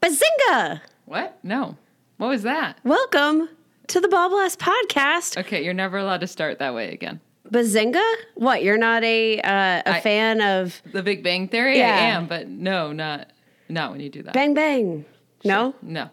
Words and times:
Bazinga! 0.00 0.80
What? 1.06 1.38
No. 1.42 1.76
What 2.18 2.28
was 2.28 2.42
that? 2.42 2.78
Welcome 2.84 3.48
to 3.88 4.00
the 4.00 4.08
Ball 4.08 4.28
Blast 4.28 4.58
podcast. 4.58 5.36
Okay, 5.38 5.64
you're 5.64 5.74
never 5.74 5.98
allowed 5.98 6.20
to 6.20 6.26
start 6.26 6.58
that 6.60 6.74
way 6.74 6.92
again. 6.92 7.20
Bazinga? 7.50 8.04
What? 8.34 8.62
You're 8.62 8.78
not 8.78 9.02
a 9.04 9.40
uh, 9.40 9.82
a 9.86 9.96
I- 9.96 10.00
fan 10.00 10.40
of 10.40 10.80
The 10.92 11.02
Big 11.02 11.22
Bang 11.24 11.48
Theory, 11.48 11.78
Yeah. 11.78 11.94
I 11.94 11.98
am, 12.00 12.26
but 12.26 12.48
no, 12.48 12.92
not 12.92 13.28
not 13.68 13.90
when 13.90 14.00
you 14.00 14.08
do 14.10 14.22
that. 14.22 14.34
Bang 14.34 14.54
Bang? 14.54 15.04
No? 15.44 15.74
No. 15.82 16.10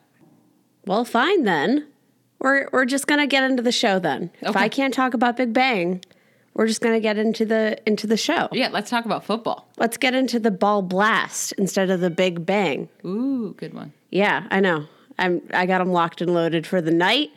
Well, 0.85 1.05
fine 1.05 1.43
then. 1.43 1.87
We're 2.39 2.67
we're 2.71 2.85
just 2.85 3.07
gonna 3.07 3.27
get 3.27 3.43
into 3.43 3.61
the 3.63 3.71
show 3.71 3.99
then. 3.99 4.31
If 4.41 4.49
Okay. 4.49 4.59
I 4.61 4.69
can't 4.69 4.93
talk 4.93 5.13
about 5.13 5.37
Big 5.37 5.53
Bang, 5.53 6.01
we're 6.55 6.65
just 6.67 6.81
gonna 6.81 6.99
get 6.99 7.17
into 7.17 7.45
the 7.45 7.77
into 7.87 8.07
the 8.07 8.17
show. 8.17 8.49
Yeah, 8.51 8.69
let's 8.71 8.89
talk 8.89 9.05
about 9.05 9.23
football. 9.23 9.67
Let's 9.77 9.97
get 9.97 10.15
into 10.15 10.39
the 10.39 10.51
ball 10.51 10.81
blast 10.81 11.51
instead 11.53 11.89
of 11.91 11.99
the 12.01 12.09
Big 12.09 12.45
Bang. 12.45 12.89
Ooh, 13.05 13.53
good 13.57 13.73
one. 13.73 13.93
Yeah, 14.09 14.47
I 14.49 14.59
know. 14.61 14.87
I'm 15.19 15.41
I 15.53 15.65
got 15.65 15.79
them 15.79 15.91
locked 15.91 16.21
and 16.21 16.33
loaded 16.33 16.65
for 16.65 16.81
the 16.81 16.91
night. 16.91 17.29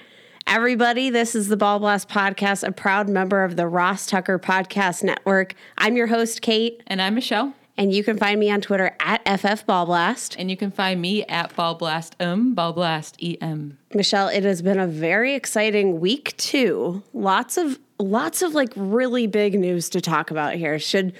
Everybody, 0.46 1.10
this 1.10 1.34
is 1.34 1.48
the 1.48 1.58
Ball 1.58 1.78
Blast 1.78 2.08
podcast, 2.08 2.66
a 2.66 2.72
proud 2.72 3.08
member 3.08 3.44
of 3.44 3.56
the 3.56 3.66
Ross 3.66 4.06
Tucker 4.06 4.38
Podcast 4.38 5.04
Network. 5.04 5.54
I'm 5.76 5.94
your 5.94 6.06
host, 6.06 6.40
Kate, 6.40 6.82
And 6.86 7.02
I'm 7.02 7.14
Michelle, 7.16 7.52
and 7.76 7.92
you 7.92 8.02
can 8.02 8.16
find 8.16 8.40
me 8.40 8.50
on 8.50 8.62
Twitter 8.62 8.96
at 8.98 9.20
FF 9.26 9.66
Ball 9.66 9.84
Blast. 9.84 10.36
and 10.38 10.50
you 10.50 10.56
can 10.56 10.70
find 10.70 11.02
me 11.02 11.22
at 11.26 11.54
Ball 11.54 11.74
Blast 11.74 12.16
Um, 12.18 12.54
Ball 12.54 12.72
Blast 12.72 13.18
EM. 13.22 13.76
Michelle, 13.92 14.28
it 14.28 14.42
has 14.44 14.62
been 14.62 14.78
a 14.78 14.86
very 14.86 15.34
exciting 15.34 16.00
week 16.00 16.34
too. 16.38 17.02
Lots 17.12 17.58
of 17.58 17.78
lots 17.98 18.42
of 18.42 18.54
like 18.54 18.72
really 18.76 19.26
big 19.26 19.58
news 19.58 19.88
to 19.90 20.00
talk 20.00 20.30
about 20.30 20.54
here. 20.54 20.78
Should 20.78 21.12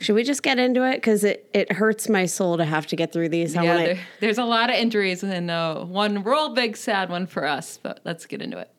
should 0.00 0.14
we 0.14 0.22
just 0.22 0.42
get 0.42 0.58
into 0.58 0.82
it? 0.88 0.94
Because 0.94 1.24
it, 1.24 1.50
it 1.52 1.70
hurts 1.72 2.08
my 2.08 2.24
soul 2.24 2.56
to 2.56 2.64
have 2.64 2.86
to 2.86 2.96
get 2.96 3.12
through 3.12 3.28
these. 3.28 3.54
I 3.54 3.62
Yeah, 3.64 3.74
wanna- 3.74 3.84
there, 3.86 3.98
there's 4.20 4.38
a 4.38 4.44
lot 4.44 4.70
of 4.70 4.76
injuries 4.76 5.22
and 5.22 5.50
uh, 5.50 5.84
one 5.84 6.22
real 6.22 6.54
big 6.54 6.76
sad 6.78 7.10
one 7.10 7.26
for 7.26 7.44
us, 7.46 7.78
but 7.82 8.00
let's 8.04 8.24
get 8.24 8.40
into 8.40 8.58
it. 8.58 8.70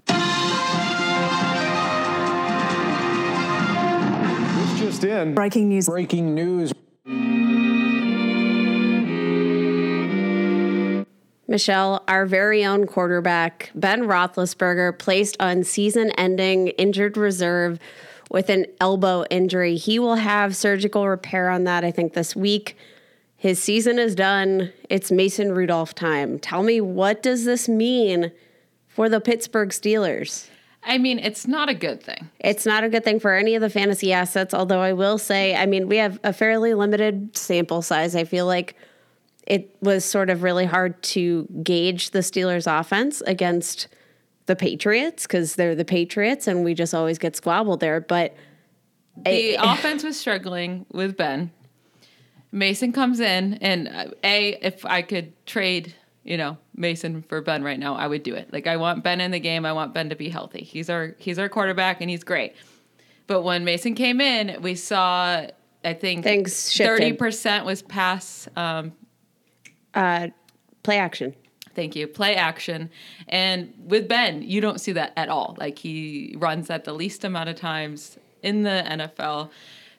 This 4.56 4.80
just 4.80 5.04
in. 5.04 5.36
Breaking 5.36 5.70
news. 5.70 5.86
Breaking 5.88 6.34
news. 6.34 6.74
Michelle, 11.52 12.04
our 12.08 12.26
very 12.26 12.66
own 12.66 12.88
quarterback, 12.88 13.72
Ben 13.76 14.04
Roethlisberger, 14.04 14.98
placed 14.98 15.36
on 15.40 15.64
season 15.64 16.10
ending 16.12 16.70
injured 16.70 17.18
reserve 17.18 17.78
with 18.32 18.50
an 18.50 18.66
elbow 18.80 19.26
injury. 19.30 19.76
He 19.76 20.00
will 20.00 20.16
have 20.16 20.56
surgical 20.56 21.08
repair 21.08 21.50
on 21.50 21.66
that, 21.66 21.84
I 21.84 21.92
think, 21.92 22.14
this 22.14 22.36
week. 22.36 22.78
His 23.36 23.62
season 23.62 24.00
is 24.00 24.16
done. 24.16 24.72
It's 24.90 25.12
Mason 25.12 25.52
Rudolph 25.52 25.94
time. 25.94 26.40
Tell 26.40 26.64
me, 26.64 26.80
what 26.80 27.22
does 27.22 27.44
this 27.44 27.68
mean 27.68 28.32
for 28.88 29.10
the 29.10 29.20
Pittsburgh 29.20 29.70
Steelers? 29.70 30.48
I 30.84 30.98
mean, 30.98 31.20
it's 31.20 31.46
not 31.46 31.68
a 31.68 31.74
good 31.74 32.02
thing. 32.02 32.30
It's 32.40 32.66
not 32.66 32.84
a 32.84 32.90
good 32.90 33.04
thing 33.04 33.20
for 33.20 33.34
any 33.34 33.56
of 33.56 33.62
the 33.62 33.70
fantasy 33.70 34.14
assets, 34.14 34.54
although 34.54 34.82
I 34.82 34.94
will 34.94 35.18
say, 35.18 35.56
I 35.56 35.66
mean, 35.66 35.90
we 35.90 35.98
have 35.98 36.20
a 36.24 36.32
fairly 36.34 36.74
limited 36.74 37.36
sample 37.36 37.82
size. 37.82 38.16
I 38.16 38.24
feel 38.24 38.46
like 38.46 38.76
it 39.48 39.76
was 39.82 40.06
sort 40.06 40.30
of 40.30 40.44
really 40.44 40.66
hard 40.66 41.02
to 41.04 41.48
gauge 41.64 42.12
the 42.12 42.20
Steelers' 42.20 42.68
offense 42.80 43.22
against 43.22 43.88
the 44.46 44.56
Patriots 44.56 45.24
because 45.24 45.56
they're 45.56 45.76
the 45.76 45.86
Patriots 45.86 46.48
and 46.48 46.64
we 46.64 46.74
just 46.74 46.94
always 46.94 47.18
get 47.18 47.36
squabbled 47.36 47.80
there. 47.80 48.02
But 48.02 48.36
The 49.26 49.58
I- 49.58 49.74
offense 49.74 50.04
was 50.04 50.20
struggling 50.20 50.86
with 50.92 51.18
Ben. 51.18 51.52
Mason 52.52 52.92
comes 52.92 53.20
in, 53.22 53.54
and 53.56 53.88
uh, 53.88 54.06
a 54.26 54.58
if 54.62 54.86
I 54.86 55.04
could 55.04 55.34
trade, 55.46 55.96
you 56.26 56.36
know, 56.36 56.58
Mason 56.76 57.22
for 57.24 57.40
Ben 57.42 57.64
right 57.64 57.80
now, 57.80 57.96
I 57.96 58.08
would 58.08 58.24
do 58.24 58.36
it. 58.36 58.52
Like 58.52 58.68
I 58.68 58.76
want 58.76 59.06
Ben 59.06 59.22
in 59.22 59.32
the 59.32 59.40
game. 59.40 59.66
I 59.66 59.72
want 59.72 59.94
Ben 59.94 60.10
to 60.10 60.16
be 60.18 60.28
healthy. 60.28 60.64
He's 60.64 60.90
our 60.90 61.16
he's 61.18 61.40
our 61.40 61.48
quarterback, 61.48 62.02
and 62.02 62.10
he's 62.10 62.26
great. 62.26 62.54
But 63.28 63.44
when 63.44 63.64
Mason 63.64 63.96
came 63.96 64.20
in, 64.20 64.62
we 64.62 64.76
saw 64.76 65.46
I 65.86 65.94
think 65.94 66.26
thirty 66.26 67.14
percent 67.14 67.66
was 67.66 67.82
pass. 67.84 68.50
Um, 68.58 68.92
Uh, 69.94 70.30
play 70.84 70.98
action. 70.98 71.36
Thank 71.74 71.96
you. 71.96 72.08
Play 72.08 72.36
action. 72.36 72.90
And 73.28 73.74
with 73.86 74.08
Ben, 74.08 74.42
you 74.42 74.62
don't 74.62 74.80
see 74.80 74.92
that 74.94 75.14
at 75.16 75.30
all. 75.30 75.56
Like 75.58 75.80
he 75.80 76.36
runs 76.38 76.70
at 76.70 76.84
the 76.84 76.94
least 76.94 77.24
amount 77.24 77.50
of 77.50 77.56
times 77.56 78.18
in 78.44 78.64
the 78.64 78.84
NFL. 78.86 79.50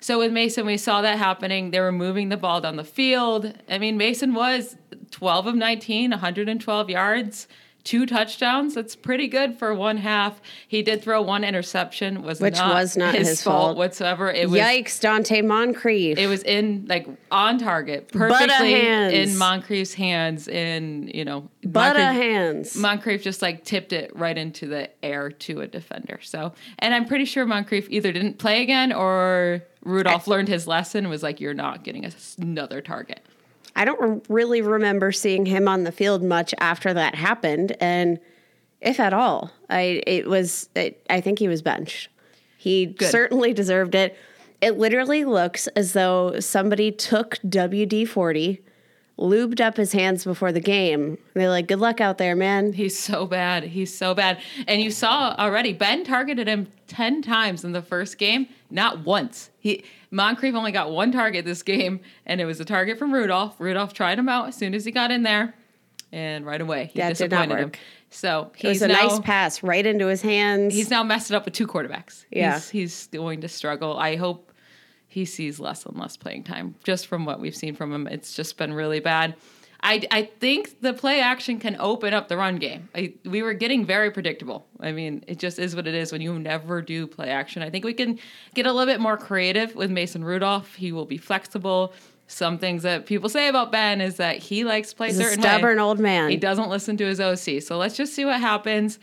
So 0.01 0.19
with 0.19 0.33
Mason, 0.33 0.67
we 0.67 0.77
saw 0.77 1.01
that 1.03 1.19
happening. 1.19 1.71
They 1.71 1.81
were 1.81 1.93
moving 1.93 2.29
the 2.29 2.37
ball 2.37 2.61
down 2.61 2.77
the 2.77 2.85
field. 2.85 3.55
I 3.71 3.79
mean, 3.79 3.97
Mason 3.97 4.35
was 4.35 4.77
12 5.13 5.47
of 5.47 5.55
19, 5.55 6.11
112 6.11 6.91
yards, 6.91 7.47
two 7.85 8.07
touchdowns. 8.07 8.75
That's 8.75 8.95
pretty 8.97 9.29
good 9.29 9.59
for 9.59 9.75
one 9.75 9.97
half. 9.97 10.41
He 10.69 10.83
did 10.83 11.03
throw 11.03 11.21
one 11.23 11.45
interception, 11.45 12.23
was 12.23 12.41
Which 12.41 12.55
not 12.55 12.75
was 12.75 12.97
not 12.97 13.15
his 13.15 13.43
fault. 13.43 13.77
whatsoever. 13.77 14.31
It 14.31 14.49
was 14.51 14.61
Yikes, 14.61 15.01
Donte 15.01 15.45
Moncrief. 15.45 16.19
it 16.19 16.27
was 16.27 16.43
in 16.43 16.87
like 16.89 17.07
on 17.31 17.59
target, 17.59 18.09
perfectly 18.13 18.75
in 18.87 19.37
Moncrief's 19.37 19.95
hands. 19.95 20.49
In 20.49 21.11
you 21.13 21.25
know, 21.25 21.49
Butter 21.65 21.99
Moncrief- 22.01 22.23
hands. 22.23 22.77
Moncrief 22.77 23.23
just 23.23 23.43
like 23.43 23.65
tipped 23.65 23.93
it 23.93 24.15
right 24.17 24.37
into 24.39 24.67
the 24.67 24.91
air 25.05 25.31
to 25.31 25.61
a 25.61 25.67
defender. 25.67 26.21
So, 26.23 26.53
and 26.79 26.95
I'm 26.95 27.07
pretty 27.07 27.25
sure 27.25 27.47
Moncrief 27.47 27.87
either 27.91 28.13
didn't 28.13 28.39
play 28.39 28.63
again 28.63 28.93
or 28.93 29.63
Rudolph 29.85 30.27
learned 30.29 30.49
his 30.49 30.67
lesson. 30.67 31.09
Was 31.09 31.23
like, 31.23 31.41
you're 31.41 31.55
not 31.55 31.83
getting 31.85 32.11
another 32.41 32.81
target. 32.81 33.21
I 33.75 33.85
don't 33.85 34.01
re- 34.01 34.21
really 34.29 34.63
remember 34.63 35.13
seeing 35.13 35.47
him 35.47 35.69
on 35.69 35.85
the 35.85 35.93
field 35.93 36.23
much 36.23 36.55
after 36.59 36.93
that 36.95 37.15
happened, 37.15 37.77
and 37.81 38.19
if 38.81 39.01
at 39.01 39.13
all, 39.13 39.51
I 39.71 40.03
it 40.07 40.27
was 40.27 40.69
it, 40.75 41.05
I 41.09 41.21
think 41.21 41.39
he 41.39 41.49
was 41.49 41.63
benched. 41.63 42.09
He 42.59 42.95
certainly 43.01 43.53
deserved 43.53 43.95
it. 43.95 44.17
It 44.61 44.79
literally 44.79 45.25
looks 45.25 45.67
as 45.69 45.93
though 45.93 46.39
somebody 46.41 46.93
took 46.93 47.37
WD 47.39 48.07
forty, 48.09 48.63
lubed 49.19 49.61
up 49.61 49.77
his 49.77 49.93
hands 49.93 50.25
before 50.25 50.53
the 50.53 50.61
game. 50.61 51.19
They're 51.35 51.49
like, 51.51 51.69
"Good 51.69 51.81
luck 51.81 52.01
out 52.01 52.19
there, 52.19 52.35
man." 52.35 52.73
He's 52.73 52.99
so 52.99 53.27
bad. 53.27 53.65
He's 53.65 53.97
so 53.97 54.15
bad. 54.15 54.41
And 54.67 54.83
you 54.83 54.91
saw 54.91 55.35
already, 55.39 55.73
Ben 55.73 56.05
targeted 56.05 56.49
him 56.49 56.69
10 56.89 57.23
times 57.23 57.65
in 57.65 57.73
the 57.73 57.83
first 57.83 58.19
game, 58.19 58.49
not 58.71 59.05
once. 59.05 59.51
He 59.59 59.85
Moncrief 60.11 60.55
only 60.55 60.73
got 60.73 60.91
one 60.91 61.13
target 61.13 61.45
this 61.45 61.63
game, 61.63 62.01
and 62.27 62.41
it 62.41 62.45
was 62.45 62.61
a 62.61 62.65
target 62.65 62.99
from 62.99 63.13
Rudolph. 63.13 63.59
Rudolph 63.59 63.95
tried 63.95 64.19
him 64.19 64.29
out 64.29 64.49
as 64.49 64.57
soon 64.57 64.75
as 64.75 64.85
he 64.85 64.91
got 64.91 65.11
in 65.11 65.23
there, 65.23 65.55
and 66.13 66.45
right 66.45 66.61
away 66.61 66.91
he 66.93 67.01
That 67.01 67.11
disappointed 67.11 67.59
him. 67.59 67.73
So 68.11 68.51
It 68.59 68.69
was 68.69 68.77
he's 68.77 68.83
a 68.83 68.89
now, 68.89 69.07
nice 69.07 69.21
pass 69.21 69.63
right 69.63 69.85
into 69.85 70.07
his 70.07 70.21
hands. 70.21 70.75
He's 70.75 70.91
now 70.91 71.03
messed 71.03 71.31
it 71.31 71.35
up 71.35 71.47
with 71.47 71.55
two 71.55 71.67
quarterbacks. 71.67 72.27
Yeah. 72.31 72.57
He's, 72.57 72.69
he's 72.69 73.07
going 73.07 73.41
to 73.41 73.49
struggle. 73.49 73.97
I 73.97 74.17
hope 74.17 74.52
he 75.13 75.27
sees 75.27 75.61
less 75.61 75.85
and 75.85 75.99
less 75.99 76.17
playing 76.17 76.43
time. 76.43 76.75
Just 76.85 77.07
from 77.07 77.27
what 77.27 77.39
we've 77.39 77.55
seen 77.55 77.75
from 77.75 77.93
him, 77.93 78.07
it's 78.07 78.35
just 78.35 78.57
been 78.57 78.73
really 78.73 78.99
bad. 78.99 79.35
I, 79.83 80.07
I 80.11 80.23
think 80.41 80.81
the 80.81 80.95
play 80.95 81.21
action 81.21 81.59
can 81.59 81.77
open 81.79 82.15
up 82.15 82.29
the 82.29 82.37
run 82.37 82.57
game. 82.57 82.89
I, 82.95 83.13
we 83.27 83.43
were 83.43 83.53
getting 83.53 83.85
very 83.85 84.11
predictable. 84.11 84.65
I 84.81 84.93
mean, 84.93 85.23
it 85.27 85.39
just 85.39 85.59
is 85.59 85.77
what 85.77 85.87
it 85.87 85.95
is 85.95 86.13
when 86.13 86.23
you 86.23 86.39
never 86.39 86.81
do 86.81 87.07
play 87.07 87.29
action. 87.29 87.63
I 87.63 87.69
think 87.69 87.85
we 87.85 87.93
can 87.93 88.19
get 88.55 88.65
a 88.65 88.73
little 88.73 88.91
bit 88.91 89.01
more 89.01 89.17
creative 89.19 89.75
with 89.75 89.91
Mason 89.91 90.25
Rudolph. 90.25 90.77
He 90.77 90.93
will 90.93 91.05
be 91.05 91.19
flexible. 91.19 91.93
Some 92.27 92.59
things 92.59 92.85
that 92.85 93.05
people 93.05 93.29
say 93.29 93.49
about 93.49 93.71
Ben 93.71 94.01
is 94.01 94.17
that 94.17 94.39
he 94.39 94.65
likes 94.65 94.91
to 94.91 94.97
play 94.97 95.09
He's 95.09 95.19
a 95.19 95.33
stubborn 95.33 95.77
way. 95.77 95.83
old 95.83 95.99
man. 95.99 96.31
He 96.31 96.37
doesn't 96.39 96.71
listen 96.71 96.97
to 96.97 97.05
his 97.05 97.21
OC. 97.21 97.61
So 97.61 97.77
let's 97.77 97.97
just 97.97 98.15
see 98.15 98.25
what 98.25 98.41
happens. 98.41 98.99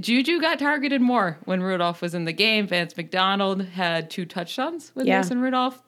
Juju 0.00 0.40
got 0.40 0.58
targeted 0.58 1.00
more 1.00 1.38
when 1.44 1.62
Rudolph 1.62 2.02
was 2.02 2.14
in 2.14 2.24
the 2.24 2.32
game. 2.32 2.66
Vance 2.66 2.96
McDonald 2.96 3.62
had 3.64 4.10
two 4.10 4.24
touchdowns 4.26 4.92
with 4.94 5.06
Yeah. 5.06 5.20
Mason 5.20 5.40
Rudolph. 5.40 5.82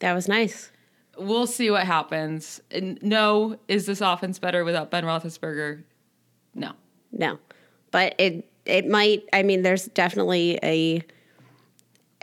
that 0.00 0.12
was 0.12 0.28
nice. 0.28 0.70
We'll 1.16 1.46
see 1.48 1.70
what 1.70 1.84
happens. 1.84 2.60
And 2.70 2.98
no, 3.02 3.58
is 3.66 3.86
this 3.86 4.00
offense 4.00 4.38
better 4.38 4.64
without 4.64 4.90
Ben 4.90 5.04
Roethlisberger? 5.04 5.82
No. 6.54 6.72
No, 7.10 7.38
but 7.90 8.14
it 8.18 8.48
it 8.66 8.86
might. 8.86 9.24
I 9.32 9.42
mean, 9.42 9.62
there's 9.62 9.86
definitely 9.86 10.58
a 10.62 11.02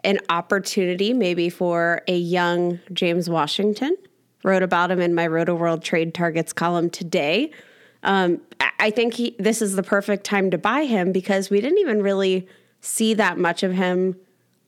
an 0.04 0.20
opportunity 0.30 1.12
maybe 1.12 1.50
for 1.50 2.04
a 2.08 2.16
young 2.16 2.80
James 2.94 3.30
Washington. 3.30 3.98
Wrote 4.44 4.62
about 4.62 4.92
him 4.92 5.00
in 5.02 5.16
my 5.16 5.26
Roto 5.26 5.56
World 5.56 5.84
Trade 5.84 6.14
Targets 6.14 6.54
column 6.54 6.92
today. 6.92 7.52
Um, 8.06 8.42
I- 8.80 8.92
think 8.92 9.16
he, 9.16 9.36
this 9.40 9.62
is 9.62 9.76
the 9.76 9.84
perfect 9.84 10.24
time 10.24 10.52
to 10.52 10.58
buy 10.58 10.86
him 10.86 11.12
because 11.12 11.50
we 11.50 11.60
didn't 11.60 11.80
even 11.80 12.02
really 12.02 12.48
see 12.82 13.14
that 13.16 13.38
much 13.38 13.64
of 13.64 13.74
him 13.74 14.16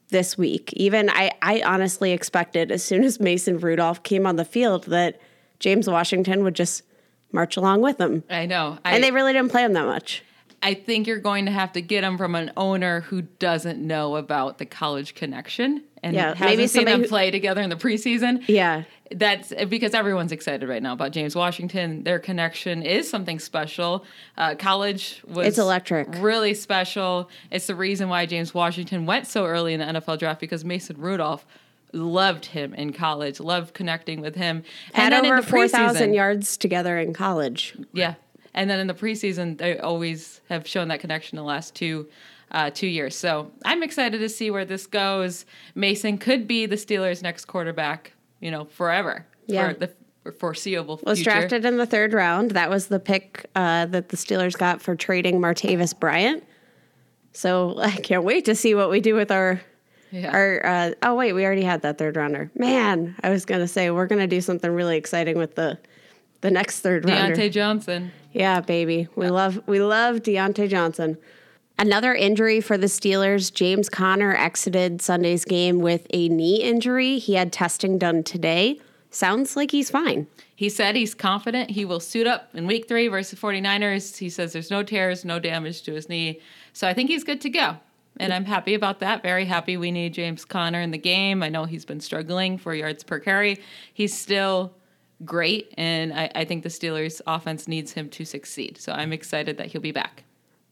this 0.09 0.37
week. 0.37 0.73
Even 0.73 1.09
I, 1.09 1.31
I 1.41 1.61
honestly 1.61 2.11
expected 2.11 2.71
as 2.71 2.83
soon 2.83 3.03
as 3.03 3.19
Mason 3.19 3.59
Rudolph 3.59 4.03
came 4.03 4.25
on 4.25 4.35
the 4.35 4.45
field 4.45 4.85
that 4.85 5.21
James 5.59 5.87
Washington 5.87 6.43
would 6.43 6.55
just 6.55 6.83
march 7.31 7.57
along 7.57 7.81
with 7.81 7.99
him. 7.99 8.23
I 8.29 8.45
know. 8.45 8.79
I, 8.83 8.95
And 8.95 9.03
they 9.03 9.11
really 9.11 9.33
didn't 9.33 9.51
play 9.51 9.63
him 9.63 9.73
that 9.73 9.85
much. 9.85 10.23
I 10.63 10.73
think 10.73 11.05
you're 11.05 11.19
going 11.19 11.45
to 11.45 11.51
have 11.51 11.73
to 11.73 11.81
get 11.81 12.03
him 12.03 12.17
from 12.17 12.33
an 12.35 12.51
owner 12.57 13.01
who 13.01 13.21
doesn't 13.21 13.79
know 13.79 14.15
about 14.15 14.57
the 14.57 14.65
college 14.65 15.13
connection 15.13 15.83
and 16.07 16.15
Yeah, 16.15 16.35
maybe 16.39 16.67
seen 16.67 16.85
them 16.85 17.01
who- 17.01 17.07
play 17.07 17.31
together 17.31 17.61
in 17.61 17.69
the 17.69 17.75
preseason. 17.75 18.43
Yeah. 18.47 18.83
That's 19.09 19.53
because 19.69 19.93
everyone's 19.93 20.33
excited 20.33 20.67
right 20.67 20.83
now 20.83 20.91
about 20.91 21.11
James 21.13 21.33
Washington. 21.33 22.03
Their 22.03 22.19
connection 22.19 22.83
is 22.83 23.09
something 23.09 23.39
special. 23.39 24.03
Uh, 24.37 24.55
college 24.55 25.21
was 25.25 25.47
It's 25.47 25.57
electric. 25.57 26.09
really 26.17 26.53
special. 26.53 27.29
It's 27.49 27.67
the 27.67 27.75
reason 27.75 28.09
why 28.09 28.25
James 28.25 28.53
Washington 28.53 29.05
went 29.05 29.25
so 29.25 29.45
early 29.45 29.73
in 29.73 29.79
the 29.79 29.85
NFL 29.85 30.17
draft 30.19 30.41
because 30.41 30.65
Mason 30.65 30.97
Rudolph 30.99 31.45
loved 31.93 32.47
him 32.47 32.73
in 32.73 32.91
college, 32.91 33.39
loved 33.39 33.73
connecting 33.73 34.19
with 34.19 34.35
him. 34.35 34.63
Had 34.91 35.13
in 35.13 35.25
over 35.25 35.37
the 35.41 35.47
4,000 35.47 36.13
yards 36.13 36.57
together 36.57 36.99
in 36.99 37.13
college. 37.13 37.75
yeah, 37.93 38.15
and 38.53 38.69
then 38.69 38.77
in 38.79 38.87
the 38.87 38.93
preseason, 38.93 39.57
they 39.57 39.77
always 39.79 40.41
have 40.49 40.67
shown 40.67 40.89
that 40.89 40.99
connection 40.99 41.37
the 41.37 41.43
last 41.43 41.73
two 41.75 42.07
uh, 42.51 42.69
two 42.73 42.87
years. 42.87 43.15
So 43.15 43.51
I'm 43.65 43.83
excited 43.83 44.19
to 44.19 44.29
see 44.29 44.51
where 44.51 44.65
this 44.65 44.87
goes. 44.87 45.45
Mason 45.75 46.17
could 46.17 46.47
be 46.47 46.65
the 46.65 46.75
Steelers' 46.77 47.21
next 47.21 47.45
quarterback, 47.45 48.13
you 48.39 48.51
know, 48.51 48.65
forever 48.65 49.25
Yeah. 49.47 49.73
for 49.73 49.79
the 49.79 50.31
foreseeable 50.33 50.97
future. 50.97 51.09
Was 51.09 51.21
drafted 51.23 51.65
in 51.65 51.77
the 51.77 51.85
third 51.85 52.13
round. 52.13 52.51
That 52.51 52.69
was 52.69 52.87
the 52.87 52.99
pick 52.99 53.45
uh, 53.55 53.85
that 53.87 54.09
the 54.09 54.17
Steelers 54.17 54.57
got 54.57 54.81
for 54.81 54.95
trading 54.95 55.39
Martavis 55.39 55.97
Bryant. 55.97 56.43
So 57.33 57.75
I 57.81 57.91
can't 57.91 58.23
wait 58.23 58.45
to 58.45 58.55
see 58.55 58.75
what 58.75 58.89
we 58.89 58.99
do 58.99 59.13
with 59.15 59.31
our 59.31 59.61
Yeah. 60.11 60.31
our. 60.31 60.65
Uh, 60.65 60.91
oh 61.03 61.15
wait, 61.15 61.33
we 61.33 61.45
already 61.45 61.63
had 61.63 61.81
that 61.83 61.97
third 61.97 62.15
rounder. 62.15 62.49
Man, 62.55 63.15
I 63.23 63.29
was 63.29 63.45
gonna 63.45 63.67
say 63.67 63.89
we're 63.91 64.07
gonna 64.07 64.27
do 64.27 64.41
something 64.41 64.71
really 64.71 64.97
exciting 64.97 65.37
with 65.37 65.55
the 65.55 65.77
the 66.41 66.51
next 66.51 66.79
third 66.81 67.07
rounder. 67.07 67.35
Diontae 67.35 67.51
Johnson. 67.51 68.11
Yeah, 68.31 68.61
baby. 68.61 69.07
We 69.15 69.29
love 69.29 69.61
we 69.67 69.79
love 69.81 70.17
Diontae 70.17 70.69
Johnson. 70.69 71.17
Another 71.79 72.15
injury 72.15 72.59
for 72.59 72.75
the 72.75 72.87
Steelers. 72.87 73.53
James 73.53 73.87
Conner 73.87 74.35
exited 74.35 74.99
Sunday's 74.99 75.45
game 75.45 75.79
with 75.79 76.07
a 76.09 76.27
knee 76.27 76.63
injury. 76.63 77.19
He 77.19 77.35
had 77.35 77.53
testing 77.53 77.99
done 77.99 78.23
today. 78.23 78.79
Sounds 79.11 79.55
like 79.55 79.69
he's 79.69 79.91
fine. 79.91 80.25
He 80.55 80.69
said 80.69 80.95
he's 80.95 81.13
confident 81.13 81.69
he 81.69 81.85
will 81.85 81.99
suit 81.99 82.25
up 82.25 82.49
in 82.55 82.65
week 82.65 82.87
three 82.87 83.07
versus 83.07 83.39
49ers. 83.39 84.17
He 84.17 84.27
says 84.27 84.53
there's 84.53 84.71
no 84.71 84.81
tears, 84.81 85.23
no 85.23 85.37
damage 85.37 85.83
to 85.83 85.93
his 85.93 86.09
knee. 86.09 86.41
So 86.73 86.87
I 86.87 86.95
think 86.95 87.11
he's 87.11 87.23
good 87.23 87.41
to 87.41 87.49
go. 87.49 87.77
And 88.19 88.33
I'm 88.33 88.45
happy 88.45 88.73
about 88.73 88.99
that. 89.01 89.21
Very 89.21 89.45
happy 89.45 89.77
we 89.77 89.91
need 89.91 90.15
James 90.15 90.45
Conner 90.45 90.81
in 90.81 90.89
the 90.89 90.97
game. 90.97 91.43
I 91.43 91.49
know 91.49 91.65
he's 91.65 91.85
been 91.85 91.99
struggling 91.99 92.57
for 92.57 92.73
yards 92.73 93.03
per 93.03 93.19
carry. 93.19 93.61
He's 93.93 94.17
still 94.17 94.73
great. 95.23 95.71
And 95.77 96.11
I, 96.11 96.31
I 96.33 96.45
think 96.45 96.63
the 96.63 96.69
Steelers 96.69 97.21
offense 97.27 97.67
needs 97.67 97.91
him 97.91 98.09
to 98.09 98.25
succeed. 98.25 98.79
So 98.79 98.93
I'm 98.93 99.13
excited 99.13 99.57
that 99.57 99.67
he'll 99.67 99.81
be 99.81 99.91
back. 99.91 100.23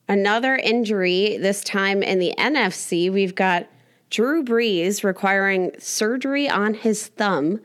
Another 0.08 0.56
injury, 0.56 1.38
this 1.38 1.64
time 1.64 2.04
in 2.04 2.20
the 2.20 2.34
NFC. 2.38 3.12
We've 3.12 3.34
got 3.34 3.68
Drew 4.10 4.44
Brees 4.44 5.04
requiring 5.04 5.72
surgery 5.80 6.48
on 6.48 6.76
his 6.76 7.08
thumb. 7.08 7.60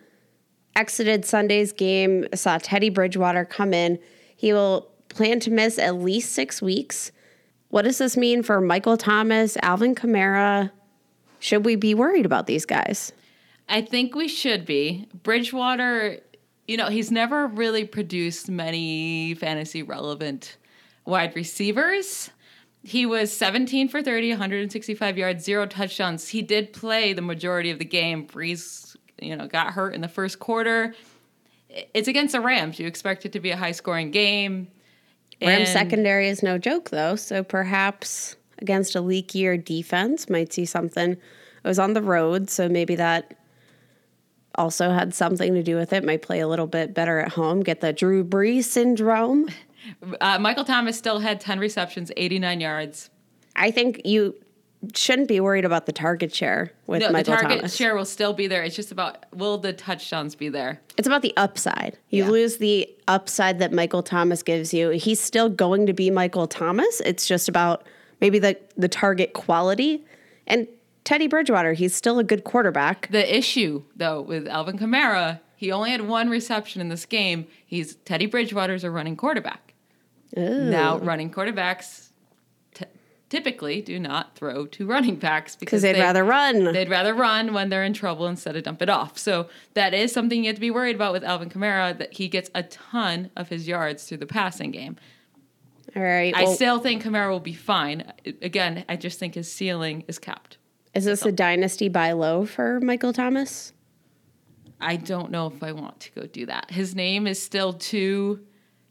Exited 0.75 1.25
Sunday's 1.25 1.73
game, 1.73 2.27
saw 2.35 2.59
Teddy 2.59 2.89
Bridgewater 2.89 3.45
come 3.45 3.75
in. 3.75 3.99
He 4.35 4.53
will 4.53 4.89
plan 5.09 5.41
to 5.41 5.51
miss 5.51 5.79
at 5.79 5.97
least 5.97 6.33
six 6.33 6.63
weeks. 6.63 7.13
What 7.69 7.83
does 7.83 7.99
this 7.99 8.17
mean 8.17 8.43
for 8.43 8.61
Michael 8.61 8.97
Thomas, 8.97 9.57
Alvin 9.63 9.95
Kamara? 9.95 10.71
Should 11.41 11.65
we 11.65 11.77
be 11.77 11.95
worried 11.95 12.27
about 12.27 12.47
these 12.47 12.65
guys? 12.65 13.13
I 13.69 13.83
think 13.83 14.15
we 14.15 14.29
should 14.29 14.65
be. 14.65 15.07
Bridgewater, 15.23 16.19
you 16.67 16.77
know, 16.77 16.89
he's 16.89 17.11
never 17.11 17.47
really 17.47 17.85
produced 17.85 18.49
many 18.49 19.35
fantasy 19.35 19.83
relevant 19.83 20.57
wide 21.11 21.37
receivers. 21.37 22.31
He 22.83 23.05
was 23.05 23.31
17 23.37 23.89
for 23.89 24.03
30, 24.03 24.31
165 24.31 25.19
yards, 25.19 25.45
zero 25.45 25.67
touchdowns. 25.67 26.29
He 26.29 26.41
did 26.41 26.73
play 26.73 27.12
the 27.12 27.23
majority 27.23 27.71
of 27.71 27.79
the 27.79 27.85
game. 27.85 28.27
Brees, 28.27 28.97
you 29.21 29.37
know, 29.37 29.47
got 29.47 29.75
hurt 29.75 29.95
in 29.95 30.01
the 30.01 30.09
first 30.09 30.39
quarter. 30.39 30.95
It's 31.69 32.09
against 32.09 32.33
the 32.33 32.41
Rams. 32.41 32.79
You 32.79 32.87
expect 32.87 33.27
it 33.27 33.33
to 33.33 33.41
be 33.41 33.51
a 33.51 33.57
high 33.57 33.73
scoring 33.73 34.11
game. 34.11 34.69
Rams 35.43 35.71
secondary 35.71 36.29
is 36.29 36.43
no 36.43 36.59
joke, 36.59 36.91
though. 36.91 37.17
So 37.17 37.43
perhaps 37.43 38.37
against 38.59 38.95
a 38.95 39.01
leakier 39.01 39.63
defense, 39.63 40.29
might 40.29 40.53
see 40.53 40.65
something. 40.65 41.13
It 41.13 41.69
was 41.69 41.79
on 41.79 41.93
the 41.93 42.03
road, 42.03 42.51
so 42.51 42.69
maybe 42.69 42.95
that 42.97 43.35
also 44.55 44.91
had 44.91 45.15
something 45.15 45.55
to 45.55 45.63
do 45.63 45.77
with 45.77 45.93
it. 45.93 46.05
Might 46.05 46.23
play 46.23 46.41
a 46.41 46.49
little 46.49 46.67
bit 46.67 46.95
better 46.95 47.19
at 47.21 47.33
home, 47.33 47.61
get 47.61 47.81
the 47.81 47.93
Drew 47.93 48.25
Brees 48.25 48.65
syndrome. 48.65 49.49
Uh, 50.21 50.38
Michael 50.38 50.65
Thomas 50.65 50.97
still 50.97 51.21
had 51.21 51.41
10 51.41 51.59
receptions, 51.59 52.12
89 52.17 52.61
yards. 52.61 53.11
I 53.56 53.71
think 53.71 54.03
you 54.05 54.35
shouldn't 54.94 55.29
be 55.29 55.41
worried 55.41 55.65
about 55.67 55.85
the 55.87 55.93
target 55.93 56.35
share 56.35 56.73
with 56.87 57.03
No, 57.03 57.11
Michael 57.11 57.35
the 57.35 57.41
target 57.41 57.59
Thomas. 57.59 57.77
share 57.77 57.94
will 57.94 58.05
still 58.06 58.32
be 58.32 58.47
there. 58.47 58.62
It's 58.62 58.75
just 58.77 58.91
about 58.93 59.27
will 59.35 59.59
the 59.59 59.73
touchdowns 59.75 60.35
be 60.35 60.49
there? 60.49 60.81
It's 60.97 61.06
about 61.06 61.21
the 61.23 61.35
upside. 61.37 61.99
You 62.09 62.25
Yeah. 62.25 62.31
lose 62.31 62.56
the 62.56 62.88
upside 63.06 63.59
that 63.59 63.73
Michael 63.73 64.03
Thomas 64.03 64.43
gives 64.43 64.73
you. 64.73 64.91
He's 64.91 65.21
still 65.21 65.49
going 65.50 65.87
to 65.87 65.93
be 65.93 66.11
Michael 66.11 66.47
Thomas. 66.47 67.00
It's 67.05 67.27
just 67.27 67.49
about 67.49 67.85
maybe 68.23 68.38
the 68.38 68.56
the 68.77 68.88
target 68.88 69.35
quality. 69.35 70.05
And 70.47 70.67
Teddy 71.05 71.27
Bridgewater, 71.27 71.75
he's 71.75 71.94
still 71.94 72.19
a 72.19 72.25
good 72.25 72.44
quarterback. 72.44 73.09
The 73.11 73.37
issue, 73.37 73.82
though, 73.97 74.21
with 74.23 74.47
Alvin 74.49 74.79
Kamara, 74.79 75.41
he 75.56 75.71
only 75.73 75.91
had 75.91 76.06
one 76.09 76.31
reception 76.31 76.81
in 76.81 76.88
this 76.88 77.05
game. 77.05 77.47
He's 77.67 77.97
Teddy 77.97 78.27
Bridgewater's 78.27 78.85
a 78.85 78.91
running 78.91 79.17
quarterback. 79.17 79.69
Now, 80.37 80.99
running 80.99 81.31
quarterbacks 81.31 82.11
t- 82.75 82.85
typically 83.29 83.82
do 83.82 83.99
not 83.99 84.37
throw 84.37 84.67
to 84.67 84.87
running 84.87 85.17
backs 85.17 85.56
Because 85.56 85.82
they'd 85.82 85.94
they- 85.94 86.00
rather 86.00 86.25
run. 86.25 86.73
They'd 86.73 86.88
rather 86.88 87.15
run 87.15 87.53
when 87.53 87.69
they're 87.69 87.85
in 87.85 87.93
trouble 87.93 88.27
instead 88.27 88.56
of 88.56 88.62
dump 88.62 88.81
it 88.82 88.88
off. 88.88 89.19
So 89.19 89.49
that 89.75 89.93
is 89.94 90.12
something 90.12 90.43
you 90.44 90.49
have 90.49 90.56
to 90.56 90.61
be 90.61 90.71
worried 90.71 90.94
about 90.97 91.12
with 91.12 91.25
Alvin 91.25 91.50
Kamara 91.50 91.97
that 91.99 92.15
he 92.15 92.29
gets 92.29 92.50
a 92.55 92.62
ton 92.62 93.31
of 93.37 93.49
his 93.49 93.67
yards 93.67 94.05
through 94.05 94.19
the 94.19 94.27
passing 94.27 94.71
game. 94.71 94.97
All 95.96 96.03
right. 96.03 96.32
I 96.37 96.44
well, 96.44 96.55
still 96.55 96.79
think 96.79 97.03
Kamara 97.03 97.31
will 97.31 97.41
be 97.41 97.55
fine. 97.55 98.13
Again, 98.43 98.84
I 98.89 98.94
just 98.96 99.19
think 99.19 99.34
his 99.34 99.51
ceiling 99.51 100.05
is 100.06 100.19
capped. 100.20 100.56
is 100.94 101.05
this 101.05 101.25
a 101.25 101.32
dynasty 101.32 101.89
buy 101.89 102.13
low 102.13 102.46
for 102.46 102.79
Michael 102.81 103.13
Thomas? 103.13 103.72
I 104.81 104.96
don't 104.96 105.31
know 105.31 105.46
if 105.49 105.63
I 105.63 105.72
want 105.72 106.01
to 106.01 106.13
go 106.13 106.27
do 106.27 106.46
that. 106.46 106.70
His 106.70 106.94
name 106.94 107.27
is 107.27 107.43
still 107.43 107.72
too 107.72 108.41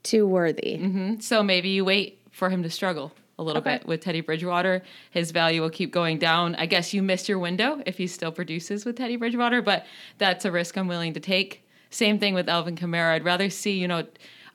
Too 0.03 0.25
worthy. 0.27 0.77
Mm-hmm. 0.77 1.19
So 1.19 1.43
maybe 1.43 1.69
you 1.69 1.83
wait 1.85 2.19
for 2.31 2.49
him 2.49 2.63
to 2.63 2.69
struggle 2.69 3.11
a 3.37 3.43
little 3.43 3.61
Okay. 3.61 3.77
bit 3.77 3.87
with 3.87 4.01
Teddy 4.01 4.21
Bridgewater. 4.21 4.81
His 5.11 5.31
value 5.31 5.61
will 5.61 5.69
keep 5.69 5.91
going 5.91 6.19
down. 6.19 6.55
I 6.55 6.65
guess 6.65 6.93
you 6.93 7.01
missed 7.01 7.29
your 7.29 7.39
window 7.39 7.81
if 7.85 7.97
he 7.97 8.07
still 8.07 8.31
produces 8.31 8.85
with 8.85 8.97
Teddy 8.97 9.15
Bridgewater, 9.15 9.61
but 9.61 9.85
that's 10.17 10.45
a 10.45 10.51
risk 10.51 10.77
I'm 10.77 10.87
willing 10.87 11.13
to 11.13 11.19
take. 11.19 11.63
Same 11.89 12.19
thing 12.19 12.33
with 12.33 12.49
Alvin 12.49 12.75
Kamara. 12.75 13.13
I'd 13.13 13.23
rather 13.25 13.49
see, 13.49 13.79
you 13.79 13.87
know, 13.87 14.05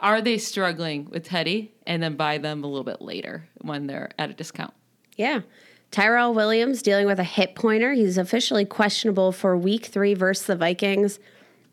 are 0.00 0.20
they 0.20 0.36
struggling 0.38 1.08
with 1.10 1.24
Teddy 1.24 1.72
and 1.86 2.02
then 2.02 2.16
buy 2.16 2.38
them 2.38 2.62
a 2.62 2.66
little 2.66 2.84
bit 2.84 3.00
later 3.00 3.48
when 3.62 3.86
they're 3.86 4.10
at 4.18 4.30
a 4.30 4.34
discount. 4.34 4.74
Yeah. 5.16 5.40
Tyrell 5.90 6.34
Williams 6.34 6.82
dealing 6.82 7.06
with 7.06 7.20
a 7.20 7.24
hip 7.24 7.54
pointer. 7.54 7.92
He's 7.92 8.18
officially 8.18 8.64
questionable 8.64 9.30
for 9.32 9.56
week 9.56 9.86
three 9.86 10.12
versus 10.14 10.46
the 10.46 10.56
Vikings. 10.56 11.18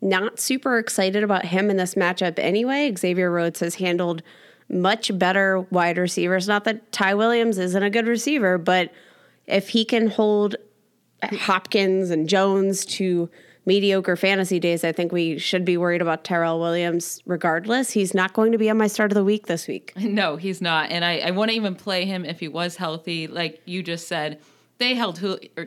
Not 0.02 0.40
super 0.40 0.78
excited 0.78 1.22
about 1.22 1.46
him 1.46 1.70
in 1.70 1.76
this 1.76 1.94
matchup 1.94 2.38
anyway. 2.38 2.92
Xavier 2.94 3.30
Rhodes 3.30 3.60
has 3.60 3.76
handled 3.76 4.22
much 4.68 5.16
better 5.16 5.60
wide 5.70 5.96
receivers. 5.96 6.48
Not 6.48 6.64
that 6.64 6.90
Ty 6.92 7.14
Williams 7.14 7.56
isn't 7.56 7.82
a 7.82 7.90
good 7.90 8.06
receiver, 8.06 8.58
but 8.58 8.92
if 9.46 9.70
he 9.70 9.84
can 9.84 10.08
hold 10.08 10.56
Hopkins 11.22 12.10
and 12.10 12.28
Jones 12.28 12.84
to 12.86 13.30
mediocre 13.64 14.16
fantasy 14.16 14.58
days, 14.58 14.82
I 14.82 14.90
think 14.90 15.12
we 15.12 15.38
should 15.38 15.64
be 15.64 15.76
worried 15.76 16.02
about 16.02 16.24
Tyrell 16.24 16.58
Williams 16.58 17.22
regardless. 17.26 17.92
He's 17.92 18.12
not 18.12 18.32
going 18.32 18.52
to 18.52 18.58
be 18.58 18.68
on 18.68 18.78
my 18.78 18.88
start 18.88 19.12
of 19.12 19.14
the 19.14 19.24
week 19.24 19.46
this 19.46 19.68
week. 19.68 19.92
No, 20.02 20.36
he's 20.36 20.60
not. 20.60 20.90
And 20.90 21.04
I, 21.04 21.18
I 21.18 21.30
wouldn't 21.30 21.56
even 21.56 21.74
play 21.74 22.04
him 22.04 22.24
if 22.24 22.40
he 22.40 22.48
was 22.48 22.76
healthy. 22.76 23.28
Like 23.28 23.62
you 23.64 23.82
just 23.82 24.08
said, 24.08 24.40
they 24.78 24.94
held, 24.94 25.22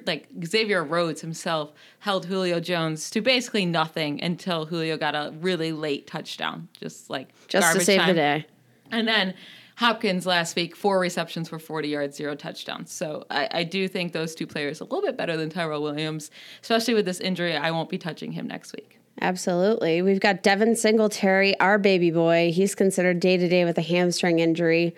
like 0.06 0.28
Xavier 0.46 0.84
Rhodes 0.84 1.22
himself 1.22 1.72
held 2.00 2.26
Julio 2.26 2.60
Jones 2.60 3.10
to 3.12 3.22
basically 3.22 3.66
nothing 3.66 4.22
until 4.22 4.66
Julio 4.66 4.98
got 4.98 5.16
a 5.16 5.34
really 5.40 5.72
late 5.72 6.08
touchdown, 6.08 6.68
just 6.80 7.10
like 7.10 7.30
Just 7.48 7.78
to 7.78 7.84
save 7.84 8.06
the 8.06 8.14
day. 8.14 8.46
And 8.92 9.08
then 9.08 9.34
Hopkins 9.78 10.26
last 10.26 10.56
week, 10.56 10.76
four 10.76 11.00
receptions 11.00 11.50
for 11.50 11.60
40 11.60 11.88
yards, 11.90 12.16
zero 12.16 12.36
touchdowns. 12.36 12.92
So 12.92 13.26
I, 13.30 13.48
I 13.52 13.64
do 13.64 13.88
think 13.88 14.14
those 14.14 14.34
two 14.34 14.48
players 14.48 14.80
a 14.80 14.86
little 14.86 15.02
bit 15.02 15.18
better 15.18 15.36
than 15.36 15.50
Tyrell 15.50 15.82
Williams, 15.82 16.32
especially 16.62 16.94
with 16.94 17.06
this 17.06 17.20
injury. 17.20 17.56
I 17.56 17.72
won't 17.72 17.90
be 17.90 17.98
touching 17.98 18.32
him 18.32 18.48
next 18.48 18.74
week. 18.74 19.00
Absolutely. 19.22 20.02
We've 20.02 20.20
got 20.20 20.44
Devin 20.44 20.76
Singletary, 20.76 21.58
our 21.60 21.78
baby 21.78 22.12
boy. 22.12 22.52
He's 22.54 22.76
considered 22.76 23.20
day 23.20 23.38
to 23.38 23.48
day 23.48 23.66
with 23.66 23.78
a 23.78 23.82
hamstring 23.82 24.40
injury. 24.40 24.96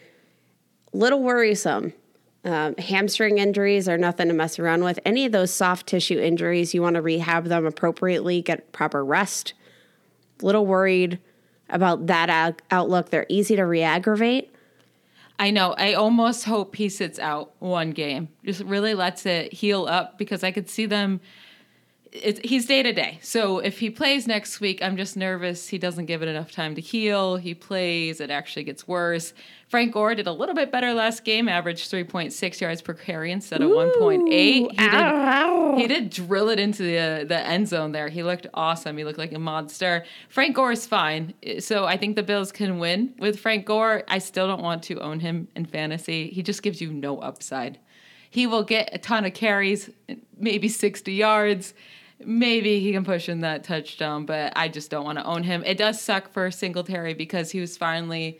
Little 0.93 1.21
worrisome. 1.21 1.93
Um, 2.47 2.77
hamstring 2.77 3.39
injuries 3.39 3.89
are 3.89 3.97
nothing 3.97 4.29
to 4.29 4.33
mess 4.33 4.57
around 4.57 4.85
with. 4.85 4.99
Any 5.03 5.25
of 5.25 5.33
those 5.33 5.53
soft 5.53 5.85
tissue 5.85 6.17
injuries, 6.17 6.73
you 6.73 6.81
want 6.81 6.95
to 6.95 7.01
rehab 7.01 7.43
them 7.43 7.65
appropriately, 7.65 8.41
get 8.41 8.71
proper 8.71 9.03
rest. 9.03 9.53
Little 10.41 10.65
worried 10.65 11.19
about 11.69 12.07
that 12.07 12.29
out- 12.29 12.61
outlook. 12.71 13.09
They're 13.09 13.25
easy 13.27 13.57
to 13.57 13.65
re 13.65 13.81
aggravate. 13.81 14.49
I 15.37 15.51
know. 15.51 15.73
I 15.77 15.91
almost 15.93 16.45
hope 16.45 16.77
he 16.77 16.87
sits 16.87 17.19
out 17.19 17.51
one 17.59 17.91
game. 17.91 18.29
Just 18.45 18.61
really 18.61 18.93
lets 18.93 19.25
it 19.25 19.51
heal 19.51 19.85
up 19.85 20.17
because 20.17 20.41
I 20.41 20.51
could 20.51 20.69
see 20.69 20.85
them. 20.85 21.19
It's, 22.11 22.39
he's 22.43 22.65
day 22.65 22.83
to 22.83 22.93
day. 22.93 23.19
So 23.21 23.59
if 23.59 23.79
he 23.79 23.89
plays 23.89 24.27
next 24.27 24.59
week, 24.59 24.81
I'm 24.81 24.97
just 24.97 25.17
nervous 25.17 25.67
he 25.67 25.77
doesn't 25.77 26.05
give 26.05 26.21
it 26.21 26.27
enough 26.27 26.51
time 26.51 26.75
to 26.75 26.81
heal. 26.81 27.35
He 27.35 27.53
plays, 27.53 28.21
it 28.21 28.29
actually 28.29 28.63
gets 28.63 28.87
worse. 28.87 29.33
Frank 29.67 29.93
Gore 29.93 30.15
did 30.15 30.27
a 30.27 30.31
little 30.31 30.55
bit 30.55 30.71
better 30.71 30.93
last 30.93 31.25
game, 31.25 31.49
averaged 31.49 31.91
3.6 31.91 32.61
yards 32.61 32.81
per 32.81 32.93
carry 32.93 33.31
instead 33.31 33.61
of 33.61 33.69
1.8. 33.69 34.31
He 34.31 34.67
did, 34.67 35.79
he 35.81 35.87
did 35.87 36.09
drill 36.09 36.49
it 36.49 36.59
into 36.59 36.83
the, 36.83 37.25
the 37.25 37.39
end 37.39 37.67
zone 37.67 37.91
there. 37.91 38.07
He 38.07 38.23
looked 38.23 38.47
awesome. 38.53 38.97
He 38.97 39.03
looked 39.03 39.19
like 39.19 39.33
a 39.33 39.39
monster. 39.39 40.05
Frank 40.29 40.55
Gore 40.55 40.71
is 40.71 40.87
fine. 40.87 41.33
So 41.59 41.85
I 41.85 41.97
think 41.97 42.15
the 42.15 42.23
Bills 42.23 42.51
can 42.53 42.79
win 42.79 43.13
with 43.19 43.39
Frank 43.39 43.65
Gore. 43.65 44.03
I 44.07 44.19
still 44.19 44.47
don't 44.47 44.63
want 44.63 44.83
to 44.83 44.99
own 45.01 45.19
him 45.19 45.49
in 45.55 45.65
fantasy. 45.65 46.29
He 46.29 46.41
just 46.41 46.63
gives 46.63 46.79
you 46.79 46.93
no 46.93 47.19
upside. 47.19 47.79
He 48.29 48.47
will 48.47 48.63
get 48.63 48.89
a 48.93 48.97
ton 48.97 49.25
of 49.25 49.33
carries, 49.33 49.89
maybe 50.37 50.69
60 50.69 51.11
yards. 51.13 51.73
Maybe 52.19 52.79
he 52.79 52.91
can 52.91 53.05
push 53.05 53.29
in 53.29 53.41
that 53.41 53.63
touchdown, 53.63 54.25
but 54.25 54.53
I 54.55 54.69
just 54.69 54.89
don't 54.89 55.05
want 55.05 55.19
to 55.19 55.25
own 55.25 55.43
him. 55.43 55.63
It 55.65 55.77
does 55.77 56.01
suck 56.01 56.31
for 56.31 56.49
Singletary 56.49 57.13
because 57.13 57.51
he 57.51 57.59
was 57.59 57.77
finally 57.77 58.39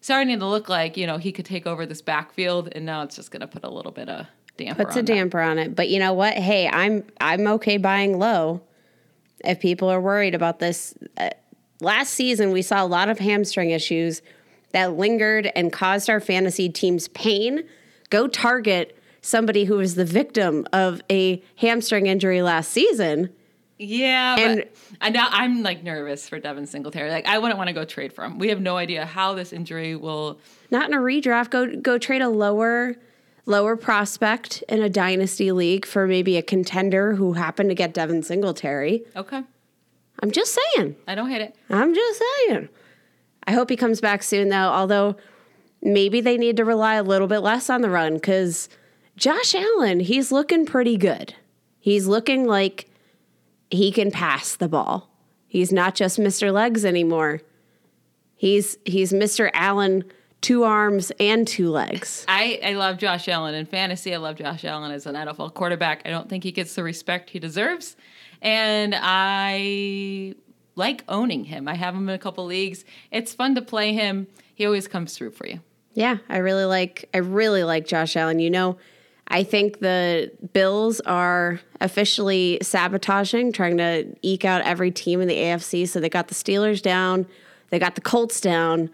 starting 0.00 0.38
to 0.38 0.46
look 0.46 0.68
like, 0.68 0.96
you 0.96 1.06
know, 1.06 1.18
he 1.18 1.32
could 1.32 1.44
take 1.44 1.66
over 1.66 1.86
this 1.86 2.02
backfield, 2.02 2.68
and 2.72 2.86
now 2.86 3.02
it's 3.02 3.16
just 3.16 3.30
going 3.30 3.40
to 3.40 3.46
put 3.48 3.64
a 3.64 3.68
little 3.68 3.92
bit 3.92 4.08
of 4.08 4.26
damper 4.56 4.84
Puts 4.84 4.96
a 4.96 5.00
that. 5.00 5.06
damper 5.06 5.40
on 5.40 5.58
it. 5.58 5.74
But 5.74 5.88
you 5.88 5.98
know 5.98 6.12
what? 6.12 6.34
Hey, 6.34 6.68
I'm 6.68 7.04
I'm 7.20 7.46
okay 7.48 7.78
buying 7.78 8.18
low. 8.18 8.62
If 9.44 9.58
people 9.60 9.88
are 9.88 10.00
worried 10.00 10.34
about 10.34 10.58
this, 10.58 10.94
uh, 11.16 11.30
last 11.80 12.14
season 12.14 12.52
we 12.52 12.62
saw 12.62 12.82
a 12.82 12.86
lot 12.86 13.08
of 13.08 13.18
hamstring 13.18 13.70
issues 13.70 14.22
that 14.72 14.96
lingered 14.96 15.50
and 15.56 15.72
caused 15.72 16.08
our 16.08 16.20
fantasy 16.20 16.68
teams 16.68 17.08
pain. 17.08 17.64
Go 18.10 18.28
target 18.28 18.96
somebody 19.20 19.64
who 19.64 19.76
was 19.76 19.94
the 19.94 20.04
victim 20.04 20.66
of 20.72 21.00
a 21.10 21.42
hamstring 21.56 22.06
injury 22.06 22.42
last 22.42 22.70
season. 22.70 23.30
Yeah, 23.78 24.36
And- 24.38 25.14
now 25.14 25.28
I'm 25.30 25.62
like 25.62 25.82
nervous 25.82 26.28
for 26.28 26.38
Devin 26.38 26.66
Singletary. 26.66 27.10
Like 27.10 27.26
I 27.26 27.38
wouldn't 27.38 27.56
want 27.56 27.68
to 27.68 27.72
go 27.74 27.84
trade 27.84 28.12
for 28.12 28.24
him. 28.24 28.38
We 28.38 28.48
have 28.48 28.60
no 28.60 28.76
idea 28.76 29.06
how 29.06 29.32
this 29.34 29.52
injury 29.54 29.96
will. 29.96 30.38
Not 30.70 30.88
in 30.88 30.94
a 30.94 31.00
redraft. 31.00 31.50
Go 31.50 31.74
go 31.76 31.96
trade 31.96 32.20
a 32.20 32.28
lower 32.28 32.96
lower 33.46 33.76
prospect 33.76 34.62
in 34.68 34.82
a 34.82 34.90
dynasty 34.90 35.50
league 35.50 35.86
for 35.86 36.06
maybe 36.06 36.36
a 36.36 36.42
contender 36.42 37.14
who 37.14 37.32
happened 37.32 37.70
to 37.70 37.74
get 37.74 37.94
Devin 37.94 38.22
Singletary. 38.22 39.02
Okay, 39.16 39.42
I'm 40.22 40.30
just 40.30 40.56
saying. 40.76 40.96
I 41.08 41.14
don't 41.14 41.30
hate 41.30 41.40
it. 41.40 41.56
I'm 41.70 41.94
just 41.94 42.22
saying. 42.48 42.68
I 43.46 43.52
hope 43.52 43.70
he 43.70 43.76
comes 43.76 44.02
back 44.02 44.22
soon, 44.22 44.50
though. 44.50 44.56
Although 44.56 45.16
maybe 45.82 46.20
they 46.20 46.36
need 46.36 46.58
to 46.58 46.64
rely 46.66 46.96
a 46.96 47.02
little 47.02 47.26
bit 47.26 47.38
less 47.38 47.70
on 47.70 47.80
the 47.80 47.88
run 47.88 48.14
because 48.14 48.68
Josh 49.20 49.54
Allen, 49.54 50.00
he's 50.00 50.32
looking 50.32 50.64
pretty 50.64 50.96
good. 50.96 51.34
He's 51.78 52.06
looking 52.06 52.46
like 52.46 52.88
he 53.70 53.92
can 53.92 54.10
pass 54.10 54.56
the 54.56 54.66
ball. 54.66 55.10
He's 55.46 55.70
not 55.70 55.94
just 55.94 56.18
Mr. 56.18 56.50
Legs 56.50 56.86
anymore. 56.86 57.42
He's 58.34 58.78
he's 58.86 59.12
Mr. 59.12 59.50
Allen, 59.52 60.04
two 60.40 60.64
arms 60.64 61.12
and 61.20 61.46
two 61.46 61.68
legs. 61.68 62.24
I, 62.28 62.60
I 62.64 62.72
love 62.72 62.96
Josh 62.96 63.28
Allen 63.28 63.54
in 63.54 63.66
fantasy. 63.66 64.14
I 64.14 64.16
love 64.16 64.36
Josh 64.36 64.64
Allen 64.64 64.90
as 64.90 65.04
an 65.04 65.16
NFL 65.16 65.52
quarterback. 65.52 66.00
I 66.06 66.10
don't 66.10 66.30
think 66.30 66.42
he 66.42 66.50
gets 66.50 66.74
the 66.74 66.82
respect 66.82 67.28
he 67.28 67.38
deserves. 67.38 67.96
And 68.40 68.94
I 68.96 70.34
like 70.76 71.04
owning 71.08 71.44
him. 71.44 71.68
I 71.68 71.74
have 71.74 71.94
him 71.94 72.08
in 72.08 72.14
a 72.14 72.18
couple 72.18 72.46
leagues. 72.46 72.86
It's 73.10 73.34
fun 73.34 73.54
to 73.56 73.60
play 73.60 73.92
him. 73.92 74.28
He 74.54 74.64
always 74.64 74.88
comes 74.88 75.14
through 75.14 75.32
for 75.32 75.46
you. 75.46 75.60
Yeah, 75.92 76.18
I 76.30 76.38
really 76.38 76.64
like 76.64 77.10
I 77.12 77.18
really 77.18 77.64
like 77.64 77.86
Josh 77.86 78.16
Allen. 78.16 78.38
You 78.38 78.48
know, 78.48 78.78
I 79.32 79.44
think 79.44 79.78
the 79.78 80.32
Bills 80.52 81.00
are 81.02 81.60
officially 81.80 82.58
sabotaging, 82.62 83.52
trying 83.52 83.76
to 83.78 84.06
eke 84.22 84.44
out 84.44 84.62
every 84.62 84.90
team 84.90 85.20
in 85.20 85.28
the 85.28 85.36
AFC. 85.36 85.86
So 85.88 86.00
they 86.00 86.08
got 86.08 86.28
the 86.28 86.34
Steelers 86.34 86.82
down, 86.82 87.26
they 87.70 87.78
got 87.78 87.94
the 87.94 88.00
Colts 88.00 88.40
down. 88.40 88.90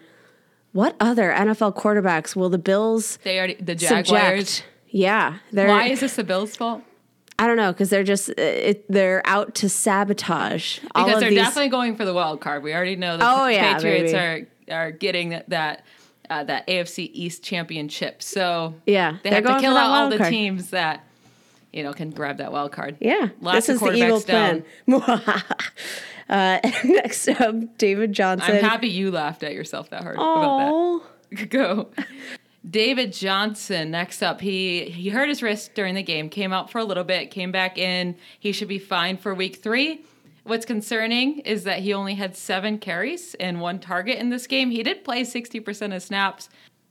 What 0.73 0.95
other 1.00 1.33
NFL 1.33 1.75
quarterbacks 1.75 2.37
will 2.37 2.50
the 2.50 2.59
Bills 2.59 3.19
They 3.25 3.38
already 3.38 3.55
the 3.55 3.75
Jaguars. 3.75 4.05
subject? 4.50 4.66
Yeah. 4.90 5.38
Why 5.52 5.87
is 5.88 6.00
this 6.00 6.16
the 6.16 6.25
Bills' 6.25 6.55
fault? 6.55 6.83
I 7.38 7.47
don't 7.47 7.57
know 7.57 7.73
because 7.73 7.88
they're 7.90 8.05
just 8.05 8.28
uh, 8.31 8.35
it, 8.38 8.90
they're 8.90 9.23
out 9.26 9.55
to 9.57 9.69
sabotage 9.69 10.81
all 10.95 11.05
Because 11.07 11.21
they're 11.21 11.31
these. 11.31 11.38
definitely 11.38 11.69
going 11.71 11.97
for 11.97 12.05
the 12.05 12.14
wild 12.14 12.40
card. 12.40 12.62
We 12.62 12.75
already 12.75 12.97
know 12.97 13.16
the 13.16 13.25
Oh, 13.26 13.47
yeah, 13.47 13.75
Patriots 13.75 14.12
baby. 14.12 14.47
are 14.71 14.85
are 14.87 14.90
getting 14.90 15.28
that 15.31 15.49
that, 15.50 15.85
uh, 16.30 16.45
that 16.45 16.66
AFC 16.66 17.11
East 17.12 17.42
championship. 17.42 18.23
So 18.23 18.75
Yeah, 18.87 19.18
they 19.23 19.30
have 19.30 19.45
to 19.45 19.61
kill 19.61 19.76
out 19.76 19.90
all 19.90 20.11
the 20.11 20.18
card. 20.18 20.30
teams 20.30 20.71
that 20.71 21.04
you 21.73 21.83
know 21.83 21.92
can 21.92 22.11
grab 22.11 22.38
that 22.38 22.52
wild 22.52 22.73
card. 22.73 22.97
Yeah, 23.00 23.28
Lots 23.40 23.66
this 23.66 23.83
of 23.83 23.88
is 23.88 23.99
the 23.99 24.04
quarterbacks 24.04 24.26
plan. 24.26 24.64
uh, 26.28 26.59
next 26.85 27.28
up, 27.28 27.78
David 27.78 28.12
Johnson. 28.12 28.56
I'm 28.56 28.62
happy 28.62 28.88
you 28.88 29.11
laughed 29.11 29.42
at 29.42 29.52
yourself 29.52 29.90
that 29.90 30.02
hard 30.02 30.16
about 30.16 30.26
Oh, 30.73 31.06
that. 31.33 31.50
Go. 31.50 31.88
David 32.68 33.12
Johnson 33.12 33.92
next 33.92 34.23
up. 34.23 34.40
He 34.40 34.85
he 34.87 35.11
hurt 35.11 35.28
his 35.28 35.42
wrist 35.42 35.75
during 35.75 35.95
the 35.95 36.02
game, 36.02 36.28
came 36.28 36.52
out 36.52 36.71
for 36.71 36.78
a 36.78 36.85
little 36.85 37.04
bit, 37.04 37.30
came 37.30 37.52
back 37.52 37.78
in. 37.78 38.16
He 38.40 38.50
should 38.52 38.68
be 38.68 38.78
fine 38.78 39.16
for 39.18 39.35
week 39.35 39.56
3. 39.62 40.00
What's 40.47 40.65
concerning 40.65 41.41
is 41.41 41.65
that 41.65 41.81
he 41.81 41.93
only 41.93 42.15
had 42.15 42.37
7 42.37 42.79
carries 42.79 43.35
and 43.35 43.61
one 43.61 43.81
target 43.81 44.19
in 44.19 44.31
this 44.31 44.47
game. 44.47 44.71
He 44.71 44.85
did 44.85 45.03
play 45.03 45.23
60% 45.23 45.95
of 45.95 46.00
snaps. 46.00 46.49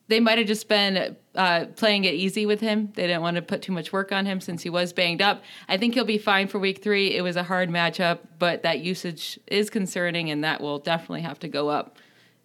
They 0.10 0.20
might 0.20 0.38
have 0.38 0.48
just 0.48 0.68
been 0.68 1.16
uh, 1.36 1.68
playing 1.78 2.04
it 2.04 2.16
easy 2.16 2.46
with 2.46 2.60
him. 2.60 2.92
They 2.96 3.08
didn't 3.08 3.22
want 3.22 3.38
to 3.38 3.42
put 3.42 3.62
too 3.62 3.72
much 3.72 3.94
work 3.94 4.12
on 4.12 4.26
him 4.26 4.42
since 4.42 4.62
he 4.62 4.70
was 4.70 4.92
banged 4.92 5.22
up. 5.22 5.42
I 5.70 5.78
think 5.78 5.94
he'll 5.94 6.04
be 6.04 6.18
fine 6.18 6.50
for 6.50 6.60
week 6.60 6.84
three. 6.84 7.16
It 7.16 7.22
was 7.22 7.38
a 7.38 7.44
hard 7.44 7.70
matchup, 7.70 8.20
but 8.40 8.64
that 8.64 8.82
usage 8.82 9.40
is 9.48 9.70
concerning, 9.70 10.30
and 10.30 10.44
that 10.44 10.60
will 10.60 10.80
definitely 10.80 11.22
have 11.22 11.40
to 11.40 11.48
go 11.48 11.70
up 11.70 11.98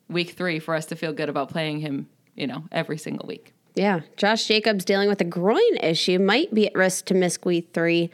week 0.09 0.31
three 0.31 0.61
for 0.61 0.77
us 0.77 0.87
to 0.87 0.97
feel 0.97 1.13
good 1.13 1.29
about 1.29 1.49
playing 1.49 1.81
him, 1.81 2.09
you 2.37 2.47
know, 2.47 2.63
every 2.71 2.99
single 2.99 3.27
week. 3.27 3.53
Yeah, 3.75 4.01
Josh 4.17 4.47
Jacobs 4.47 4.85
dealing 4.85 5.09
with 5.09 5.21
a 5.21 5.25
groin 5.25 5.77
issue 5.83 6.21
might 6.21 6.55
be 6.55 6.69
at 6.69 6.75
risk 6.77 7.07
to 7.07 7.15
miss 7.15 7.37
week 7.45 7.71
three. 7.73 8.11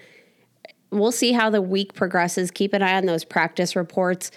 We'll 0.91 1.13
see 1.13 1.33
how 1.33 1.51
the 1.51 1.63
week 1.63 1.95
progresses. 1.95 2.51
Keep 2.51 2.73
an 2.73 2.83
eye 2.83 2.97
on 2.97 3.07
those 3.07 3.25
practice 3.25 3.75
reports. 3.77 4.31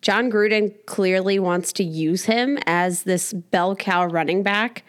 Jon 0.00 0.30
Gruden 0.30 0.74
clearly 0.86 1.38
wants 1.38 1.72
to 1.74 1.84
use 1.84 2.24
him 2.24 2.58
as 2.66 3.04
this 3.04 3.32
bell 3.32 3.76
cow 3.76 4.06
running 4.06 4.42
back. 4.42 4.84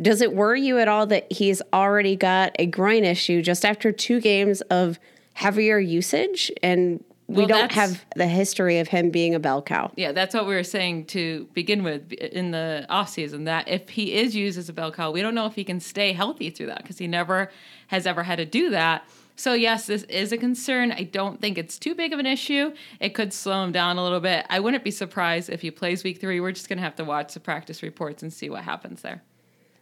Does 0.00 0.20
it 0.20 0.34
worry 0.34 0.60
you 0.60 0.78
at 0.78 0.88
all 0.88 1.06
that 1.06 1.32
he's 1.32 1.62
already 1.72 2.16
got 2.16 2.54
a 2.58 2.66
groin 2.66 3.04
issue 3.04 3.40
just 3.40 3.64
after 3.64 3.92
two 3.92 4.20
games 4.20 4.60
of 4.62 4.98
heavier 5.34 5.78
usage? 5.78 6.52
And 6.62 7.02
we 7.28 7.38
Well, 7.38 7.46
don't 7.46 7.72
have 7.72 8.04
the 8.14 8.26
history 8.26 8.78
of 8.78 8.88
him 8.88 9.10
being 9.10 9.34
a 9.34 9.40
bell 9.40 9.62
cow. 9.62 9.90
Yeah, 9.96 10.12
that's 10.12 10.34
what 10.34 10.46
we 10.46 10.54
were 10.54 10.64
saying 10.64 11.06
to 11.06 11.48
begin 11.54 11.82
with 11.82 12.12
in 12.12 12.50
the 12.50 12.84
offseason 12.90 13.46
that 13.46 13.68
if 13.68 13.88
he 13.88 14.14
is 14.14 14.36
used 14.36 14.58
as 14.58 14.68
a 14.68 14.72
bell 14.74 14.92
cow, 14.92 15.10
we 15.10 15.22
don't 15.22 15.34
know 15.34 15.46
if 15.46 15.54
he 15.54 15.64
can 15.64 15.80
stay 15.80 16.12
healthy 16.12 16.50
through 16.50 16.66
that 16.66 16.82
because 16.82 16.98
he 16.98 17.06
never 17.06 17.50
has 17.86 18.06
ever 18.06 18.22
had 18.22 18.36
to 18.36 18.44
do 18.44 18.70
that. 18.70 19.04
So, 19.34 19.54
yes, 19.54 19.86
this 19.86 20.02
is 20.04 20.32
a 20.32 20.36
concern. 20.36 20.92
I 20.92 21.04
don't 21.04 21.40
think 21.40 21.58
it's 21.58 21.78
too 21.78 21.94
big 21.94 22.12
of 22.12 22.18
an 22.18 22.26
issue. 22.26 22.72
It 23.00 23.10
could 23.10 23.32
slow 23.32 23.64
him 23.64 23.72
down 23.72 23.96
a 23.96 24.02
little 24.02 24.20
bit. 24.20 24.46
I 24.50 24.60
wouldn't 24.60 24.84
be 24.84 24.90
surprised 24.90 25.48
if 25.48 25.62
he 25.62 25.70
plays 25.70 26.04
week 26.04 26.20
three. 26.20 26.40
We're 26.40 26.52
just 26.52 26.68
going 26.68 26.78
to 26.78 26.84
have 26.84 26.96
to 26.96 27.04
watch 27.04 27.34
the 27.34 27.40
practice 27.40 27.82
reports 27.82 28.22
and 28.22 28.32
see 28.32 28.50
what 28.50 28.64
happens 28.64 29.02
there. 29.02 29.22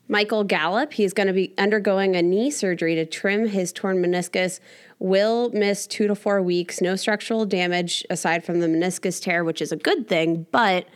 Michael 0.09 0.43
Gallup, 0.43 0.93
he's 0.93 1.13
going 1.13 1.29
to 1.29 1.33
be 1.33 1.55
undergoing 1.57 2.17
a 2.17 2.23
knee 2.23 2.51
surgery 2.51 2.97
to 2.97 3.07
trim 3.07 3.47
his 3.47 3.73
torn 3.73 4.03
meniscus, 4.03 4.59
will 4.99 5.51
miss 5.51 5.87
two 5.87 6.09
to 6.09 6.17
four 6.17 6.43
weeks. 6.43 6.81
No 6.81 6.97
structural 6.97 7.47
damage 7.47 8.05
aside 8.11 8.45
from 8.45 8.59
the 8.59 8.67
meniscus 8.67 9.23
tear, 9.23 9.45
which 9.45 9.63
is 9.63 9.71
a 9.71 9.77
good 9.77 10.09
thing, 10.09 10.47
but 10.51 10.87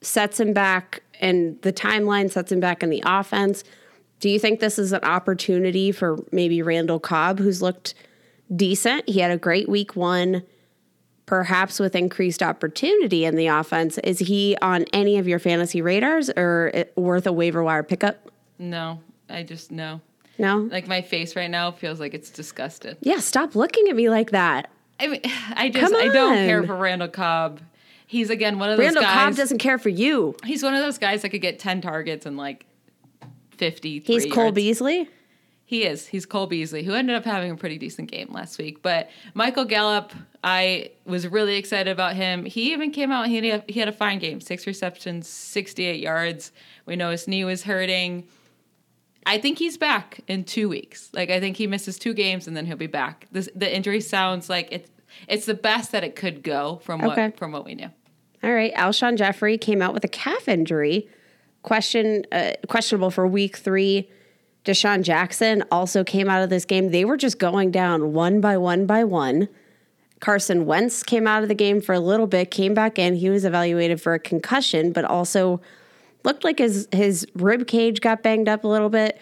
sets 0.00 0.38
him 0.38 0.52
back 0.52 1.02
and 1.20 1.60
the 1.62 1.72
timeline 1.72 2.30
sets 2.30 2.52
him 2.52 2.60
back 2.60 2.84
in 2.84 2.90
the 2.90 3.02
offense. 3.04 3.64
Do 4.20 4.28
you 4.28 4.38
think 4.38 4.60
this 4.60 4.78
is 4.78 4.92
an 4.92 5.04
opportunity 5.04 5.92
for 5.92 6.18
maybe 6.32 6.62
Randall 6.62 6.98
Cobb, 7.00 7.38
who's 7.38 7.60
looked 7.60 7.94
decent? 8.54 9.08
He 9.08 9.20
had 9.20 9.30
a 9.30 9.36
great 9.36 9.68
week 9.68 9.94
one, 9.94 10.42
perhaps 11.26 11.78
with 11.78 11.94
increased 11.94 12.42
opportunity 12.42 13.24
in 13.24 13.36
the 13.36 13.48
offense. 13.48 13.98
Is 13.98 14.20
he 14.20 14.56
on 14.62 14.84
any 14.92 15.18
of 15.18 15.28
your 15.28 15.38
fantasy 15.38 15.82
radars 15.82 16.30
or 16.30 16.86
worth 16.96 17.26
a 17.26 17.32
waiver 17.32 17.62
wire 17.62 17.82
pickup? 17.82 18.30
No, 18.58 19.00
I 19.28 19.42
just 19.42 19.70
no. 19.70 20.00
No? 20.38 20.68
Like 20.70 20.86
my 20.86 21.02
face 21.02 21.36
right 21.36 21.50
now 21.50 21.70
feels 21.70 22.00
like 22.00 22.14
it's 22.14 22.30
disgusted. 22.30 22.96
Yeah, 23.00 23.18
stop 23.20 23.54
looking 23.54 23.88
at 23.88 23.96
me 23.96 24.10
like 24.10 24.30
that. 24.30 24.70
I 25.00 25.08
mean, 25.08 25.20
I 25.54 25.68
just 25.68 25.94
I 25.94 26.08
don't 26.08 26.34
care 26.34 26.62
for 26.62 26.76
Randall 26.76 27.08
Cobb. 27.08 27.60
He's 28.06 28.30
again 28.30 28.58
one 28.58 28.70
of 28.70 28.76
those 28.76 28.84
Randall 28.84 29.02
guys. 29.02 29.14
Cobb 29.14 29.36
doesn't 29.36 29.58
care 29.58 29.78
for 29.78 29.88
you. 29.88 30.36
He's 30.44 30.62
one 30.62 30.74
of 30.74 30.82
those 30.82 30.98
guys 30.98 31.22
that 31.22 31.30
could 31.30 31.40
get 31.40 31.58
ten 31.58 31.80
targets 31.80 32.24
and 32.24 32.36
like 32.36 32.64
fifty. 33.58 34.00
He's 34.00 34.26
Cole 34.32 34.52
Beasley. 34.52 35.08
He 35.68 35.82
is. 35.82 36.06
He's 36.06 36.26
Cole 36.26 36.46
Beasley, 36.46 36.84
who 36.84 36.94
ended 36.94 37.16
up 37.16 37.24
having 37.24 37.50
a 37.50 37.56
pretty 37.56 37.76
decent 37.76 38.08
game 38.08 38.28
last 38.30 38.56
week. 38.56 38.82
But 38.82 39.10
Michael 39.34 39.64
Gallup, 39.64 40.12
I 40.44 40.92
was 41.04 41.26
really 41.26 41.56
excited 41.56 41.90
about 41.90 42.14
him. 42.14 42.44
He 42.44 42.72
even 42.72 42.92
came 42.92 43.10
out. 43.10 43.26
He 43.26 43.36
had 43.48 43.62
a, 43.68 43.72
he 43.72 43.80
had 43.80 43.88
a 43.88 43.92
fine 43.92 44.20
game: 44.20 44.40
six 44.40 44.64
receptions, 44.66 45.26
sixty-eight 45.28 46.00
yards. 46.00 46.52
We 46.86 46.94
know 46.94 47.10
his 47.10 47.26
knee 47.26 47.44
was 47.44 47.64
hurting. 47.64 48.28
I 49.28 49.38
think 49.38 49.58
he's 49.58 49.76
back 49.76 50.20
in 50.28 50.44
two 50.44 50.68
weeks. 50.68 51.10
Like 51.12 51.30
I 51.30 51.40
think 51.40 51.56
he 51.56 51.66
misses 51.66 51.98
two 51.98 52.14
games 52.14 52.46
and 52.46 52.56
then 52.56 52.64
he'll 52.64 52.76
be 52.76 52.86
back. 52.86 53.26
This, 53.32 53.48
the 53.56 53.74
injury 53.74 54.00
sounds 54.00 54.48
like 54.48 54.68
it's 54.70 54.88
it's 55.26 55.46
the 55.46 55.54
best 55.54 55.90
that 55.90 56.04
it 56.04 56.14
could 56.14 56.44
go 56.44 56.80
from 56.84 57.00
what 57.00 57.18
Okay. 57.18 57.36
from 57.36 57.50
what 57.50 57.64
we 57.64 57.74
knew. 57.74 57.88
All 58.44 58.52
right, 58.52 58.72
Alshon 58.74 59.16
Jeffery 59.16 59.58
came 59.58 59.82
out 59.82 59.92
with 59.94 60.04
a 60.04 60.08
calf 60.08 60.46
injury, 60.46 61.08
question 61.66 62.24
uh, 62.32 62.52
questionable 62.68 63.10
for 63.10 63.26
week 63.26 63.56
three. 63.56 64.08
DeSean 64.64 65.02
Jackson 65.02 65.62
also 65.70 66.02
came 66.02 66.28
out 66.30 66.42
of 66.42 66.48
this 66.48 66.64
game. 66.64 66.90
They 66.90 67.04
were 67.04 67.16
just 67.16 67.38
going 67.38 67.70
down 67.70 68.12
one 68.14 68.40
by 68.40 68.56
one 68.56 68.86
by 68.86 69.04
one. 69.04 69.48
Carson 70.20 70.64
Wentz 70.64 71.02
came 71.02 71.26
out 71.26 71.42
of 71.42 71.48
the 71.48 71.54
game 71.54 71.80
for 71.80 71.92
a 71.92 72.00
little 72.00 72.26
bit, 72.26 72.50
came 72.50 72.72
back 72.72 72.98
in. 72.98 73.14
He 73.16 73.28
was 73.28 73.44
evaluated 73.44 74.00
for 74.00 74.14
a 74.14 74.18
concussion, 74.18 74.92
but 74.92 75.04
also 75.04 75.60
looked 76.24 76.42
like 76.42 76.58
his 76.58 76.88
his 76.92 77.26
rib 77.34 77.66
cage 77.66 78.00
got 78.00 78.22
banged 78.22 78.48
up 78.48 78.64
a 78.64 78.68
little 78.68 78.88
bit. 78.88 79.20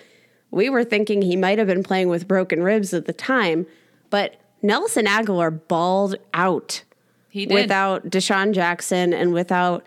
We 0.51 0.71
were 0.71 0.85
thinking 0.85 1.21
he 1.23 1.37
might 1.37 1.59
have 1.59 1.67
been 1.67 1.83
playing 1.83 2.09
with 2.09 2.29
broken 2.29 2.63
ribs 2.63 2.95
at 2.95 3.07
the 3.07 3.13
time, 3.13 3.67
but 4.09 4.37
Nelson 4.63 5.07
Agholor 5.07 5.61
balled 5.67 6.15
out 6.33 6.85
He 7.29 7.45
did. 7.45 7.55
without 7.55 8.05
DeSean 8.09 8.53
Jackson 8.55 9.13
and 9.13 9.33
without 9.33 9.85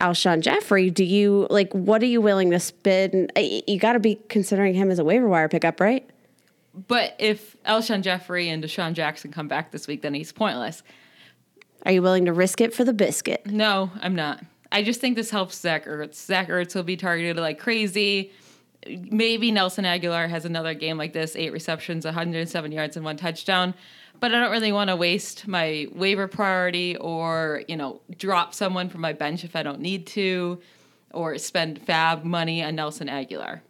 Alshon 0.00 0.40
Jeffery, 0.40 0.90
do 0.90 1.04
you 1.04 1.46
like 1.50 1.72
what 1.72 2.02
are 2.02 2.06
you 2.06 2.20
willing 2.20 2.50
to 2.50 2.60
spend? 2.60 3.32
You 3.36 3.78
got 3.78 3.94
to 3.94 4.00
be 4.00 4.20
considering 4.28 4.74
him 4.74 4.90
as 4.90 4.98
a 4.98 5.04
waiver 5.04 5.28
wire 5.28 5.48
pickup, 5.48 5.80
right? 5.80 6.08
but 6.86 7.16
if 7.18 7.60
Alshon 7.64 8.02
Jeffery 8.02 8.48
and 8.48 8.62
DeSean 8.62 8.92
Jackson 8.92 9.32
come 9.32 9.48
back 9.48 9.72
this 9.72 9.86
week, 9.86 10.02
then 10.02 10.14
he's 10.14 10.32
pointless. 10.32 10.82
Are 11.84 11.92
you 11.92 12.02
willing 12.02 12.26
to 12.26 12.32
risk 12.32 12.60
it 12.60 12.74
for 12.74 12.84
the 12.84 12.92
biscuit? 12.92 13.46
No, 13.46 13.90
I'm 14.00 14.14
not. 14.14 14.42
I 14.70 14.82
just 14.82 15.00
think 15.00 15.16
this 15.16 15.30
helps 15.30 15.58
Zach 15.58 15.86
Ertz. 15.86 16.14
Zach 16.14 16.48
Ertz 16.48 16.74
will 16.74 16.82
be 16.82 16.96
targeted 16.96 17.36
like 17.36 17.58
crazy. 17.58 18.32
Maybe 18.86 19.50
Nelson 19.50 19.84
Agholor 19.84 20.28
has 20.28 20.44
another 20.44 20.74
game 20.74 20.98
like 20.98 21.12
this 21.12 21.34
eight 21.34 21.52
receptions, 21.52 22.04
107 22.04 22.72
yards, 22.72 22.96
and 22.96 23.04
one 23.04 23.16
touchdown. 23.16 23.74
But 24.20 24.34
I 24.34 24.40
don't 24.40 24.50
really 24.50 24.72
want 24.72 24.88
to 24.88 24.96
waste 24.96 25.46
my 25.46 25.86
waiver 25.92 26.26
priority 26.26 26.96
or, 26.96 27.62
you 27.68 27.76
know, 27.76 28.00
drop 28.16 28.54
someone 28.54 28.88
from 28.88 29.00
my 29.00 29.12
bench 29.12 29.44
if 29.44 29.54
I 29.54 29.62
don't 29.62 29.80
need 29.80 30.06
to 30.08 30.60
or 31.12 31.38
spend 31.38 31.80
fab 31.80 32.24
money 32.24 32.62
on 32.62 32.74
Nelson 32.74 33.08
Agholor. 33.08 33.60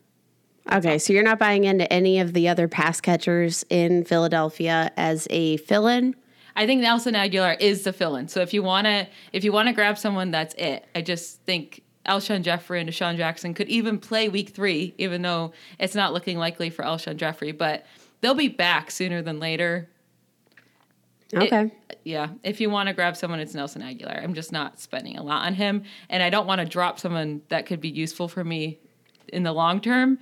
Okay, 0.70 0.98
so 0.98 1.12
you're 1.12 1.22
not 1.22 1.38
buying 1.38 1.64
into 1.64 1.90
any 1.92 2.18
of 2.20 2.34
the 2.34 2.48
other 2.48 2.68
pass 2.68 3.00
catchers 3.00 3.64
in 3.70 4.04
Philadelphia 4.04 4.90
as 4.96 5.26
a 5.30 5.56
fill-in. 5.58 6.14
I 6.56 6.66
think 6.66 6.82
Nelson 6.82 7.14
Agholor 7.14 7.58
is 7.60 7.84
the 7.84 7.92
fill-in. 7.92 8.28
So 8.28 8.40
if 8.40 8.52
you 8.52 8.62
wanna 8.62 9.08
if 9.32 9.44
you 9.44 9.52
wanna 9.52 9.72
grab 9.72 9.96
someone, 9.96 10.30
that's 10.30 10.54
it. 10.54 10.84
I 10.94 11.00
just 11.00 11.40
think 11.42 11.82
Alshon 12.04 12.42
Jeffery 12.42 12.80
and 12.80 12.88
DeSean 12.88 13.16
Jackson 13.16 13.54
could 13.54 13.68
even 13.68 13.98
play 13.98 14.28
week 14.28 14.50
three, 14.50 14.94
even 14.98 15.22
though 15.22 15.52
it's 15.78 15.94
not 15.94 16.12
looking 16.12 16.36
likely 16.36 16.68
for 16.68 16.84
Alshon 16.84 17.16
Jeffery, 17.16 17.52
but 17.52 17.86
they'll 18.20 18.34
be 18.34 18.48
back 18.48 18.90
sooner 18.90 19.22
than 19.22 19.38
later. 19.38 19.88
It- 21.32 21.38
Okay. 21.52 21.70
yeah. 22.04 22.28
If 22.42 22.61
you 22.61 22.70
want 22.70 22.88
to 22.88 22.94
grab 22.94 23.16
someone, 23.16 23.38
it's 23.40 23.54
Nelson 23.54 23.82
Agholor. 23.82 24.23
I'm 24.23 24.35
just 24.35 24.50
not 24.52 24.80
spending 24.80 25.18
a 25.18 25.23
lot 25.23 25.44
on 25.47 25.54
him. 25.54 25.82
And 26.08 26.23
I 26.23 26.30
don't 26.30 26.47
want 26.47 26.61
to 26.61 26.64
drop 26.66 26.99
someone 26.99 27.42
that 27.49 27.66
could 27.66 27.80
be 27.80 27.88
useful 27.90 28.28
for 28.28 28.42
me 28.44 28.78
in 29.32 29.42
the 29.42 29.52
long 29.52 29.80
term. 29.80 30.18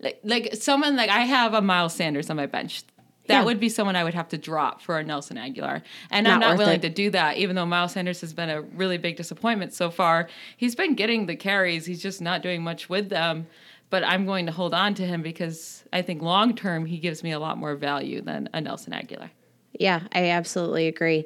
Like 0.00 0.20
like 0.24 0.54
someone 0.54 0.96
like 0.96 1.10
I 1.10 1.20
have 1.20 1.54
a 1.54 1.60
Miles 1.62 1.94
Sanders 1.94 2.30
on 2.30 2.36
my 2.36 2.46
bench. 2.46 2.82
That 3.26 3.38
Yeah. 3.38 3.44
would 3.44 3.58
be 3.58 3.70
someone 3.70 3.96
I 3.96 4.04
would 4.04 4.12
have 4.14 4.28
to 4.28 4.38
drop 4.38 4.82
for 4.82 4.98
a 4.98 5.02
Nelson 5.02 5.38
Agholor. 5.38 5.80
And 6.10 6.28
I'm 6.28 6.40
Not 6.40 6.50
not 6.50 6.58
willing 6.58 6.76
it. 6.76 6.82
to 6.82 6.90
do 6.90 7.08
that, 7.10 7.38
even 7.38 7.56
though 7.56 7.64
Miles 7.64 7.92
Sanders 7.92 8.20
has 8.20 8.34
been 8.34 8.50
a 8.50 8.60
really 8.60 8.98
big 8.98 9.16
disappointment 9.16 9.72
so 9.72 9.90
far. 9.90 10.28
He's 10.58 10.74
been 10.74 10.94
getting 10.94 11.24
the 11.26 11.34
carries, 11.34 11.86
he's 11.86 12.02
just 12.02 12.20
not 12.20 12.42
doing 12.42 12.62
much 12.62 12.88
with 12.90 13.08
them. 13.08 13.46
But 13.90 14.04
I'm 14.04 14.26
going 14.26 14.46
to 14.46 14.52
hold 14.52 14.74
on 14.74 14.94
to 14.94 15.06
him 15.06 15.22
because 15.22 15.84
I 15.92 16.02
think 16.02 16.20
long 16.20 16.54
term 16.54 16.84
he 16.86 16.98
gives 16.98 17.22
me 17.22 17.32
a 17.32 17.38
lot 17.38 17.56
more 17.58 17.74
value 17.76 18.20
than 18.20 18.48
a 18.52 18.60
Nelson 18.60 18.92
Aguilar. 18.92 19.30
Yeah, 19.78 20.00
I 20.12 20.30
absolutely 20.30 20.86
agree. 20.86 21.24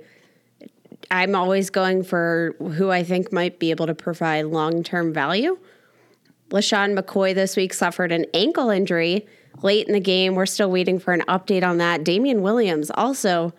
I'm 1.10 1.34
always 1.34 1.70
going 1.70 2.02
for 2.02 2.54
who 2.58 2.90
I 2.90 3.02
think 3.02 3.32
might 3.32 3.58
be 3.58 3.70
able 3.70 3.86
to 3.86 3.94
provide 3.94 4.46
long 4.46 4.82
term 4.82 5.12
value. 5.12 5.58
LeSean 6.50 6.98
McCoy 6.98 7.34
this 7.34 7.56
week 7.56 7.74
suffered 7.74 8.10
an 8.10 8.24
ankle 8.32 8.70
injury 8.70 9.26
late 9.62 9.86
in 9.86 9.92
the 9.92 10.00
game. 10.00 10.34
We're 10.34 10.46
still 10.46 10.70
waiting 10.70 10.98
for 10.98 11.12
an 11.12 11.22
update 11.28 11.62
on 11.62 11.78
that. 11.78 12.04
Damien 12.04 12.42
Williams 12.42 12.90
also 12.94 13.52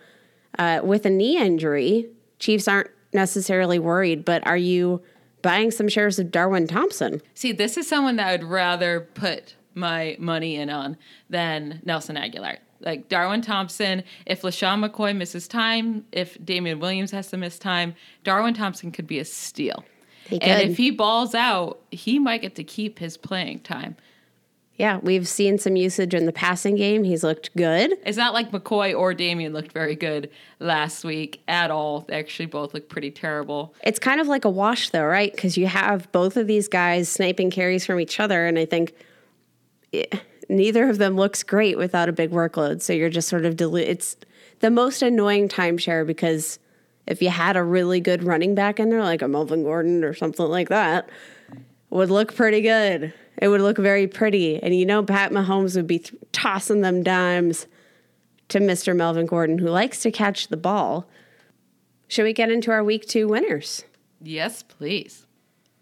uh, 0.58 0.80
with 0.82 1.06
a 1.06 1.10
knee 1.10 1.38
injury. 1.38 2.08
Chiefs 2.38 2.66
aren't 2.66 2.90
necessarily 3.12 3.78
worried, 3.78 4.24
but 4.24 4.44
are 4.46 4.56
you 4.56 5.02
buying 5.42 5.70
some 5.70 5.88
shares 5.88 6.18
of 6.18 6.30
Darwin 6.30 6.66
Thompson? 6.66 7.22
See, 7.34 7.52
this 7.52 7.76
is 7.76 7.88
someone 7.88 8.16
that 8.16 8.28
I'd 8.28 8.44
rather 8.44 9.00
put 9.00 9.56
my 9.74 10.16
money 10.18 10.56
in 10.56 10.68
on 10.70 10.96
than 11.28 11.80
Nelson 11.84 12.16
Agholor. 12.16 12.58
Like 12.80 13.08
Darwin 13.08 13.42
Thompson, 13.42 14.04
if 14.26 14.42
LeSean 14.42 14.84
McCoy 14.86 15.14
misses 15.14 15.46
time, 15.46 16.04
if 16.12 16.42
Damien 16.44 16.80
Williams 16.80 17.10
has 17.10 17.28
to 17.28 17.36
miss 17.36 17.58
time, 17.58 17.94
Darwin 18.24 18.54
Thompson 18.54 18.90
could 18.90 19.06
be 19.06 19.18
a 19.18 19.24
steal. 19.24 19.84
And 20.30 20.70
if 20.70 20.76
he 20.76 20.90
balls 20.90 21.34
out, 21.34 21.80
he 21.90 22.18
might 22.18 22.40
get 22.40 22.54
to 22.54 22.64
keep 22.64 22.98
his 22.98 23.16
playing 23.16 23.60
time. 23.60 23.96
Yeah, 24.80 24.98
we've 25.02 25.28
seen 25.28 25.58
some 25.58 25.76
usage 25.76 26.14
in 26.14 26.24
the 26.24 26.32
passing 26.32 26.74
game. 26.74 27.04
He's 27.04 27.22
looked 27.22 27.54
good. 27.54 27.98
It's 28.06 28.16
not 28.16 28.32
like 28.32 28.50
McCoy 28.50 28.98
or 28.98 29.12
Damien 29.12 29.52
looked 29.52 29.72
very 29.72 29.94
good 29.94 30.30
last 30.58 31.04
week 31.04 31.42
at 31.48 31.70
all. 31.70 32.00
They 32.08 32.14
actually 32.18 32.46
both 32.46 32.72
look 32.72 32.88
pretty 32.88 33.10
terrible. 33.10 33.74
It's 33.84 33.98
kind 33.98 34.22
of 34.22 34.26
like 34.26 34.46
a 34.46 34.48
wash, 34.48 34.88
though, 34.88 35.04
right? 35.04 35.30
Because 35.34 35.58
you 35.58 35.66
have 35.66 36.10
both 36.12 36.38
of 36.38 36.46
these 36.46 36.66
guys 36.66 37.10
sniping 37.10 37.50
carries 37.50 37.84
from 37.84 38.00
each 38.00 38.18
other, 38.18 38.46
and 38.46 38.58
I 38.58 38.64
think 38.64 38.94
eh, 39.92 40.04
neither 40.50 40.88
of 40.90 40.98
them 40.98 41.16
looks 41.16 41.42
great 41.42 41.78
without 41.78 42.08
a 42.08 42.12
big 42.12 42.30
workload. 42.30 42.82
So 42.82 42.92
you're 42.92 43.08
just 43.08 43.28
sort 43.28 43.44
of 43.44 43.60
It's 43.60 44.16
the 44.58 44.70
most 44.70 45.02
annoying 45.02 45.48
timeshare 45.48 46.06
because 46.06 46.58
if 47.06 47.22
you 47.22 47.30
had 47.30 47.56
a 47.56 47.62
really 47.62 48.00
good 48.00 48.22
running 48.22 48.54
back 48.54 48.78
in 48.78 48.90
there, 48.90 49.02
like 49.02 49.22
a 49.22 49.28
Melvin 49.28 49.62
Gordon 49.62 50.04
or 50.04 50.14
something 50.14 50.46
like 50.46 50.68
that, 50.68 51.08
would 51.90 52.10
look 52.10 52.34
pretty 52.34 52.60
good. 52.60 53.12
It 53.38 53.48
would 53.48 53.60
look 53.60 53.78
very 53.78 54.06
pretty, 54.06 54.62
and 54.62 54.74
you 54.74 54.84
know 54.84 55.02
Pat 55.02 55.32
Mahomes 55.32 55.74
would 55.74 55.86
be 55.86 56.00
th- 56.00 56.20
tossing 56.30 56.82
them 56.82 57.02
dimes 57.02 57.66
to 58.48 58.58
Mr. 58.58 58.94
Melvin 58.94 59.26
Gordon, 59.26 59.58
who 59.58 59.68
likes 59.68 60.02
to 60.02 60.10
catch 60.10 60.48
the 60.48 60.56
ball. 60.56 61.08
Should 62.06 62.24
we 62.24 62.32
get 62.32 62.50
into 62.50 62.70
our 62.70 62.84
week 62.84 63.06
two 63.06 63.28
winners? 63.28 63.84
Yes, 64.20 64.62
please. 64.62 65.26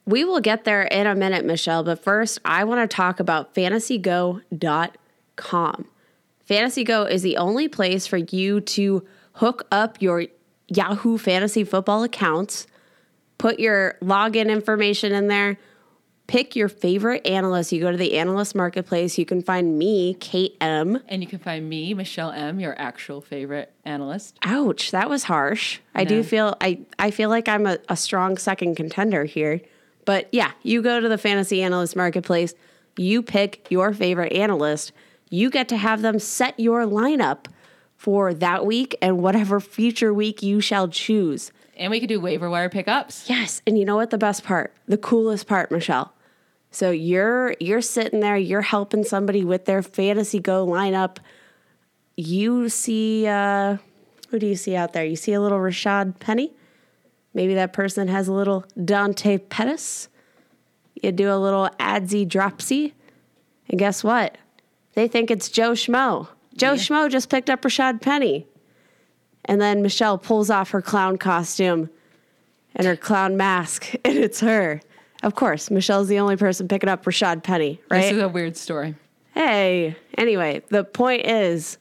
We 0.09 0.25
will 0.25 0.40
get 0.40 0.64
there 0.64 0.83
in 0.85 1.07
a 1.07 1.14
minute, 1.14 1.44
Michelle, 1.44 1.85
but 1.85 2.03
first, 2.03 2.38
I 2.42 2.64
want 2.64 2.90
to 2.90 2.97
talk 2.97 3.21
about 3.21 3.55
fantasygo.com. 3.55 5.88
FantasyGo 6.49 7.11
is 7.11 7.21
the 7.21 7.37
only 7.37 7.68
place 7.68 8.07
for 8.07 8.16
you 8.16 8.62
to 8.62 9.07
hook 9.33 9.66
up 9.71 10.01
your 10.01 10.25
Yahoo 10.68 11.18
Fantasy 11.18 11.62
Football 11.62 12.05
accounts, 12.05 12.66
put 13.37 13.61
your 13.61 13.99
login 14.01 14.49
information 14.49 15.12
in 15.12 15.29
there, 15.29 15.59
pick 16.27 16.57
your 16.57 16.71
favorite 16.71 17.27
analyst. 17.27 17.71
You 17.71 17.83
go 17.83 17.90
to 17.90 17.99
the 17.99 18.16
analyst 18.16 18.55
marketplace, 18.55 19.18
you 19.18 19.27
can 19.27 19.42
find 19.42 19.79
me, 19.79 20.14
Kate 20.14 20.57
M. 20.59 21.03
And 21.07 21.23
you 21.23 21.29
can 21.29 21.38
find 21.38 21.68
me, 21.68 21.92
Michelle 21.92 22.31
M., 22.31 22.61
your 22.61 22.75
actual 22.81 23.21
favorite 23.21 23.75
analyst. 23.85 24.38
Ouch, 24.42 24.90
that 24.90 25.11
was 25.11 25.25
harsh. 25.25 25.81
I 25.94 26.05
do 26.05 26.23
feel 26.23 26.57
I 26.62 26.81
I 26.99 27.11
feel 27.11 27.29
like 27.29 27.47
I'm 27.47 27.66
a, 27.66 27.77
a 27.90 27.97
strong 27.97 28.38
second 28.38 28.77
contender 28.77 29.27
here. 29.27 29.61
But 30.09 30.27
yeah, 30.33 30.53
you 30.62 30.81
go 30.81 31.01
to 31.01 31.07
the 31.07 31.18
fantasy 31.18 31.62
analyst 31.62 31.94
marketplace, 31.94 32.55
you 32.97 33.23
pick 33.23 33.66
your 33.68 33.92
favorite 33.92 34.33
analyst, 34.33 34.90
you 35.29 35.51
get 35.51 35.68
to 35.68 35.77
have 35.77 36.01
them 36.01 36.18
set 36.18 36.59
your 36.59 36.87
lineup 36.87 37.44
for 37.94 38.33
that 38.33 38.64
week 38.64 38.97
and 39.03 39.18
whatever 39.18 39.61
future 39.61 40.14
week 40.14 40.42
you 40.42 40.62
shall 40.62 40.88
choose. 40.88 41.53
And 41.77 41.90
we 41.90 42.01
could 42.01 42.09
do 42.09 42.21
waiver 42.21 42.49
wire 42.49 42.71
pickups. 42.71 43.29
Yes, 43.29 43.61
and 43.66 43.79
you 43.79 43.85
know 43.85 43.97
what 43.97 44.09
the 44.09 44.16
best 44.16 44.44
part? 44.44 44.73
The 44.87 44.97
coolest 44.97 45.47
part, 45.47 45.71
Michelle. 45.71 46.14
So 46.71 46.90
you're 46.90 47.55
you're 47.61 47.83
sitting 47.83 48.21
there, 48.21 48.38
you're 48.38 48.62
helping 48.62 49.05
somebody 49.05 49.44
with 49.44 49.66
their 49.66 49.83
fantasy 49.83 50.40
go 50.40 50.66
lineup. 50.66 51.18
You 52.16 52.71
see 52.71 53.27
uh 53.27 53.77
who 54.31 54.38
do 54.38 54.47
you 54.47 54.57
see 54.57 54.75
out 54.75 54.94
there? 54.94 55.05
You 55.05 55.16
see 55.16 55.35
a 55.35 55.40
little 55.42 55.59
Rashad 55.59 56.18
Penny? 56.18 56.55
Maybe 57.35 57.55
that 57.55 57.73
person 57.73 58.09
has 58.09 58.29
a 58.29 58.33
little 58.33 58.64
Dante 58.85 59.38
Pettis. 59.38 60.09
You 61.03 61.12
do 61.12 61.33
a 61.33 61.37
little 61.37 61.69
adsy 61.79 62.27
dropsy. 62.27 62.95
And 63.69 63.79
guess 63.79 64.03
what? 64.03 64.38
They 64.95 65.09
think 65.09 65.31
it's 65.31 65.49
Joe 65.49 65.73
Schmo. 65.73 66.29
Joe 66.57 66.75
Schmo 66.75 67.09
just 67.09 67.31
picked 67.31 67.51
up 67.51 67.62
Rashad 67.62 68.01
Penny. 68.01 68.47
And 69.45 69.61
then 69.61 69.83
Michelle 69.83 70.19
pulls 70.19 70.51
off 70.51 70.71
her 70.71 70.83
clown 70.83 71.17
costume 71.19 71.88
and 72.75 72.87
her 72.87 72.97
clown 72.97 73.37
mask, 73.37 73.93
and 74.05 74.17
it's 74.17 74.41
her. 74.41 74.81
Of 75.23 75.35
course, 75.35 75.71
Michelle's 75.71 76.09
the 76.09 76.21
only 76.21 76.37
person 76.37 76.69
picking 76.69 76.88
up 76.88 77.05
Rashad 77.05 77.43
Penny, 77.43 77.81
right? 77.91 78.03
This 78.03 78.12
is 78.12 78.23
a 78.23 78.29
weird 78.29 78.57
story. 78.57 78.95
Hey, 79.35 79.97
anyway, 80.17 80.62
the 80.69 80.85
point 80.85 81.27
is 81.27 81.79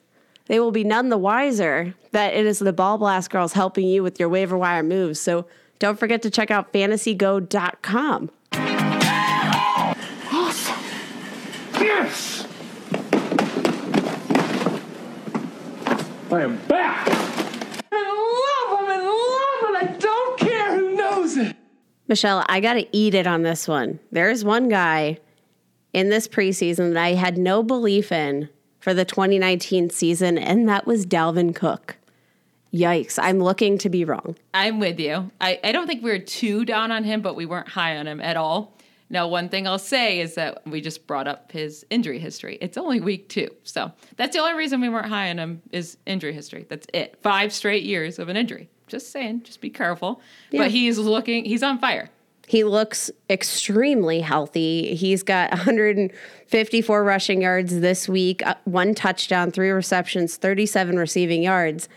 they 0.48 0.60
will 0.60 0.72
be 0.72 0.84
none 0.84 1.10
the 1.10 1.18
wiser 1.18 1.94
that 2.12 2.34
it 2.34 2.46
is 2.46 2.60
the 2.60 2.74
Ball 2.74 2.98
Blast 2.98 3.30
girls 3.30 3.54
helping 3.54 3.88
you 3.88 4.04
with 4.04 4.20
your 4.20 4.30
waiver 4.30 4.58
wire 4.58 4.84
moves. 4.84 5.20
So 5.20 5.46
don't 5.80 6.00
forget 6.00 6.22
to 6.24 6.30
check 6.30 6.52
out 6.52 6.74
fantasygo.com. 6.74 8.32
Awesome. 10.32 10.84
Yes! 11.80 12.48
I 16.30 16.42
am 16.42 16.58
back! 16.68 17.08
I 17.92 18.70
love 18.70 18.80
him 18.80 18.90
and 18.90 19.04
love 19.04 19.64
it! 19.70 19.76
I 19.78 19.98
don't 19.98 20.40
care 20.40 20.76
who 20.78 20.96
knows 20.96 21.38
it! 21.38 21.56
Michelle, 22.08 22.46
I 22.50 22.60
got 22.60 22.74
to 22.74 22.88
eat 22.96 23.14
it 23.14 23.28
on 23.28 23.44
this 23.44 23.68
one. 23.68 24.00
There's 24.12 24.44
one 24.44 24.70
guy 24.70 25.20
in 25.94 26.10
this 26.10 26.28
preseason 26.28 26.94
that 26.94 27.04
I 27.04 27.14
had 27.14 27.38
no 27.38 27.64
belief 27.64 28.12
in 28.12 28.50
for 28.88 28.94
the 28.94 29.04
2019 29.04 29.90
season, 29.90 30.38
and 30.38 30.70
that 30.70 30.88
was 30.88 31.06
Dalvin 31.06 31.54
Cook. 31.54 31.98
Yikes. 32.74 33.20
I'm 33.22 33.38
looking 33.40 33.78
to 33.80 33.90
be 33.90 34.06
wrong. 34.06 34.38
I'm 34.54 34.80
with 34.80 34.98
you. 34.98 35.30
I, 35.42 35.60
I 35.62 35.74
don't 35.74 35.88
think 35.88 36.02
we 36.02 36.10
were 36.10 36.20
too 36.20 36.64
down 36.64 36.90
on 36.90 37.04
him, 37.04 37.20
but 37.22 37.36
we 37.36 37.46
weren't 37.46 37.68
high 37.68 37.98
on 37.98 38.08
him 38.08 38.22
at 38.22 38.38
all. 38.38 38.78
Now, 39.10 39.28
one 39.28 39.50
thing 39.50 39.68
I'll 39.68 39.78
say 39.78 40.22
is 40.22 40.36
that 40.36 40.66
we 40.66 40.80
just 40.80 41.06
brought 41.06 41.28
up 41.28 41.52
his 41.52 41.86
injury 41.90 42.18
history. 42.18 42.58
It's 42.62 42.78
only 42.78 43.02
week 43.02 43.28
two. 43.28 43.50
So 43.64 43.92
that's 44.16 44.34
the 44.34 44.42
only 44.42 44.54
reason 44.54 44.80
we 44.80 44.88
weren't 44.88 45.08
high 45.08 45.32
on 45.32 45.38
him 45.38 45.62
is 45.74 45.98
injury 46.06 46.32
history. 46.32 46.66
That's 46.70 46.88
it. 46.94 47.20
Five 47.22 47.52
straight 47.52 47.84
years 47.84 48.20
of 48.20 48.30
an 48.30 48.38
injury. 48.38 48.70
Just 48.88 49.12
saying, 49.12 49.44
just 49.44 49.60
be 49.60 49.70
careful. 49.70 50.22
Yeah. 50.50 50.62
But 50.62 50.72
he's 50.72 50.98
looking, 50.98 51.44
he's 51.44 51.62
on 51.62 51.80
fire. 51.80 52.10
He 52.50 52.64
looks 52.64 53.12
extremely 53.30 54.22
healthy. 54.22 54.96
He's 54.96 55.22
got 55.22 55.52
154 55.52 57.04
rushing 57.04 57.42
yards 57.42 57.82
this 57.82 58.08
week, 58.08 58.42
uh, 58.48 58.56
one 58.64 58.96
touchdown, 58.96 59.52
three 59.52 59.70
receptions, 59.70 60.38
37 60.38 60.98
receiving 60.98 61.44
yards. 61.44 61.90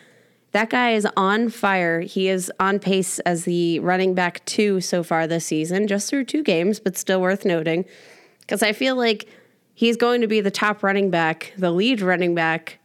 That 0.50 0.68
guy 0.68 0.94
is 0.94 1.06
on 1.16 1.50
fire. 1.50 2.00
He 2.00 2.28
is 2.28 2.50
on 2.58 2.80
pace 2.80 3.20
as 3.20 3.44
the 3.44 3.78
running 3.78 4.12
back 4.12 4.44
two 4.44 4.80
so 4.80 5.04
far 5.04 5.28
this 5.28 5.46
season, 5.46 5.86
just 5.86 6.10
through 6.10 6.24
two 6.24 6.42
games, 6.42 6.80
but 6.80 6.96
still 6.96 7.20
worth 7.20 7.44
noting. 7.44 7.84
Because 8.40 8.60
I 8.60 8.72
feel 8.72 8.96
like 8.96 9.28
he's 9.72 9.96
going 9.96 10.20
to 10.20 10.26
be 10.26 10.40
the 10.40 10.50
top 10.50 10.82
running 10.82 11.10
back, 11.10 11.52
the 11.56 11.70
lead 11.70 12.00
running 12.00 12.34
back, 12.34 12.80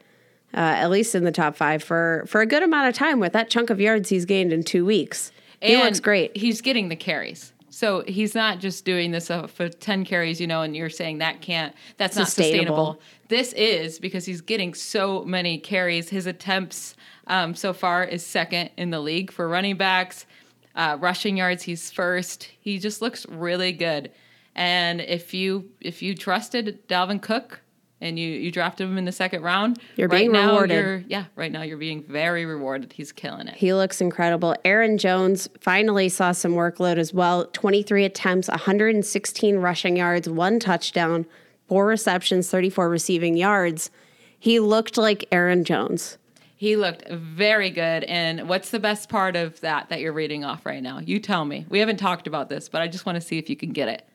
uh, 0.53 0.59
at 0.59 0.91
least 0.91 1.15
in 1.15 1.23
the 1.23 1.31
top 1.31 1.55
five 1.55 1.81
for, 1.81 2.25
for 2.27 2.41
a 2.41 2.45
good 2.45 2.61
amount 2.61 2.89
of 2.89 2.93
time 2.93 3.19
with 3.19 3.33
that 3.33 3.49
chunk 3.49 3.71
of 3.71 3.81
yards 3.81 4.09
he's 4.09 4.25
gained 4.25 4.53
in 4.53 4.61
two 4.61 4.85
weeks. 4.85 5.31
He 5.59 5.77
looks 5.77 5.99
great. 5.99 6.37
He's 6.37 6.61
getting 6.61 6.89
the 6.89 6.95
carries. 6.95 7.53
So 7.75 8.05
he's 8.07 8.33
not 8.33 8.59
just 8.59 8.85
doing 8.85 9.11
this 9.11 9.29
uh, 9.29 9.47
for 9.47 9.67
10 9.67 10.05
carries, 10.05 10.39
you 10.39 10.47
know, 10.47 10.61
and 10.61 10.73
you're 10.73 10.89
saying 10.89 11.17
that 11.17 11.41
can't, 11.41 11.75
that's 11.97 12.15
not 12.15 12.29
Sustainable. 12.29 12.93
sustainable. 12.93 13.01
This 13.27 13.51
is 13.51 13.99
because 13.99 14.23
he's 14.23 14.39
getting 14.39 14.73
so 14.73 15.25
many 15.25 15.57
carries. 15.57 16.07
His 16.07 16.25
attempts 16.25 16.95
um, 17.27 17.53
so 17.53 17.73
far 17.73 18.05
is 18.05 18.25
second 18.25 18.69
in 18.77 18.91
the 18.91 19.01
league 19.01 19.29
for 19.29 19.49
running 19.49 19.75
backs. 19.75 20.25
Uh, 20.73 20.95
rushing 21.01 21.35
yards, 21.35 21.63
he's 21.63 21.91
first. 21.91 22.49
He 22.61 22.79
just 22.79 23.01
looks 23.01 23.27
really 23.27 23.73
good. 23.73 24.09
And 24.55 25.01
if 25.01 25.33
you 25.33 25.69
if 25.81 26.01
you 26.01 26.15
trusted 26.15 26.87
Dalvin 26.87 27.21
Cook 27.21 27.59
and 28.01 28.19
you 28.19 28.27
you 28.27 28.51
drafted 28.51 28.87
him 28.87 28.97
in 28.97 29.05
the 29.05 29.11
second 29.11 29.41
round, 29.41 29.79
You're 29.95 30.07
right 30.07 30.19
being 30.19 30.31
now 30.31 30.49
rewarded. 30.49 30.77
You're, 30.77 31.03
yeah, 31.07 31.25
right 31.35 31.51
now 31.51 31.61
you're 31.61 31.77
being 31.77 32.03
very 32.03 32.45
rewarded. 32.45 32.93
He's 32.93 33.11
killing 33.11 33.47
it. 33.47 33.55
He 33.55 33.73
looks 33.73 34.01
incredible. 34.01 34.55
Aaron 34.65 34.97
Jones 34.97 35.47
finally 35.59 36.09
saw 36.09 36.31
some 36.31 36.53
workload 36.53 36.97
as 36.97 37.13
well 37.13 37.45
23 37.47 38.05
attempts, 38.05 38.47
116 38.47 39.57
rushing 39.57 39.97
yards, 39.97 40.29
one 40.29 40.59
touchdown, 40.59 41.25
four 41.67 41.85
receptions, 41.85 42.49
34 42.49 42.89
receiving 42.89 43.37
yards. 43.37 43.89
He 44.37 44.59
looked 44.59 44.97
like 44.97 45.25
Aaron 45.31 45.63
Jones. 45.63 46.17
He 46.57 46.77
looked 46.77 47.09
very 47.09 47.69
good. 47.69 48.03
And 48.05 48.47
what's 48.47 48.69
the 48.69 48.79
best 48.79 49.09
part 49.09 49.35
of 49.35 49.59
that 49.61 49.89
that 49.89 49.99
you're 49.99 50.13
reading 50.13 50.45
off 50.45 50.65
right 50.65 50.81
now? 50.81 50.99
You 50.99 51.19
tell 51.19 51.43
me. 51.45 51.65
We 51.69 51.79
haven't 51.79 51.97
talked 51.97 52.27
about 52.27 52.49
this, 52.49 52.69
but 52.69 52.81
I 52.81 52.87
just 52.87 53.05
want 53.05 53.17
to 53.17 53.21
see 53.21 53.37
if 53.37 53.49
you 53.49 53.55
can 53.55 53.71
get 53.71 53.89
it. 53.89 54.07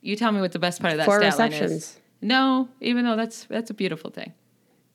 You 0.00 0.16
tell 0.16 0.32
me 0.32 0.40
what 0.40 0.52
the 0.52 0.58
best 0.58 0.80
part 0.80 0.92
of 0.92 0.98
that 0.98 1.06
Four 1.06 1.20
stat 1.20 1.38
line 1.38 1.52
is. 1.52 1.60
receptions. 1.60 1.99
No, 2.22 2.68
even 2.80 3.04
though 3.04 3.16
that's 3.16 3.44
that's 3.44 3.70
a 3.70 3.74
beautiful 3.74 4.10
thing. 4.10 4.34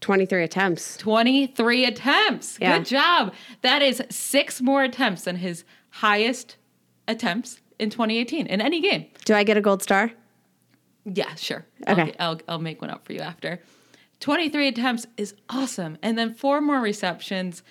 23 0.01 0.43
attempts. 0.43 0.97
23 0.97 1.85
attempts. 1.85 2.59
Yeah. 2.61 2.77
Good 2.77 2.85
job. 2.85 3.33
That 3.61 3.81
is 3.81 4.03
six 4.09 4.61
more 4.61 4.83
attempts 4.83 5.23
than 5.23 5.38
his 5.38 5.63
highest 5.89 6.57
attempts 7.07 7.61
in 7.79 7.89
2018 7.89 8.45
in 8.45 8.61
any 8.61 8.81
game. 8.81 9.07
Do 9.23 9.33
I 9.33 9.43
get 9.43 9.57
a 9.57 9.61
gold 9.61 9.81
star? 9.81 10.11
Yeah, 11.05 11.33
sure. 11.35 11.65
Okay. 11.88 12.13
I'll, 12.19 12.31
I'll, 12.31 12.41
I'll 12.47 12.59
make 12.59 12.81
one 12.81 12.89
up 12.89 13.05
for 13.05 13.13
you 13.13 13.19
after. 13.19 13.61
23 14.19 14.67
attempts 14.67 15.07
is 15.17 15.33
awesome. 15.49 15.97
And 16.01 16.17
then 16.17 16.33
four 16.33 16.61
more 16.61 16.79
receptions. 16.79 17.63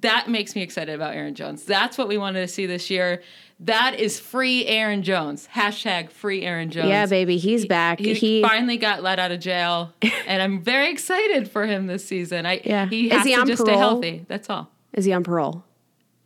That 0.00 0.28
makes 0.30 0.56
me 0.56 0.62
excited 0.62 0.94
about 0.94 1.14
Aaron 1.14 1.34
Jones. 1.34 1.64
That's 1.64 1.98
what 1.98 2.08
we 2.08 2.16
wanted 2.16 2.40
to 2.40 2.48
see 2.48 2.64
this 2.66 2.88
year. 2.88 3.22
That 3.60 4.00
is 4.00 4.18
free 4.18 4.66
Aaron 4.66 5.02
Jones. 5.02 5.48
Hashtag 5.54 6.10
free 6.10 6.42
Aaron 6.42 6.70
Jones. 6.70 6.88
Yeah, 6.88 7.06
baby. 7.06 7.36
He's 7.36 7.66
back. 7.66 7.98
He, 8.00 8.14
He, 8.14 8.42
finally 8.42 8.76
got 8.78 9.02
let 9.02 9.18
out 9.18 9.30
of 9.32 9.38
jail, 9.40 9.92
and 10.26 10.40
I'm 10.42 10.62
very 10.62 10.90
excited 10.90 11.48
for 11.50 11.66
him 11.66 11.86
this 11.86 12.04
season. 12.04 12.46
I 12.46 12.60
Yeah. 12.64 12.86
he 12.88 13.06
Is 13.06 13.12
has 13.12 13.26
he 13.26 13.34
to 13.34 13.40
on 13.42 13.46
just 13.46 13.62
stay 13.62 13.72
parole? 13.72 13.80
healthy. 13.90 14.24
That's 14.28 14.48
all. 14.50 14.68
is 14.94 15.04
he 15.04 15.12
on 15.12 15.22
parole? 15.24 15.62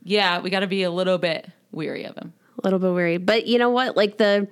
Yeah, 0.02 0.40
we 0.40 0.50
got 0.50 0.60
to 0.60 0.66
be 0.68 0.82
a 0.84 0.90
little 0.90 1.18
bit 1.18 1.48
weary 1.72 2.04
of 2.04 2.16
him. 2.16 2.32
a 2.58 2.60
little 2.64 2.78
bit 2.78 2.92
weary. 2.92 3.16
But 3.18 3.46
you 3.46 3.58
know 3.58 3.70
what? 3.70 3.96
Like 3.96 4.18
the 4.18 4.48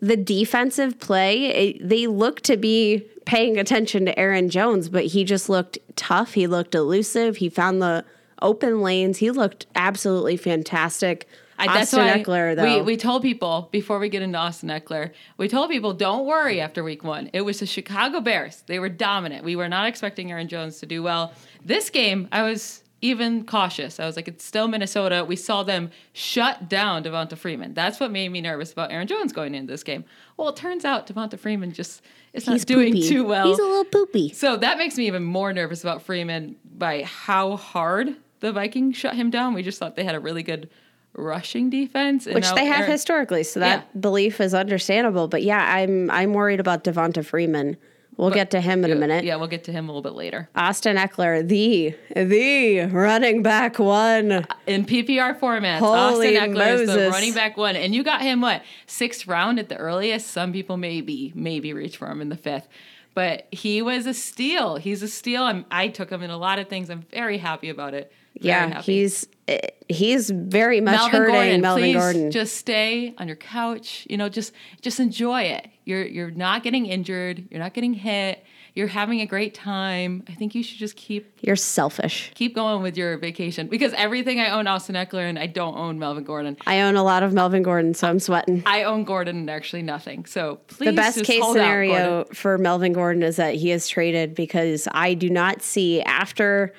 the 0.00 0.16
defensive 0.16 0.98
play, 1.00 1.44
it, 1.46 1.88
they 1.88 2.06
look 2.06 2.40
to 2.42 2.56
be 2.56 3.06
paying 3.24 3.56
attention 3.58 4.04
to 4.06 4.18
Aaron 4.18 4.48
Jones, 4.50 4.88
but 4.88 5.06
he 5.06 5.24
just 5.24 5.48
looked 5.48 5.78
tough. 5.96 6.34
He 6.34 6.46
looked 6.46 6.74
elusive. 6.74 7.36
He 7.38 7.48
found 7.48 7.80
the 7.80 8.04
open 8.42 8.80
lanes. 8.82 9.18
He 9.18 9.30
looked 9.30 9.66
absolutely 9.74 10.36
fantastic. 10.36 11.26
I, 11.58 11.66
that's 11.66 11.94
Austin 11.94 12.22
Ekeler, 12.22 12.56
though. 12.56 12.64
we 12.78 12.82
we 12.82 12.96
told 12.96 13.22
people 13.22 13.68
before 13.70 13.98
we 13.98 14.08
get 14.08 14.22
into 14.22 14.38
Austin 14.38 14.68
Ekeler, 14.68 15.12
we 15.36 15.48
told 15.48 15.70
people 15.70 15.92
don't 15.92 16.26
worry 16.26 16.60
after 16.60 16.82
week 16.82 17.04
one. 17.04 17.30
It 17.32 17.42
was 17.42 17.60
the 17.60 17.66
Chicago 17.66 18.20
Bears; 18.20 18.64
they 18.66 18.78
were 18.78 18.88
dominant. 18.88 19.44
We 19.44 19.54
were 19.54 19.68
not 19.68 19.86
expecting 19.86 20.30
Aaron 20.32 20.48
Jones 20.48 20.78
to 20.80 20.86
do 20.86 21.02
well. 21.02 21.32
This 21.64 21.88
game, 21.90 22.28
I 22.32 22.42
was 22.42 22.82
even 23.02 23.44
cautious. 23.44 23.98
I 24.00 24.06
was 24.06 24.14
like, 24.16 24.28
it's 24.28 24.44
still 24.44 24.68
Minnesota. 24.68 25.24
We 25.24 25.36
saw 25.36 25.64
them 25.64 25.90
shut 26.12 26.68
down 26.68 27.02
Devonta 27.02 27.36
Freeman. 27.36 27.74
That's 27.74 27.98
what 27.98 28.12
made 28.12 28.28
me 28.30 28.40
nervous 28.40 28.72
about 28.72 28.92
Aaron 28.92 29.08
Jones 29.08 29.32
going 29.32 29.54
into 29.54 29.72
this 29.72 29.82
game. 29.82 30.04
Well, 30.36 30.48
it 30.48 30.56
turns 30.56 30.84
out 30.84 31.08
Devonta 31.08 31.38
Freeman 31.38 31.72
just 31.72 32.00
is 32.32 32.46
not 32.46 32.54
He's 32.54 32.64
doing 32.64 32.92
poopy. 32.92 33.08
too 33.08 33.24
well. 33.24 33.48
He's 33.48 33.58
a 33.58 33.62
little 33.62 33.84
poopy. 33.84 34.32
So 34.32 34.56
that 34.56 34.78
makes 34.78 34.96
me 34.96 35.08
even 35.08 35.24
more 35.24 35.52
nervous 35.52 35.82
about 35.82 36.02
Freeman 36.02 36.56
by 36.64 37.02
how 37.02 37.56
hard 37.56 38.14
the 38.42 38.52
Vikings 38.52 38.96
shut 38.96 39.14
him 39.14 39.30
down. 39.30 39.54
We 39.54 39.62
just 39.62 39.78
thought 39.78 39.96
they 39.96 40.04
had 40.04 40.14
a 40.14 40.20
really 40.20 40.42
good 40.42 40.68
rushing 41.14 41.70
defense, 41.70 42.26
Which 42.26 42.50
they 42.54 42.66
have 42.66 42.80
Aaron- 42.80 42.90
historically, 42.92 43.42
so 43.44 43.60
that 43.60 43.88
Yeah. 43.94 44.00
belief 44.00 44.40
is 44.40 44.52
understandable. 44.54 45.28
But 45.28 45.42
yeah, 45.42 45.74
I'm 45.76 46.10
I'm 46.10 46.32
worried 46.34 46.60
about 46.60 46.84
Devonta 46.84 47.24
Freeman. 47.24 47.76
We'll 48.18 48.30
get 48.30 48.50
to 48.50 48.60
him 48.60 48.84
in 48.84 48.92
a 48.92 48.94
minute. 48.94 49.24
Yeah, 49.24 49.36
we'll 49.36 49.48
get 49.48 49.64
to 49.64 49.72
him 49.72 49.88
a 49.88 49.92
little 49.92 50.02
bit 50.02 50.12
later. 50.12 50.48
Austin 50.54 50.96
Ekeler, 50.96 51.46
the 51.48 51.94
the 52.14 52.86
running 52.92 53.42
back 53.42 53.78
one. 53.78 54.46
In 54.66 54.84
PPR 54.84 55.38
formats, 55.40 55.78
Holy 55.78 56.36
Austin 56.36 56.54
Ekeler 56.54 56.80
is 56.80 56.88
the 56.92 57.08
running 57.10 57.32
back 57.32 57.56
one, 57.56 57.74
and 57.74 57.94
you 57.94 58.04
got 58.04 58.20
him 58.20 58.40
what 58.42 58.62
sixth 58.86 59.26
round 59.26 59.58
at 59.58 59.68
the 59.70 59.76
earliest. 59.76 60.28
Some 60.28 60.52
people 60.52 60.76
maybe 60.76 61.32
maybe 61.34 61.72
reach 61.72 61.96
for 61.96 62.06
him 62.10 62.20
in 62.20 62.28
the 62.28 62.36
fifth, 62.36 62.68
but 63.14 63.46
he 63.50 63.80
was 63.82 64.06
a 64.06 64.14
steal. 64.14 64.76
He's 64.76 65.02
a 65.02 65.08
steal. 65.08 65.42
I'm, 65.44 65.64
I 65.70 65.88
took 65.88 66.10
him 66.10 66.22
in 66.22 66.30
a 66.30 66.38
lot 66.38 66.58
of 66.58 66.68
things. 66.68 66.90
I'm 66.90 67.02
very 67.12 67.38
happy 67.38 67.70
about 67.70 67.94
it. 67.94 68.12
Yeah, 68.34 68.80
he's 68.82 69.26
eh, 69.48 69.58
he's 69.88 70.30
very 70.30 70.80
much 70.80 70.96
Melvin 70.96 71.20
hurting 71.20 71.34
Gordon, 71.34 71.60
Melvin 71.60 71.82
please 71.84 71.96
Gordon. 71.96 72.30
just 72.30 72.56
stay 72.56 73.14
on 73.18 73.26
your 73.26 73.36
couch. 73.36 74.06
You 74.10 74.16
know, 74.16 74.28
just 74.28 74.52
just 74.80 75.00
enjoy 75.00 75.42
it. 75.42 75.68
You're 75.84 76.04
you're 76.04 76.30
not 76.30 76.62
getting 76.62 76.86
injured. 76.86 77.46
You're 77.50 77.60
not 77.60 77.74
getting 77.74 77.94
hit. 77.94 78.44
You're 78.74 78.86
having 78.86 79.20
a 79.20 79.26
great 79.26 79.52
time. 79.52 80.24
I 80.30 80.32
think 80.32 80.54
you 80.54 80.62
should 80.62 80.78
just 80.78 80.96
keep 80.96 81.36
You're 81.42 81.56
selfish. 81.56 82.32
keep 82.34 82.54
going 82.54 82.82
with 82.82 82.96
your 82.96 83.18
vacation 83.18 83.66
because 83.66 83.92
everything 83.92 84.40
I 84.40 84.48
own 84.48 84.66
Austin 84.66 84.94
Ekeler 84.94 85.28
and 85.28 85.38
I 85.38 85.46
don't 85.46 85.76
own 85.76 85.98
Melvin 85.98 86.24
Gordon. 86.24 86.56
I 86.66 86.80
own 86.80 86.96
a 86.96 87.02
lot 87.02 87.22
of 87.22 87.34
Melvin 87.34 87.62
Gordon, 87.62 87.92
so 87.92 88.08
I'm 88.08 88.18
sweating. 88.18 88.62
I 88.64 88.84
own 88.84 89.04
Gordon 89.04 89.36
and 89.36 89.50
actually 89.50 89.82
nothing. 89.82 90.24
So 90.24 90.60
please, 90.68 90.86
The 90.86 90.92
best 90.94 91.22
case 91.24 91.42
out, 91.42 91.52
scenario 91.52 91.94
Gordon. 92.22 92.34
for 92.34 92.56
Melvin 92.56 92.94
Gordon 92.94 93.22
is 93.22 93.36
that 93.36 93.56
he 93.56 93.72
is 93.72 93.86
traded 93.88 94.34
because 94.34 94.88
I 94.92 95.12
do 95.14 95.28
not 95.28 95.60
see 95.60 96.00
after. 96.00 96.72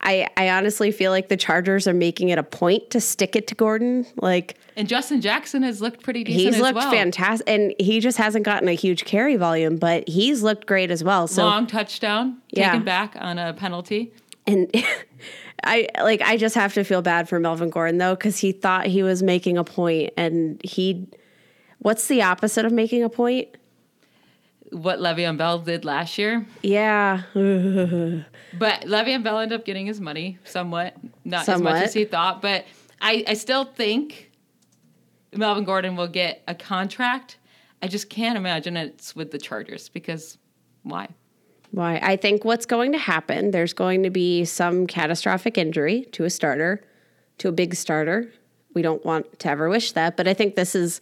I, 0.00 0.28
I 0.36 0.50
honestly 0.50 0.92
feel 0.92 1.10
like 1.10 1.28
the 1.28 1.36
Chargers 1.36 1.88
are 1.88 1.94
making 1.94 2.28
it 2.28 2.38
a 2.38 2.42
point 2.42 2.90
to 2.90 3.00
stick 3.00 3.34
it 3.34 3.46
to 3.48 3.54
Gordon. 3.54 4.06
Like 4.20 4.56
And 4.76 4.86
Justin 4.88 5.20
Jackson 5.20 5.62
has 5.62 5.80
looked 5.80 6.02
pretty 6.02 6.22
decent. 6.22 6.54
he's 6.54 6.60
looked 6.62 6.76
well. 6.76 6.90
fantastic, 6.90 7.48
and 7.48 7.74
he 7.78 8.00
just 8.00 8.18
hasn't 8.18 8.44
gotten 8.44 8.68
a 8.68 8.74
huge 8.74 9.04
carry 9.04 9.36
volume, 9.36 9.76
but 9.76 10.06
he's 10.08 10.42
looked 10.42 10.66
great 10.66 10.90
as 10.90 11.02
well. 11.02 11.26
So 11.26 11.44
Long 11.44 11.66
touchdown 11.66 12.38
Yeah. 12.50 12.70
taken 12.72 12.84
back 12.84 13.14
on 13.18 13.38
a 13.38 13.54
penalty. 13.54 14.12
and 14.46 14.70
I 15.64 15.88
like 16.02 16.20
I 16.20 16.36
just 16.36 16.54
have 16.54 16.74
to 16.74 16.84
feel 16.84 17.02
bad 17.02 17.28
for 17.28 17.40
Melvin 17.40 17.70
Gordon 17.70 17.98
though 17.98 18.14
cuz 18.14 18.38
he 18.38 18.52
thought 18.52 18.86
he 18.86 19.02
was 19.02 19.22
making 19.22 19.56
a 19.56 19.64
point 19.64 20.12
and 20.16 20.60
he 20.62 21.08
what's 21.78 22.06
the 22.08 22.22
opposite 22.22 22.64
of 22.66 22.72
making 22.72 23.02
a 23.02 23.08
point? 23.08 23.48
What 24.76 24.98
Le'Veon 24.98 25.38
Bell 25.38 25.60
did 25.60 25.86
last 25.86 26.18
year, 26.18 26.46
Yeah. 26.60 27.22
but 27.32 28.82
Le'Veon 28.82 29.22
Bell 29.22 29.38
ended 29.38 29.58
up 29.58 29.64
getting 29.64 29.86
his 29.86 30.02
money 30.02 30.38
somewhat, 30.44 30.94
not 31.24 31.48
as 31.48 31.62
much 31.62 31.82
as 31.82 31.94
he 31.94 32.04
thought. 32.04 32.42
But 32.42 32.66
I, 33.00 33.24
I 33.26 33.34
still 33.34 33.64
think 33.64 34.30
Melvin 35.32 35.64
Gordon 35.64 35.96
will 35.96 36.08
get 36.08 36.42
a 36.46 36.54
contract. 36.54 37.38
I 37.80 37.88
just 37.88 38.10
can't 38.10 38.36
imagine 38.36 38.76
it's 38.76 39.16
with 39.16 39.30
the 39.30 39.38
Chargers 39.38 39.88
because 39.88 40.36
why? 40.82 41.08
Why? 41.70 41.98
I 42.02 42.16
think 42.16 42.44
what's 42.44 42.66
going 42.66 42.92
to 42.92 42.98
happen, 42.98 43.52
there's 43.52 43.72
going 43.72 44.02
to 44.02 44.10
be 44.10 44.44
some 44.44 44.86
catastrophic 44.86 45.56
injury 45.56 46.02
to 46.12 46.24
a 46.24 46.30
starter, 46.30 46.82
to 47.38 47.48
a 47.48 47.52
big 47.52 47.74
starter. 47.74 48.30
We 48.74 48.82
don't 48.82 49.04
want 49.06 49.38
to 49.38 49.48
ever 49.48 49.70
wish 49.70 49.92
that, 49.92 50.18
but 50.18 50.28
I 50.28 50.34
think 50.34 50.54
this 50.54 50.74
is, 50.74 51.00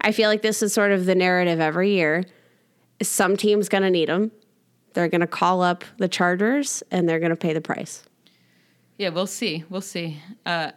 I 0.00 0.12
feel 0.12 0.30
like 0.30 0.42
this 0.42 0.62
is 0.62 0.72
sort 0.72 0.92
of 0.92 1.06
the 1.06 1.16
narrative 1.16 1.58
every 1.58 1.90
year. 1.94 2.24
Some 3.02 3.36
team's 3.36 3.68
going 3.68 3.82
to 3.82 3.90
need 3.90 4.08
them. 4.08 4.30
They're 4.94 5.08
going 5.08 5.20
to 5.20 5.26
call 5.26 5.62
up 5.62 5.84
the 5.98 6.08
Chargers 6.08 6.82
and 6.90 7.08
they're 7.08 7.20
going 7.20 7.30
to 7.30 7.36
pay 7.36 7.52
the 7.52 7.60
price. 7.60 8.02
Yeah, 8.98 9.08
we'll 9.10 9.26
see. 9.26 9.64
We'll 9.70 9.80
see. 9.80 10.20
Uh, 10.44 10.72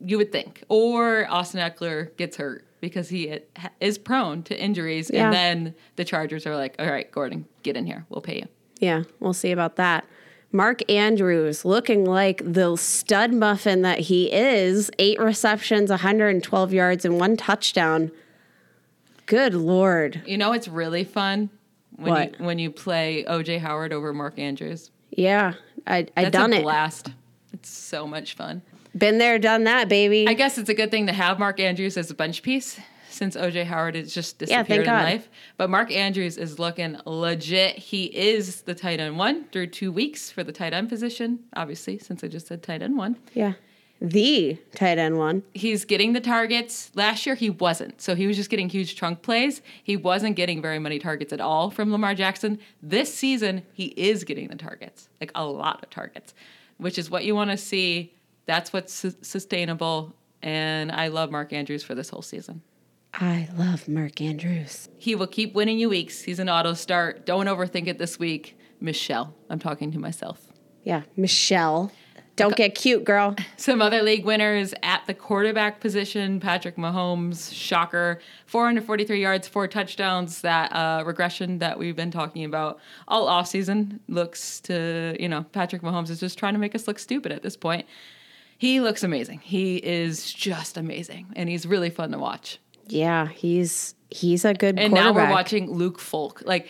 you 0.00 0.18
would 0.18 0.30
think, 0.30 0.62
or 0.68 1.26
Austin 1.30 1.60
Ekeler 1.60 2.16
gets 2.16 2.36
hurt 2.36 2.64
because 2.80 3.08
he 3.08 3.40
is 3.80 3.96
prone 3.98 4.42
to 4.44 4.56
injuries, 4.60 5.10
Yeah. 5.12 5.24
and 5.24 5.34
then 5.34 5.74
the 5.96 6.04
Chargers 6.04 6.46
are 6.46 6.54
like, 6.54 6.76
"All 6.78 6.86
right, 6.86 7.10
Gordon, 7.10 7.46
get 7.62 7.76
in 7.76 7.86
here. 7.86 8.04
We'll 8.10 8.20
pay 8.20 8.36
you." 8.36 8.46
Yeah, 8.78 9.04
we'll 9.20 9.32
see 9.32 9.50
about 9.52 9.76
that. 9.76 10.04
Mark 10.52 10.88
Andrews 10.90 11.64
looking 11.64 12.04
like 12.04 12.42
the 12.44 12.76
stud 12.76 13.32
muffin 13.32 13.82
that 13.82 14.00
he 14.00 14.30
is. 14.30 14.90
Eight 14.98 15.18
receptions, 15.18 15.88
112 15.90 16.72
yards, 16.74 17.04
and 17.06 17.18
one 17.18 17.36
touchdown. 17.36 18.12
Good 19.24 19.54
Lord. 19.54 20.22
You 20.26 20.38
know, 20.38 20.52
it's 20.52 20.68
really 20.68 21.02
fun 21.04 21.50
when 21.96 22.12
What? 22.12 22.38
you 22.40 22.44
when 22.46 22.58
you 22.58 22.70
play 22.70 23.24
OJ 23.28 23.58
Howard 23.60 23.92
over 23.92 24.12
Mark 24.12 24.38
Andrews. 24.38 24.90
Yeah, 25.10 25.54
I, 25.86 26.06
I 26.16 26.24
That's 26.24 26.32
done 26.32 26.52
a 26.52 26.56
it. 26.56 26.62
blast. 26.62 27.10
It's 27.52 27.68
so 27.70 28.06
much 28.06 28.34
fun. 28.34 28.62
Been 28.96 29.18
there, 29.18 29.38
done 29.38 29.64
that, 29.64 29.88
baby. 29.88 30.26
I 30.28 30.34
guess 30.34 30.58
it's 30.58 30.68
a 30.70 30.74
good 30.74 30.90
thing 30.90 31.06
to 31.06 31.12
have 31.12 31.38
Mark 31.38 31.60
Andrews 31.60 31.96
as 31.96 32.10
a 32.10 32.14
bench 32.14 32.42
piece 32.42 32.78
since 33.10 33.34
OJ 33.36 33.64
Howard 33.64 33.94
has 33.94 34.12
just 34.12 34.36
Yeah, 34.40 34.58
disappeared 34.62 34.80
in 34.80 34.86
God. 34.86 35.04
life. 35.04 35.28
But 35.56 35.70
Mark 35.70 35.90
Andrews 35.92 36.36
is 36.36 36.58
looking 36.58 36.98
legit. 37.06 37.76
He 37.78 38.04
is 38.06 38.62
the 38.62 38.74
tight 38.74 39.00
end 39.00 39.16
one 39.18 39.44
through 39.52 39.68
two 39.68 39.90
weeks 39.92 40.30
for 40.30 40.44
the 40.44 40.52
tight 40.52 40.74
end 40.74 40.88
position, 40.90 41.40
obviously, 41.54 41.98
since 41.98 42.22
I 42.24 42.28
just 42.28 42.46
said 42.46 42.62
tight 42.62 42.82
end 42.82 42.96
one. 42.98 43.16
yeah. 43.32 43.54
The 44.00 44.58
tight 44.74 44.98
end 44.98 45.18
one. 45.18 45.42
He's 45.54 45.84
getting 45.84 46.12
the 46.12 46.20
targets. 46.20 46.90
Last 46.94 47.24
year 47.24 47.34
he 47.34 47.50
wasn't. 47.50 48.00
So 48.02 48.14
he 48.14 48.26
was 48.26 48.36
just 48.36 48.50
getting 48.50 48.68
huge 48.68 48.94
trunk 48.96 49.22
plays. 49.22 49.62
He 49.82 49.96
wasn't 49.96 50.36
getting 50.36 50.60
very 50.60 50.78
many 50.78 50.98
targets 50.98 51.32
at 51.32 51.40
all 51.40 51.70
from 51.70 51.90
Lamar 51.90 52.14
Jackson. 52.14 52.58
This 52.82 53.12
season 53.14 53.62
he 53.72 53.86
is 53.96 54.24
getting 54.24 54.48
the 54.48 54.56
targets. 54.56 55.08
Like 55.20 55.32
a 55.34 55.46
lot 55.46 55.82
of 55.82 55.90
targets, 55.90 56.34
which 56.76 56.98
is 56.98 57.10
what 57.10 57.24
you 57.24 57.34
want 57.34 57.50
to 57.50 57.56
see. 57.56 58.12
That's 58.44 58.72
what's 58.72 58.92
su- 58.92 59.14
sustainable 59.22 60.14
and 60.42 60.92
I 60.92 61.08
love 61.08 61.30
Mark 61.30 61.52
Andrews 61.52 61.82
for 61.82 61.94
this 61.94 62.10
whole 62.10 62.22
season. 62.22 62.62
I 63.14 63.48
love 63.56 63.88
Mark 63.88 64.20
Andrews. 64.20 64.90
He 64.98 65.14
will 65.14 65.26
keep 65.26 65.54
winning 65.54 65.78
you 65.78 65.88
weeks. 65.88 66.22
He's 66.22 66.38
an 66.38 66.50
auto 66.50 66.74
start. 66.74 67.24
Don't 67.24 67.46
overthink 67.46 67.86
it 67.86 67.98
this 67.98 68.18
week. 68.18 68.58
Michelle, 68.78 69.34
I'm 69.48 69.58
talking 69.58 69.90
to 69.92 69.98
myself. 69.98 70.52
Yeah, 70.84 71.02
Michelle. 71.16 71.90
Don't 72.36 72.54
get 72.54 72.74
cute, 72.74 73.04
girl. 73.04 73.34
Some 73.56 73.80
other 73.80 74.02
league 74.02 74.24
winners 74.24 74.74
at 74.82 75.02
the 75.06 75.14
quarterback 75.14 75.80
position 75.80 76.38
Patrick 76.38 76.76
Mahomes, 76.76 77.52
shocker, 77.52 78.20
443 78.46 79.20
yards, 79.20 79.48
four 79.48 79.66
touchdowns. 79.66 80.42
That 80.42 80.70
uh, 80.72 81.02
regression 81.04 81.58
that 81.58 81.78
we've 81.78 81.96
been 81.96 82.10
talking 82.10 82.44
about 82.44 82.78
all 83.08 83.26
offseason 83.26 84.00
looks 84.08 84.60
to, 84.60 85.16
you 85.18 85.28
know, 85.28 85.44
Patrick 85.52 85.82
Mahomes 85.82 86.10
is 86.10 86.20
just 86.20 86.38
trying 86.38 86.52
to 86.52 86.60
make 86.60 86.74
us 86.74 86.86
look 86.86 86.98
stupid 86.98 87.32
at 87.32 87.42
this 87.42 87.56
point. 87.56 87.86
He 88.58 88.80
looks 88.80 89.02
amazing. 89.02 89.40
He 89.40 89.76
is 89.76 90.32
just 90.32 90.76
amazing, 90.76 91.26
and 91.36 91.48
he's 91.48 91.66
really 91.66 91.90
fun 91.90 92.12
to 92.12 92.18
watch. 92.18 92.58
Yeah, 92.86 93.28
he's 93.28 93.94
he's 94.10 94.44
a 94.44 94.54
good 94.54 94.78
And 94.78 94.94
now 94.94 95.12
we're 95.12 95.30
watching 95.30 95.70
Luke 95.70 95.98
Falk. 95.98 96.42
Like 96.44 96.68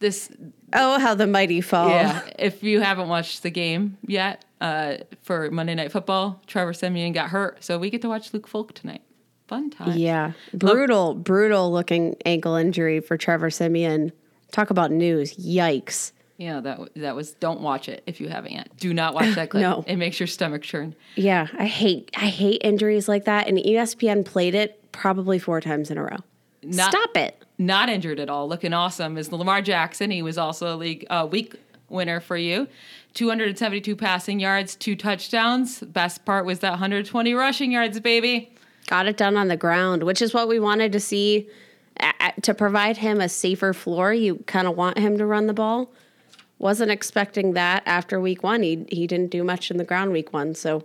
this, 0.00 0.30
Oh, 0.72 0.98
how 0.98 1.14
the 1.14 1.26
mighty 1.26 1.60
fall. 1.60 1.88
Yeah, 1.88 2.22
if 2.38 2.62
you 2.62 2.80
haven't 2.80 3.08
watched 3.08 3.42
the 3.42 3.50
game 3.50 3.96
yet 4.06 4.44
uh, 4.60 4.98
for 5.22 5.50
Monday 5.50 5.74
Night 5.74 5.90
Football, 5.92 6.42
Trevor 6.46 6.72
Siemian 6.74 7.12
got 7.12 7.30
hurt, 7.30 7.64
so 7.64 7.78
we 7.78 7.88
get 7.90 8.02
to 8.02 8.08
watch 8.08 8.32
Luke 8.34 8.46
Falk 8.46 8.74
tonight. 8.74 9.02
Fun 9.46 9.70
time. 9.70 9.96
Yeah. 9.96 10.32
Brutal, 10.52 11.14
brutal 11.14 11.72
looking 11.72 12.16
ankle 12.26 12.54
injury 12.54 13.00
for 13.00 13.16
Trevor 13.16 13.48
Siemian. 13.50 14.12
Talk 14.52 14.68
about 14.68 14.90
news. 14.92 15.34
Yikes. 15.36 16.12
Yeah, 16.36 16.60
that 16.60 16.80
that 16.96 17.16
was. 17.16 17.32
Don't 17.32 17.62
watch 17.62 17.88
it 17.88 18.02
if 18.06 18.20
you 18.20 18.28
haven't 18.28 18.52
yet. 18.52 18.68
Do 18.76 18.92
not 18.94 19.14
watch 19.14 19.34
that 19.34 19.48
clip. 19.50 19.62
No. 19.62 19.84
it 19.86 19.96
makes 19.96 20.20
your 20.20 20.26
stomach 20.26 20.62
churn. 20.62 20.94
Yeah, 21.16 21.48
I 21.58 21.66
hate 21.66 22.10
I 22.16 22.26
hate 22.28 22.60
injuries 22.62 23.08
like 23.08 23.24
that. 23.24 23.48
And 23.48 23.58
ESPN 23.58 24.24
played 24.24 24.54
it 24.54 24.92
probably 24.92 25.38
four 25.38 25.60
times 25.60 25.90
in 25.90 25.98
a 25.98 26.02
row. 26.04 26.18
Not- 26.62 26.90
Stop 26.92 27.16
it. 27.16 27.44
Not 27.58 27.88
injured 27.88 28.20
at 28.20 28.30
all, 28.30 28.48
looking 28.48 28.72
awesome. 28.72 29.18
Is 29.18 29.32
Lamar 29.32 29.62
Jackson? 29.62 30.10
He 30.10 30.22
was 30.22 30.38
also 30.38 30.74
a 30.74 30.76
league 30.76 31.06
uh, 31.10 31.26
week 31.30 31.56
winner 31.88 32.20
for 32.20 32.36
you. 32.36 32.68
272 33.14 33.96
passing 33.96 34.38
yards, 34.38 34.76
two 34.76 34.94
touchdowns. 34.94 35.80
Best 35.80 36.24
part 36.24 36.44
was 36.46 36.60
that 36.60 36.70
120 36.70 37.34
rushing 37.34 37.72
yards, 37.72 37.98
baby. 37.98 38.52
Got 38.86 39.06
it 39.06 39.16
done 39.16 39.36
on 39.36 39.48
the 39.48 39.56
ground, 39.56 40.04
which 40.04 40.22
is 40.22 40.32
what 40.32 40.46
we 40.48 40.60
wanted 40.60 40.92
to 40.92 41.00
see. 41.00 41.48
To 42.42 42.54
provide 42.54 42.98
him 42.98 43.20
a 43.20 43.28
safer 43.28 43.72
floor, 43.72 44.12
you 44.14 44.36
kind 44.46 44.68
of 44.68 44.76
want 44.76 44.98
him 44.98 45.18
to 45.18 45.26
run 45.26 45.48
the 45.48 45.52
ball. 45.52 45.90
Wasn't 46.60 46.90
expecting 46.92 47.54
that 47.54 47.82
after 47.86 48.20
week 48.20 48.44
one. 48.44 48.62
He 48.62 48.86
he 48.88 49.06
didn't 49.08 49.30
do 49.32 49.42
much 49.42 49.70
in 49.70 49.78
the 49.78 49.84
ground 49.84 50.12
week 50.12 50.32
one, 50.32 50.54
so 50.54 50.84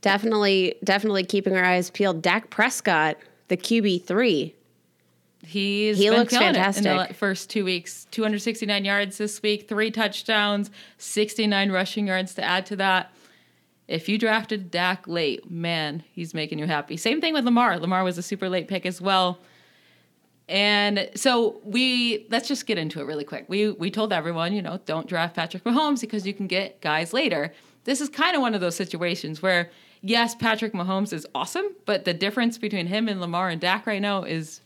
definitely 0.00 0.76
definitely 0.84 1.24
keeping 1.24 1.54
our 1.56 1.64
eyes 1.64 1.90
peeled. 1.90 2.22
Dak 2.22 2.48
Prescott, 2.48 3.18
the 3.48 3.56
QB 3.58 4.04
three, 4.04 4.54
He's 5.44 5.98
He 5.98 6.08
been 6.08 6.18
looks 6.20 6.32
killing 6.32 6.54
it 6.54 6.76
in 6.76 6.84
the 6.84 7.14
first 7.14 7.50
two 7.50 7.64
weeks. 7.64 8.06
269 8.12 8.84
yards 8.84 9.18
this 9.18 9.42
week, 9.42 9.68
three 9.68 9.90
touchdowns, 9.90 10.70
69 10.98 11.72
rushing 11.72 12.06
yards 12.06 12.34
to 12.34 12.44
add 12.44 12.66
to 12.66 12.76
that. 12.76 13.12
If 13.88 14.08
you 14.08 14.18
drafted 14.18 14.70
Dak 14.70 15.08
late, 15.08 15.50
man, 15.50 16.04
he's 16.12 16.32
making 16.32 16.58
you 16.58 16.66
happy. 16.66 16.96
Same 16.96 17.20
thing 17.20 17.34
with 17.34 17.44
Lamar. 17.44 17.78
Lamar 17.78 18.04
was 18.04 18.16
a 18.18 18.22
super 18.22 18.48
late 18.48 18.68
pick 18.68 18.86
as 18.86 19.00
well. 19.00 19.40
And 20.48 21.10
so 21.14 21.60
we 21.64 22.26
let's 22.30 22.46
just 22.46 22.66
get 22.66 22.78
into 22.78 23.00
it 23.00 23.04
really 23.04 23.24
quick. 23.24 23.46
We 23.48 23.70
we 23.70 23.90
told 23.90 24.12
everyone, 24.12 24.52
you 24.52 24.62
know, 24.62 24.80
don't 24.86 25.06
draft 25.06 25.34
Patrick 25.34 25.64
Mahomes 25.64 26.00
because 26.00 26.26
you 26.26 26.34
can 26.34 26.46
get 26.46 26.80
guys 26.80 27.12
later. 27.12 27.52
This 27.84 28.00
is 28.00 28.08
kind 28.08 28.36
of 28.36 28.42
one 28.42 28.54
of 28.54 28.60
those 28.60 28.76
situations 28.76 29.42
where 29.42 29.70
yes, 30.02 30.34
Patrick 30.34 30.72
Mahomes 30.72 31.12
is 31.12 31.26
awesome, 31.34 31.66
but 31.84 32.04
the 32.04 32.14
difference 32.14 32.58
between 32.58 32.86
him 32.86 33.08
and 33.08 33.20
Lamar 33.20 33.48
and 33.48 33.60
Dak 33.60 33.86
right 33.86 34.02
now 34.02 34.24
is 34.24 34.60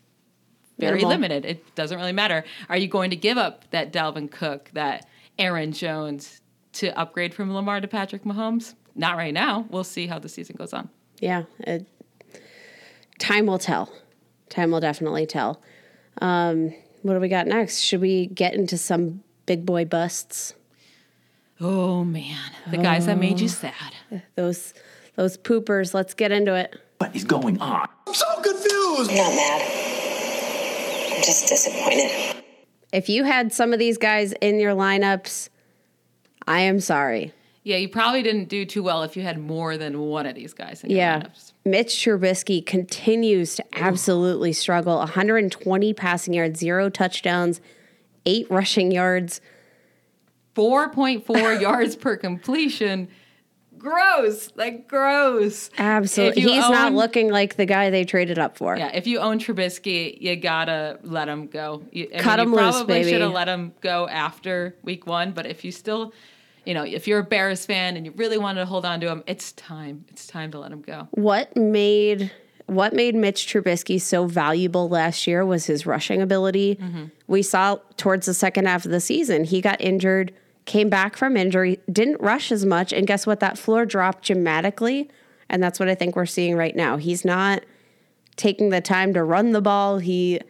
very 0.78 0.96
Minimal. 0.96 1.10
limited. 1.10 1.44
It 1.46 1.74
doesn't 1.74 1.96
really 1.96 2.12
matter. 2.12 2.44
Are 2.68 2.76
you 2.76 2.88
going 2.88 3.10
to 3.10 3.16
give 3.16 3.38
up 3.38 3.70
that 3.70 3.92
Dalvin 3.92 4.30
Cook, 4.30 4.70
that 4.74 5.06
Aaron 5.38 5.72
Jones 5.72 6.40
to 6.74 6.96
upgrade 6.98 7.32
from 7.34 7.52
Lamar 7.54 7.80
to 7.80 7.88
Patrick 7.88 8.24
Mahomes? 8.24 8.74
Not 8.94 9.16
right 9.16 9.32
now. 9.34 9.66
We'll 9.70 9.84
see 9.84 10.06
how 10.06 10.18
the 10.18 10.28
season 10.28 10.56
goes 10.56 10.72
on. 10.72 10.88
Yeah, 11.20 11.44
it, 11.60 11.86
time 13.18 13.46
will 13.46 13.58
tell. 13.58 13.92
Time 14.48 14.70
will 14.70 14.80
definitely 14.80 15.26
tell. 15.26 15.62
Um, 16.20 16.74
what 17.02 17.14
do 17.14 17.20
we 17.20 17.28
got 17.28 17.46
next? 17.46 17.80
Should 17.80 18.00
we 18.00 18.26
get 18.26 18.54
into 18.54 18.76
some 18.78 19.22
big 19.46 19.64
boy 19.64 19.84
busts? 19.84 20.54
Oh 21.60 22.04
man, 22.04 22.38
the 22.70 22.76
guys 22.76 23.06
that 23.06 23.18
made 23.18 23.40
you 23.40 23.48
sad. 23.48 23.72
Those 24.34 24.74
those 25.14 25.38
poopers. 25.38 25.94
Let's 25.94 26.12
get 26.12 26.30
into 26.30 26.54
it. 26.54 26.78
What 26.98 27.16
is 27.16 27.24
going 27.24 27.58
on? 27.60 27.88
I'm 28.06 28.12
not 28.12 29.08
mad. 29.14 29.85
I'm 31.26 31.32
just 31.32 31.48
disappointed. 31.48 32.44
If 32.92 33.08
you 33.08 33.24
had 33.24 33.52
some 33.52 33.72
of 33.72 33.80
these 33.80 33.98
guys 33.98 34.32
in 34.40 34.60
your 34.60 34.74
lineups, 34.76 35.48
I 36.46 36.60
am 36.60 36.78
sorry. 36.78 37.32
Yeah, 37.64 37.78
you 37.78 37.88
probably 37.88 38.22
didn't 38.22 38.48
do 38.48 38.64
too 38.64 38.84
well 38.84 39.02
if 39.02 39.16
you 39.16 39.24
had 39.24 39.38
more 39.40 39.76
than 39.76 39.98
one 39.98 40.24
of 40.26 40.36
these 40.36 40.52
guys 40.54 40.84
in 40.84 40.90
your 40.90 40.98
Yeah. 41.00 41.20
lineups. 41.22 41.52
Mitch 41.64 41.88
Trubisky 41.96 42.64
continues 42.64 43.56
to 43.56 43.64
absolutely 43.72 44.52
struggle. 44.52 44.98
120 44.98 45.92
passing 45.94 46.32
yards, 46.32 46.60
zero 46.60 46.88
touchdowns, 46.88 47.60
eight 48.24 48.48
rushing 48.48 48.92
yards. 48.92 49.40
4.4 50.54 51.60
yards 51.60 51.96
per 51.96 52.16
completion. 52.16 53.08
Gross. 53.78 54.50
Like 54.56 54.88
gross. 54.88 55.70
Absolutely. 55.78 56.42
He's 56.42 56.68
not 56.68 56.92
looking 56.92 57.30
like 57.30 57.56
the 57.56 57.66
guy 57.66 57.90
they 57.90 58.04
traded 58.04 58.38
up 58.38 58.56
for. 58.56 58.76
Yeah, 58.76 58.90
if 58.94 59.06
you 59.06 59.18
own 59.18 59.38
Trubisky, 59.38 60.20
you 60.20 60.36
gotta 60.36 60.98
let 61.02 61.28
him 61.28 61.46
go. 61.46 61.82
You, 61.92 62.08
I 62.14 62.18
Cut 62.18 62.38
mean, 62.38 62.48
him 62.48 62.54
you 62.54 62.60
loose, 62.60 62.76
probably 62.76 63.04
should 63.04 63.20
have 63.20 63.32
let 63.32 63.48
him 63.48 63.72
go 63.80 64.08
after 64.08 64.76
week 64.82 65.06
one, 65.06 65.32
but 65.32 65.46
if 65.46 65.64
you 65.64 65.72
still, 65.72 66.12
you 66.64 66.74
know, 66.74 66.84
if 66.84 67.06
you're 67.06 67.20
a 67.20 67.24
Bears 67.24 67.66
fan 67.66 67.96
and 67.96 68.06
you 68.06 68.12
really 68.16 68.38
wanted 68.38 68.60
to 68.60 68.66
hold 68.66 68.84
on 68.84 69.00
to 69.00 69.08
him, 69.08 69.22
it's 69.26 69.52
time. 69.52 70.04
It's 70.08 70.26
time 70.26 70.50
to 70.52 70.58
let 70.58 70.72
him 70.72 70.82
go. 70.82 71.08
What 71.12 71.56
made 71.56 72.30
what 72.66 72.92
made 72.92 73.14
Mitch 73.14 73.46
Trubisky 73.46 74.00
so 74.00 74.26
valuable 74.26 74.88
last 74.88 75.26
year 75.26 75.44
was 75.44 75.66
his 75.66 75.86
rushing 75.86 76.20
ability. 76.20 76.76
Mm-hmm. 76.76 77.04
We 77.28 77.42
saw 77.42 77.78
towards 77.96 78.26
the 78.26 78.34
second 78.34 78.66
half 78.66 78.84
of 78.84 78.90
the 78.90 79.00
season, 79.00 79.44
he 79.44 79.60
got 79.60 79.80
injured, 79.80 80.32
came 80.66 80.90
back 80.90 81.16
from 81.16 81.36
injury, 81.36 81.78
didn't 81.90 82.20
rush 82.20 82.52
as 82.52 82.66
much, 82.66 82.92
and 82.92 83.06
guess 83.06 83.26
what? 83.26 83.40
That 83.40 83.56
floor 83.56 83.86
dropped 83.86 84.26
dramatically, 84.26 85.08
and 85.48 85.62
that's 85.62 85.80
what 85.80 85.88
I 85.88 85.94
think 85.94 86.16
we're 86.16 86.26
seeing 86.26 86.56
right 86.56 86.76
now. 86.76 86.96
He's 86.98 87.24
not 87.24 87.64
taking 88.36 88.68
the 88.68 88.80
time 88.80 89.14
to 89.14 89.22
run 89.22 89.52
the 89.52 89.62
ball. 89.62 89.98
He 89.98 90.40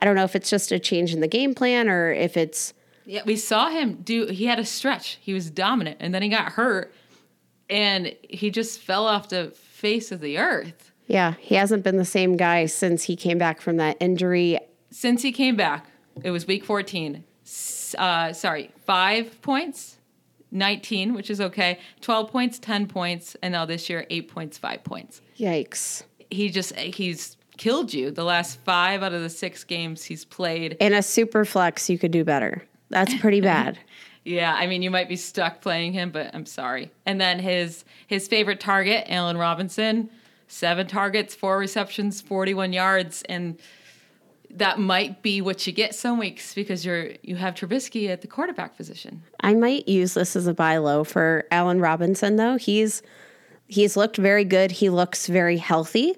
I 0.00 0.04
don't 0.04 0.16
know 0.16 0.24
if 0.24 0.34
it's 0.34 0.50
just 0.50 0.72
a 0.72 0.78
change 0.78 1.12
in 1.12 1.20
the 1.20 1.28
game 1.28 1.54
plan 1.54 1.88
or 1.88 2.12
if 2.12 2.36
it's 2.36 2.72
Yeah, 3.04 3.22
we 3.24 3.36
saw 3.36 3.68
him 3.68 4.00
do. 4.02 4.26
He 4.26 4.46
had 4.46 4.58
a 4.58 4.64
stretch. 4.64 5.18
He 5.20 5.32
was 5.34 5.50
dominant, 5.50 5.98
and 6.00 6.14
then 6.14 6.22
he 6.22 6.28
got 6.28 6.52
hurt, 6.52 6.92
and 7.68 8.14
he 8.22 8.50
just 8.50 8.80
fell 8.80 9.06
off 9.06 9.28
the 9.28 9.50
face 9.50 10.10
of 10.10 10.20
the 10.20 10.38
earth. 10.38 10.92
yeah, 11.06 11.34
he 11.40 11.54
hasn't 11.54 11.84
been 11.84 11.96
the 11.96 12.04
same 12.04 12.36
guy 12.36 12.66
since 12.66 13.04
he 13.04 13.16
came 13.16 13.38
back 13.38 13.60
from 13.60 13.76
that 13.76 13.96
injury. 14.00 14.58
Since 14.90 15.22
he 15.22 15.32
came 15.32 15.56
back, 15.56 15.86
it 16.22 16.30
was 16.30 16.46
week 16.46 16.64
14. 16.64 17.24
Uh, 17.94 18.32
sorry, 18.32 18.70
five 18.84 19.40
points, 19.42 19.98
19, 20.50 21.14
which 21.14 21.30
is 21.30 21.40
okay. 21.40 21.78
12 22.00 22.30
points, 22.30 22.58
10 22.58 22.86
points, 22.86 23.36
and 23.42 23.52
now 23.52 23.64
this 23.64 23.88
year, 23.88 24.06
eight 24.10 24.28
points, 24.28 24.58
five 24.58 24.84
points. 24.84 25.20
Yikes. 25.38 26.02
He 26.30 26.50
just 26.50 26.74
he's 26.76 27.36
killed 27.56 27.92
you 27.92 28.10
the 28.10 28.24
last 28.24 28.60
five 28.60 29.02
out 29.02 29.12
of 29.12 29.22
the 29.22 29.30
six 29.30 29.64
games 29.64 30.04
he's 30.04 30.24
played. 30.24 30.76
In 30.80 30.92
a 30.92 31.02
super 31.02 31.44
flex, 31.44 31.88
you 31.90 31.98
could 31.98 32.10
do 32.10 32.24
better. 32.24 32.62
That's 32.90 33.14
pretty 33.16 33.40
bad. 33.42 33.78
Yeah, 34.24 34.54
I 34.54 34.66
mean 34.66 34.82
you 34.82 34.90
might 34.90 35.08
be 35.08 35.16
stuck 35.16 35.60
playing 35.60 35.94
him, 35.94 36.10
but 36.10 36.34
I'm 36.34 36.44
sorry. 36.46 36.90
And 37.06 37.20
then 37.20 37.38
his 37.38 37.84
his 38.06 38.28
favorite 38.28 38.60
target, 38.60 39.04
Allen 39.08 39.38
Robinson, 39.38 40.10
seven 40.48 40.86
targets, 40.86 41.34
four 41.34 41.58
receptions, 41.58 42.20
41 42.20 42.72
yards, 42.72 43.22
and 43.28 43.58
that 44.58 44.78
might 44.78 45.22
be 45.22 45.40
what 45.40 45.66
you 45.66 45.72
get 45.72 45.94
some 45.94 46.18
weeks 46.18 46.54
because 46.54 46.84
you're 46.84 47.10
you 47.22 47.36
have 47.36 47.54
Trubisky 47.54 48.08
at 48.08 48.20
the 48.22 48.28
quarterback 48.28 48.76
position. 48.76 49.22
I 49.40 49.54
might 49.54 49.88
use 49.88 50.14
this 50.14 50.36
as 50.36 50.46
a 50.46 50.54
buy 50.54 50.78
low 50.78 51.04
for 51.04 51.44
Allen 51.50 51.80
Robinson 51.80 52.36
though. 52.36 52.56
He's 52.56 53.02
he's 53.66 53.96
looked 53.96 54.16
very 54.16 54.44
good. 54.44 54.70
He 54.70 54.90
looks 54.90 55.26
very 55.26 55.56
healthy. 55.56 56.16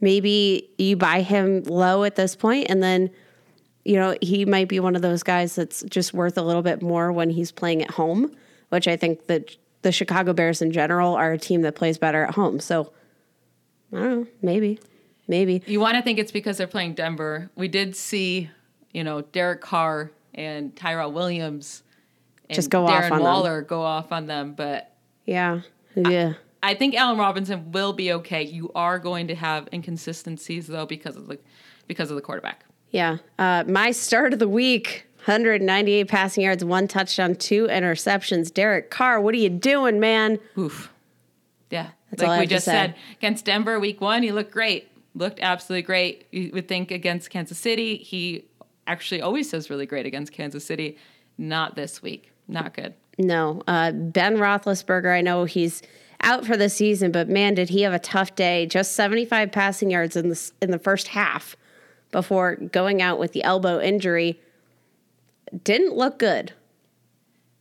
Maybe 0.00 0.70
you 0.78 0.96
buy 0.96 1.22
him 1.22 1.62
low 1.64 2.04
at 2.04 2.16
this 2.16 2.34
point 2.34 2.66
and 2.70 2.82
then 2.82 3.10
you 3.84 3.96
know, 3.96 4.16
he 4.22 4.44
might 4.44 4.68
be 4.68 4.78
one 4.78 4.94
of 4.94 5.02
those 5.02 5.24
guys 5.24 5.56
that's 5.56 5.82
just 5.82 6.14
worth 6.14 6.38
a 6.38 6.42
little 6.42 6.62
bit 6.62 6.82
more 6.82 7.10
when 7.10 7.30
he's 7.30 7.50
playing 7.50 7.82
at 7.82 7.90
home, 7.90 8.32
which 8.68 8.86
I 8.86 8.96
think 8.96 9.26
that 9.26 9.56
the 9.82 9.90
Chicago 9.90 10.32
Bears 10.32 10.62
in 10.62 10.70
general 10.70 11.14
are 11.14 11.32
a 11.32 11.38
team 11.38 11.62
that 11.62 11.74
plays 11.74 11.98
better 11.98 12.24
at 12.24 12.34
home. 12.34 12.60
So 12.60 12.92
I 13.92 13.96
don't 13.96 14.20
know, 14.20 14.26
maybe. 14.40 14.78
Maybe. 15.28 15.62
You 15.66 15.80
want 15.80 15.96
to 15.96 16.02
think 16.02 16.18
it's 16.18 16.32
because 16.32 16.56
they're 16.56 16.66
playing 16.66 16.94
Denver. 16.94 17.50
We 17.54 17.68
did 17.68 17.96
see, 17.96 18.50
you 18.92 19.04
know, 19.04 19.22
Derek 19.22 19.60
Carr 19.60 20.10
and 20.34 20.74
Tyrell 20.74 21.12
Williams 21.12 21.82
and 22.48 22.56
Just 22.56 22.70
go 22.70 22.84
Darren 22.84 23.06
off 23.06 23.12
on 23.12 23.18
them. 23.18 23.22
Waller 23.22 23.62
go 23.62 23.82
off 23.82 24.12
on 24.12 24.26
them, 24.26 24.54
but 24.54 24.94
Yeah. 25.26 25.60
Yeah. 25.94 26.34
I 26.62 26.74
think 26.74 26.94
Allen 26.94 27.18
Robinson 27.18 27.72
will 27.72 27.92
be 27.92 28.12
okay. 28.12 28.42
You 28.42 28.70
are 28.74 28.98
going 28.98 29.28
to 29.28 29.34
have 29.34 29.68
inconsistencies 29.72 30.66
though 30.66 30.86
because 30.86 31.16
of 31.16 31.26
the 31.26 31.38
because 31.88 32.10
of 32.10 32.16
the 32.16 32.22
quarterback. 32.22 32.64
Yeah. 32.90 33.18
Uh, 33.38 33.64
my 33.66 33.90
start 33.90 34.32
of 34.32 34.38
the 34.38 34.48
week 34.48 35.06
198 35.24 36.08
passing 36.08 36.44
yards, 36.44 36.64
one 36.64 36.86
touchdown, 36.86 37.34
two 37.34 37.66
interceptions. 37.66 38.52
Derek 38.52 38.90
Carr, 38.90 39.20
what 39.20 39.34
are 39.34 39.38
you 39.38 39.48
doing, 39.48 39.98
man? 39.98 40.38
Oof. 40.58 40.92
Yeah. 41.70 41.88
That's 42.10 42.22
I 42.22 42.26
like 42.26 42.40
we 42.40 42.46
just 42.46 42.64
said, 42.64 42.94
against 43.14 43.46
Denver 43.46 43.80
week 43.80 44.00
one, 44.00 44.22
he 44.22 44.32
looked 44.32 44.52
great. 44.52 44.91
Looked 45.14 45.40
absolutely 45.40 45.82
great. 45.82 46.26
You 46.30 46.50
would 46.54 46.68
think 46.68 46.90
against 46.90 47.30
Kansas 47.30 47.58
City, 47.58 47.96
he 47.96 48.46
actually 48.86 49.20
always 49.20 49.50
does 49.50 49.70
really 49.70 49.86
great 49.86 50.06
against 50.06 50.32
Kansas 50.32 50.64
City. 50.64 50.96
Not 51.38 51.76
this 51.76 52.02
week. 52.02 52.30
Not 52.48 52.74
good. 52.74 52.94
No. 53.18 53.62
Uh, 53.66 53.92
ben 53.92 54.36
Roethlisberger, 54.36 55.14
I 55.14 55.20
know 55.20 55.44
he's 55.44 55.82
out 56.22 56.46
for 56.46 56.56
the 56.56 56.68
season, 56.68 57.12
but 57.12 57.28
man, 57.28 57.54
did 57.54 57.68
he 57.68 57.82
have 57.82 57.92
a 57.92 57.98
tough 57.98 58.34
day. 58.34 58.66
Just 58.66 58.92
75 58.92 59.52
passing 59.52 59.90
yards 59.90 60.16
in 60.16 60.28
the, 60.28 60.50
in 60.60 60.70
the 60.70 60.78
first 60.78 61.08
half 61.08 61.56
before 62.10 62.56
going 62.56 63.02
out 63.02 63.18
with 63.18 63.32
the 63.32 63.42
elbow 63.42 63.80
injury. 63.80 64.40
Didn't 65.64 65.94
look 65.94 66.18
good. 66.18 66.52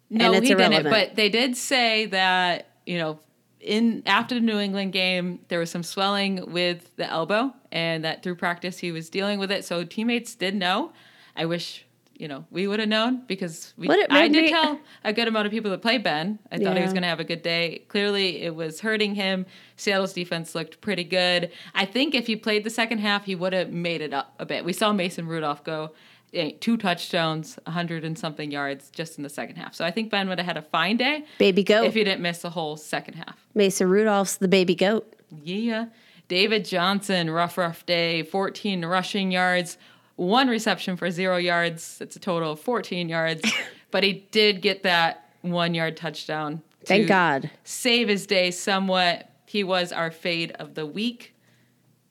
No, 0.10 0.34
he 0.34 0.54
didn't. 0.54 0.84
But 0.84 1.16
they 1.16 1.30
did 1.30 1.56
say 1.56 2.06
that 2.08 2.68
you 2.86 2.98
know, 2.98 3.20
in 3.62 4.04
after 4.06 4.36
the 4.36 4.41
New 4.41 4.60
England 4.60 4.93
game, 4.93 5.39
there 5.47 5.60
was 5.60 5.69
some 5.69 5.84
swelling 5.84 6.52
with 6.52 6.95
the 6.97 7.10
elbow, 7.10 7.54
and 7.71 8.04
that 8.04 8.24
through 8.24 8.36
practice 8.36 8.80
he 8.80 8.91
was 8.91 9.10
dealing 9.10 9.39
with 9.39 9.52
it. 9.52 9.65
So 9.65 9.84
teammates 9.84 10.36
did 10.36 10.56
know. 10.56 10.91
I 11.36 11.45
wish 11.45 11.86
you 12.17 12.28
know 12.28 12.45
we 12.52 12.67
would 12.67 12.80
have 12.80 12.89
known 12.89 13.24
because 13.28 13.74
we. 13.78 13.88
I 14.10 14.28
did 14.28 14.43
me- 14.43 14.50
tell 14.50 14.80
a 15.04 15.13
good 15.13 15.28
amount 15.28 15.45
of 15.45 15.52
people 15.52 15.71
that 15.71 15.82
play 15.82 15.97
Ben. 15.97 16.39
I 16.52 16.58
thought 16.58 16.76
he 16.76 16.84
was 16.84 16.93
going 16.93 17.04
to 17.04 17.08
have 17.08 17.19
a 17.19 17.24
good 17.24 17.41
day. 17.41 17.84
Clearly, 17.88 18.41
it 18.41 18.56
was 18.56 18.82
hurting 18.82 19.15
him. 19.15 19.45
Seattle's 19.76 20.13
defense 20.13 20.54
looked 20.54 20.82
pretty 20.82 21.04
good. 21.04 21.52
I 21.74 21.86
think 21.86 22.13
if 22.13 22.28
he 22.28 22.36
played 22.36 22.63
the 22.63 22.69
second 22.69 23.00
half, 23.00 23.26
he 23.26 23.36
would 23.36 23.54
have 23.54 23.71
made 23.71 24.02
it 24.02 24.13
up 24.13 24.36
a 24.39 24.45
bit. 24.45 24.65
We 24.65 24.74
saw 24.74 24.91
Mason 24.91 25.28
Rudolph 25.28 25.63
go 25.63 25.91
Eh, 26.34 26.52
two 26.62 26.78
touchdowns, 26.78 27.60
100 27.65 28.06
and 28.06 28.17
something 28.17 28.52
yards 28.52 28.89
just 28.89 29.17
in 29.17 29.24
the 29.24 29.30
second 29.30 29.58
half. 29.58 29.76
So 29.76 29.84
I 29.84 29.91
think 29.91 30.10
Ben 30.10 30.30
would 30.30 30.39
have 30.39 30.46
had 30.46 30.56
a 30.56 30.62
fine 30.62 30.96
day 30.96 31.26
Baby 31.38 31.63
goat. 31.63 31.86
if 31.86 31.94
he 31.94 32.06
didn't 32.06 32.22
miss 32.22 32.41
the 32.41 32.50
whole 32.50 32.78
second 32.78 33.15
half. 33.15 33.46
Mason 33.54 33.89
Rudolph's 33.89 34.38
the 34.38 34.48
baby 34.48 34.74
goat. 34.74 35.13
Yeah. 35.44 35.88
David 36.30 36.63
Johnson, 36.63 37.30
rough, 37.30 37.58
rough 37.58 37.86
day, 37.86 38.24
14 38.24 38.86
rushing 38.86 39.32
yards, 39.32 39.78
one 40.15 40.48
reception 40.48 40.96
for 40.96 41.12
zero 41.12 41.36
yards. 41.36 41.98
That's 41.98 42.15
a 42.15 42.20
total 42.20 42.54
of 42.54 42.62
14 42.62 43.10
yards. 43.10 43.41
but 43.91 44.04
he 44.04 44.26
did 44.32 44.62
get 44.62 44.84
that 44.84 45.30
one 45.41 45.74
yard 45.74 45.98
touchdown. 45.98 46.62
Thank 46.86 47.10
God. 47.10 47.52
Save 47.65 48.08
his 48.08 48.26
day 48.26 48.52
somewhat. 48.52 49.30
He 49.46 49.65
was 49.65 49.91
our 49.91 50.12
fade 50.12 50.52
of 50.54 50.76
the 50.76 50.86
week. 50.86 51.36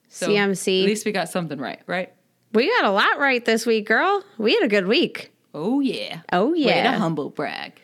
So 0.09 0.29
CMC. 0.29 0.83
At 0.83 0.87
least 0.87 1.07
we 1.07 1.13
got 1.13 1.31
something 1.31 1.59
right, 1.59 1.81
right? 1.87 2.13
We 2.53 2.69
got 2.69 2.85
a 2.85 2.91
lot 2.91 3.19
right 3.19 3.45
this 3.45 3.65
week, 3.67 3.87
girl. 3.87 4.25
We 4.39 4.55
had 4.55 4.63
a 4.65 4.69
good 4.69 4.87
week. 4.87 5.33
Oh, 5.55 5.81
yeah. 5.81 6.21
Oh, 6.33 6.51
Way 6.53 6.83
to 6.83 6.93
humble 6.93 7.31
brag. 7.31 7.81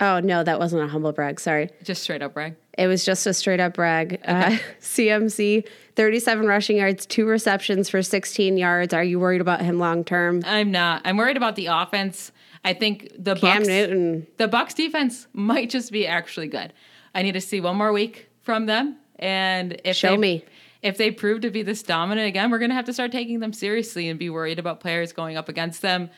Oh, 0.00 0.18
no, 0.20 0.42
that 0.42 0.58
wasn't 0.58 0.82
a 0.82 0.86
humble 0.86 1.12
brag. 1.12 1.38
Sorry. 1.40 1.70
Just 1.82 2.02
straight 2.02 2.22
up 2.22 2.34
brag. 2.34 2.56
It 2.78 2.86
was 2.86 3.04
just 3.04 3.26
a 3.26 3.34
straight 3.34 3.60
up 3.60 3.74
brag. 3.74 4.20
Uh, 4.24 4.56
CMC, 4.80 5.66
37 5.96 6.46
rushing 6.46 6.78
yards, 6.78 7.04
two 7.04 7.26
receptions 7.26 7.88
for 7.90 8.02
16 8.02 8.56
yards. 8.56 8.94
Are 8.94 9.04
you 9.04 9.20
worried 9.20 9.42
about 9.42 9.60
him 9.60 9.78
long 9.78 10.04
term? 10.04 10.42
I'm 10.46 10.70
not. 10.70 11.02
I'm 11.04 11.16
worried 11.18 11.36
about 11.36 11.56
the 11.56 11.66
offense. 11.66 12.32
I 12.64 12.72
think 12.74 13.10
the 13.18 13.34
Cam 13.34 13.58
Bucks, 13.58 13.68
Newton. 13.68 14.26
the 14.38 14.48
Bucks 14.48 14.74
defense 14.74 15.26
might 15.32 15.70
just 15.70 15.92
be 15.92 16.06
actually 16.06 16.48
good. 16.48 16.72
I 17.14 17.22
need 17.22 17.32
to 17.32 17.40
see 17.40 17.60
one 17.60 17.76
more 17.76 17.92
week 17.92 18.28
from 18.42 18.66
them, 18.66 18.96
and 19.18 19.80
if 19.84 19.96
Show 19.96 20.10
they, 20.12 20.16
me. 20.16 20.44
If 20.82 20.96
they 20.96 21.10
prove 21.10 21.42
to 21.42 21.50
be 21.50 21.62
this 21.62 21.82
dominant 21.82 22.26
again, 22.28 22.50
we're 22.50 22.58
gonna 22.58 22.74
have 22.74 22.86
to 22.86 22.92
start 22.92 23.12
taking 23.12 23.40
them 23.40 23.52
seriously 23.52 24.08
and 24.08 24.18
be 24.18 24.30
worried 24.30 24.58
about 24.58 24.80
players 24.80 25.12
going 25.12 25.36
up 25.36 25.48
against 25.48 25.82
them. 25.82 26.10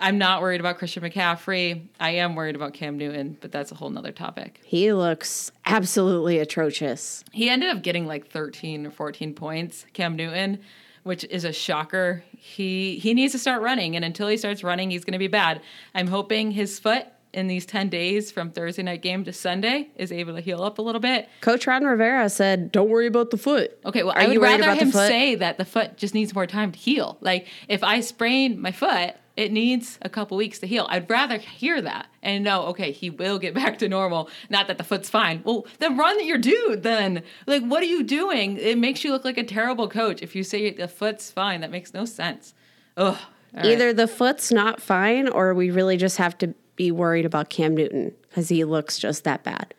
I'm 0.00 0.16
not 0.16 0.40
worried 0.40 0.60
about 0.60 0.78
Christian 0.78 1.02
McCaffrey. 1.02 1.88
I 2.00 2.12
am 2.12 2.34
worried 2.34 2.56
about 2.56 2.72
Cam 2.72 2.96
Newton, 2.96 3.36
but 3.40 3.52
that's 3.52 3.70
a 3.70 3.74
whole 3.74 3.90
nother 3.90 4.12
topic. 4.12 4.60
He 4.64 4.94
looks 4.94 5.52
absolutely 5.66 6.38
atrocious. 6.38 7.22
He 7.32 7.50
ended 7.50 7.68
up 7.68 7.82
getting 7.82 8.06
like 8.06 8.30
13 8.30 8.86
or 8.86 8.90
14 8.90 9.34
points, 9.34 9.84
Cam 9.92 10.16
Newton, 10.16 10.58
which 11.02 11.24
is 11.24 11.44
a 11.44 11.52
shocker. 11.52 12.24
He 12.34 12.98
he 12.98 13.12
needs 13.12 13.32
to 13.32 13.38
start 13.38 13.62
running, 13.62 13.94
and 13.94 14.04
until 14.04 14.28
he 14.28 14.38
starts 14.38 14.64
running, 14.64 14.90
he's 14.90 15.04
going 15.04 15.12
to 15.12 15.18
be 15.18 15.28
bad. 15.28 15.60
I'm 15.94 16.06
hoping 16.06 16.50
his 16.50 16.78
foot 16.78 17.06
in 17.32 17.46
these 17.46 17.64
10 17.66 17.88
days 17.88 18.30
from 18.32 18.50
Thursday 18.50 18.82
night 18.82 19.02
game 19.02 19.24
to 19.24 19.32
Sunday 19.32 19.90
is 19.96 20.10
able 20.10 20.34
to 20.34 20.40
heal 20.40 20.62
up 20.62 20.78
a 20.78 20.82
little 20.82 21.00
bit. 21.00 21.28
Coach 21.40 21.66
Ron 21.66 21.84
Rivera 21.84 22.28
said, 22.28 22.72
Don't 22.72 22.88
worry 22.90 23.06
about 23.06 23.30
the 23.30 23.36
foot. 23.36 23.78
Okay, 23.84 24.02
well, 24.02 24.12
Are 24.12 24.20
I 24.20 24.26
would 24.26 24.34
you 24.34 24.40
worried 24.40 24.50
rather 24.60 24.62
about 24.64 24.78
the 24.78 24.84
him 24.86 24.92
foot? 24.92 25.08
say 25.08 25.34
that 25.36 25.56
the 25.58 25.64
foot 25.64 25.96
just 25.96 26.14
needs 26.14 26.34
more 26.34 26.46
time 26.46 26.72
to 26.72 26.78
heal. 26.78 27.18
Like 27.20 27.46
if 27.68 27.82
I 27.84 28.00
sprain 28.00 28.60
my 28.60 28.72
foot, 28.72 29.14
it 29.36 29.52
needs 29.52 29.98
a 30.02 30.08
couple 30.08 30.36
weeks 30.36 30.58
to 30.58 30.66
heal. 30.66 30.86
I'd 30.90 31.08
rather 31.08 31.38
hear 31.38 31.80
that 31.80 32.08
and 32.22 32.44
know, 32.44 32.64
okay, 32.66 32.90
he 32.92 33.08
will 33.10 33.38
get 33.38 33.54
back 33.60 33.78
to 33.78 33.88
normal. 33.88 34.28
Not 34.50 34.66
that 34.68 34.76
the 34.76 34.84
foot's 34.84 35.08
fine. 35.08 35.42
Well, 35.44 35.66
then 35.78 35.96
run 35.96 36.24
your 36.26 36.36
dude. 36.36 36.82
Then, 36.82 37.22
like, 37.46 37.62
what 37.62 37.82
are 37.82 37.86
you 37.86 38.02
doing? 38.02 38.58
It 38.58 38.76
makes 38.76 39.04
you 39.04 39.12
look 39.12 39.24
like 39.24 39.38
a 39.38 39.44
terrible 39.44 39.88
coach 39.88 40.20
if 40.20 40.34
you 40.34 40.42
say 40.42 40.70
the 40.72 40.88
foot's 40.88 41.30
fine. 41.30 41.60
That 41.60 41.70
makes 41.70 41.94
no 41.94 42.04
sense. 42.04 42.54
Ugh. 42.96 43.16
All 43.16 43.62
right. 43.62 43.66
Either 43.66 43.92
the 43.92 44.06
foot's 44.08 44.52
not 44.52 44.82
fine 44.82 45.26
or 45.28 45.54
we 45.54 45.70
really 45.70 45.96
just 45.96 46.18
have 46.18 46.36
to 46.38 46.54
be 46.80 46.90
worried 46.90 47.26
about 47.26 47.50
Cam 47.50 47.74
Newton 47.74 48.14
because 48.22 48.48
he 48.48 48.64
looks 48.64 48.98
just 48.98 49.24
that 49.24 49.44
bad. 49.44 49.74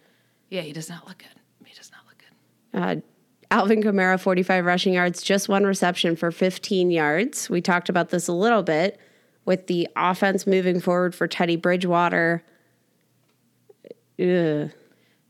Yeah, 0.49 0.61
he 0.61 0.71
does 0.71 0.87
not 0.87 1.07
look 1.07 1.17
good. 1.17 1.65
He 1.65 1.73
does 1.73 1.91
not 1.91 2.01
look 2.05 2.19
good. 2.19 3.01
Uh, 3.01 3.01
Alvin 3.49 3.81
Kamara, 3.81 4.19
45 4.19 4.63
rushing 4.63 4.93
yards, 4.93 5.23
just 5.23 5.49
one 5.49 5.63
reception 5.63 6.15
for 6.15 6.29
15 6.29 6.91
yards. 6.91 7.49
We 7.49 7.59
talked 7.59 7.89
about 7.89 8.09
this 8.09 8.27
a 8.27 8.33
little 8.33 8.61
bit 8.61 8.99
with 9.45 9.65
the 9.65 9.87
offense 9.95 10.45
moving 10.45 10.79
forward 10.79 11.15
for 11.15 11.27
Teddy 11.27 11.55
Bridgewater. 11.55 12.43
Ugh. 14.19 14.69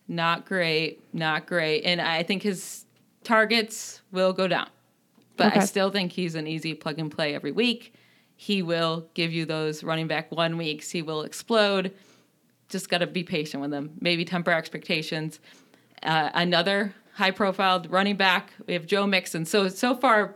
Not 0.10 0.46
great. 0.46 1.02
Not 1.14 1.46
great. 1.46 1.84
And 1.86 2.02
I 2.02 2.24
think 2.24 2.44
his 2.44 2.84
targets 3.24 4.02
will 4.12 4.34
go 4.34 4.50
down. 4.50 4.68
But 5.38 5.56
I 5.56 5.64
still 5.64 5.90
think 5.90 6.12
he's 6.12 6.36
an 6.36 6.48
easy 6.48 6.74
plug 6.74 7.00
and 7.00 7.10
play 7.10 7.34
every 7.34 7.54
week. 7.54 7.94
He 8.42 8.64
will 8.64 9.08
give 9.14 9.32
you 9.32 9.46
those 9.46 9.84
running 9.84 10.08
back 10.08 10.32
one 10.32 10.58
weeks. 10.58 10.90
He 10.90 11.04
will 11.04 11.22
explode. 11.22 11.94
Just 12.70 12.90
got 12.90 12.98
to 12.98 13.06
be 13.06 13.24
patient 13.24 13.62
with 13.62 13.72
him. 13.72 13.92
Maybe 14.02 14.26
temper 14.26 14.50
expectations. 14.50 15.40
Uh, 16.02 16.32
another 16.34 16.96
high 17.14 17.30
profile 17.30 17.86
running 17.88 18.16
back. 18.16 18.52
We 18.66 18.74
have 18.74 18.88
Joe 18.88 19.06
Mixon. 19.06 19.46
So, 19.46 19.68
so 19.68 19.94
far, 19.94 20.34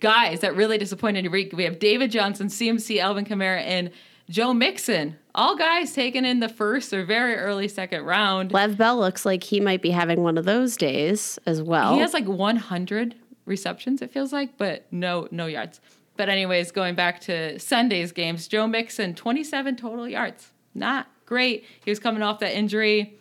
guys 0.00 0.40
that 0.40 0.56
really 0.56 0.78
disappointed. 0.78 1.30
We 1.30 1.62
have 1.62 1.78
David 1.78 2.10
Johnson, 2.10 2.48
CMC, 2.48 2.98
Alvin 2.98 3.24
Kamara, 3.24 3.60
and 3.60 3.92
Joe 4.28 4.52
Mixon. 4.52 5.16
All 5.32 5.56
guys 5.56 5.92
taken 5.92 6.24
in 6.24 6.40
the 6.40 6.48
first 6.48 6.92
or 6.92 7.04
very 7.04 7.36
early 7.36 7.68
second 7.68 8.02
round. 8.02 8.50
Lev 8.50 8.76
Bell 8.76 8.98
looks 8.98 9.24
like 9.24 9.44
he 9.44 9.60
might 9.60 9.80
be 9.80 9.92
having 9.92 10.24
one 10.24 10.36
of 10.36 10.44
those 10.44 10.76
days 10.76 11.38
as 11.46 11.62
well. 11.62 11.94
He 11.94 12.00
has 12.00 12.12
like 12.12 12.26
100 12.26 13.14
receptions, 13.44 14.02
it 14.02 14.10
feels 14.10 14.32
like, 14.32 14.58
but 14.58 14.86
no 14.90 15.28
no 15.30 15.46
yards. 15.46 15.80
But 16.16 16.28
anyways, 16.28 16.72
going 16.72 16.94
back 16.94 17.20
to 17.22 17.58
Sunday's 17.58 18.12
games, 18.12 18.48
Joe 18.48 18.66
Mixon, 18.66 19.14
27 19.14 19.76
total 19.76 20.08
yards. 20.08 20.52
Not 20.74 21.08
great. 21.26 21.64
He 21.84 21.90
was 21.90 21.98
coming 21.98 22.22
off 22.22 22.38
that 22.40 22.56
injury. 22.56 23.18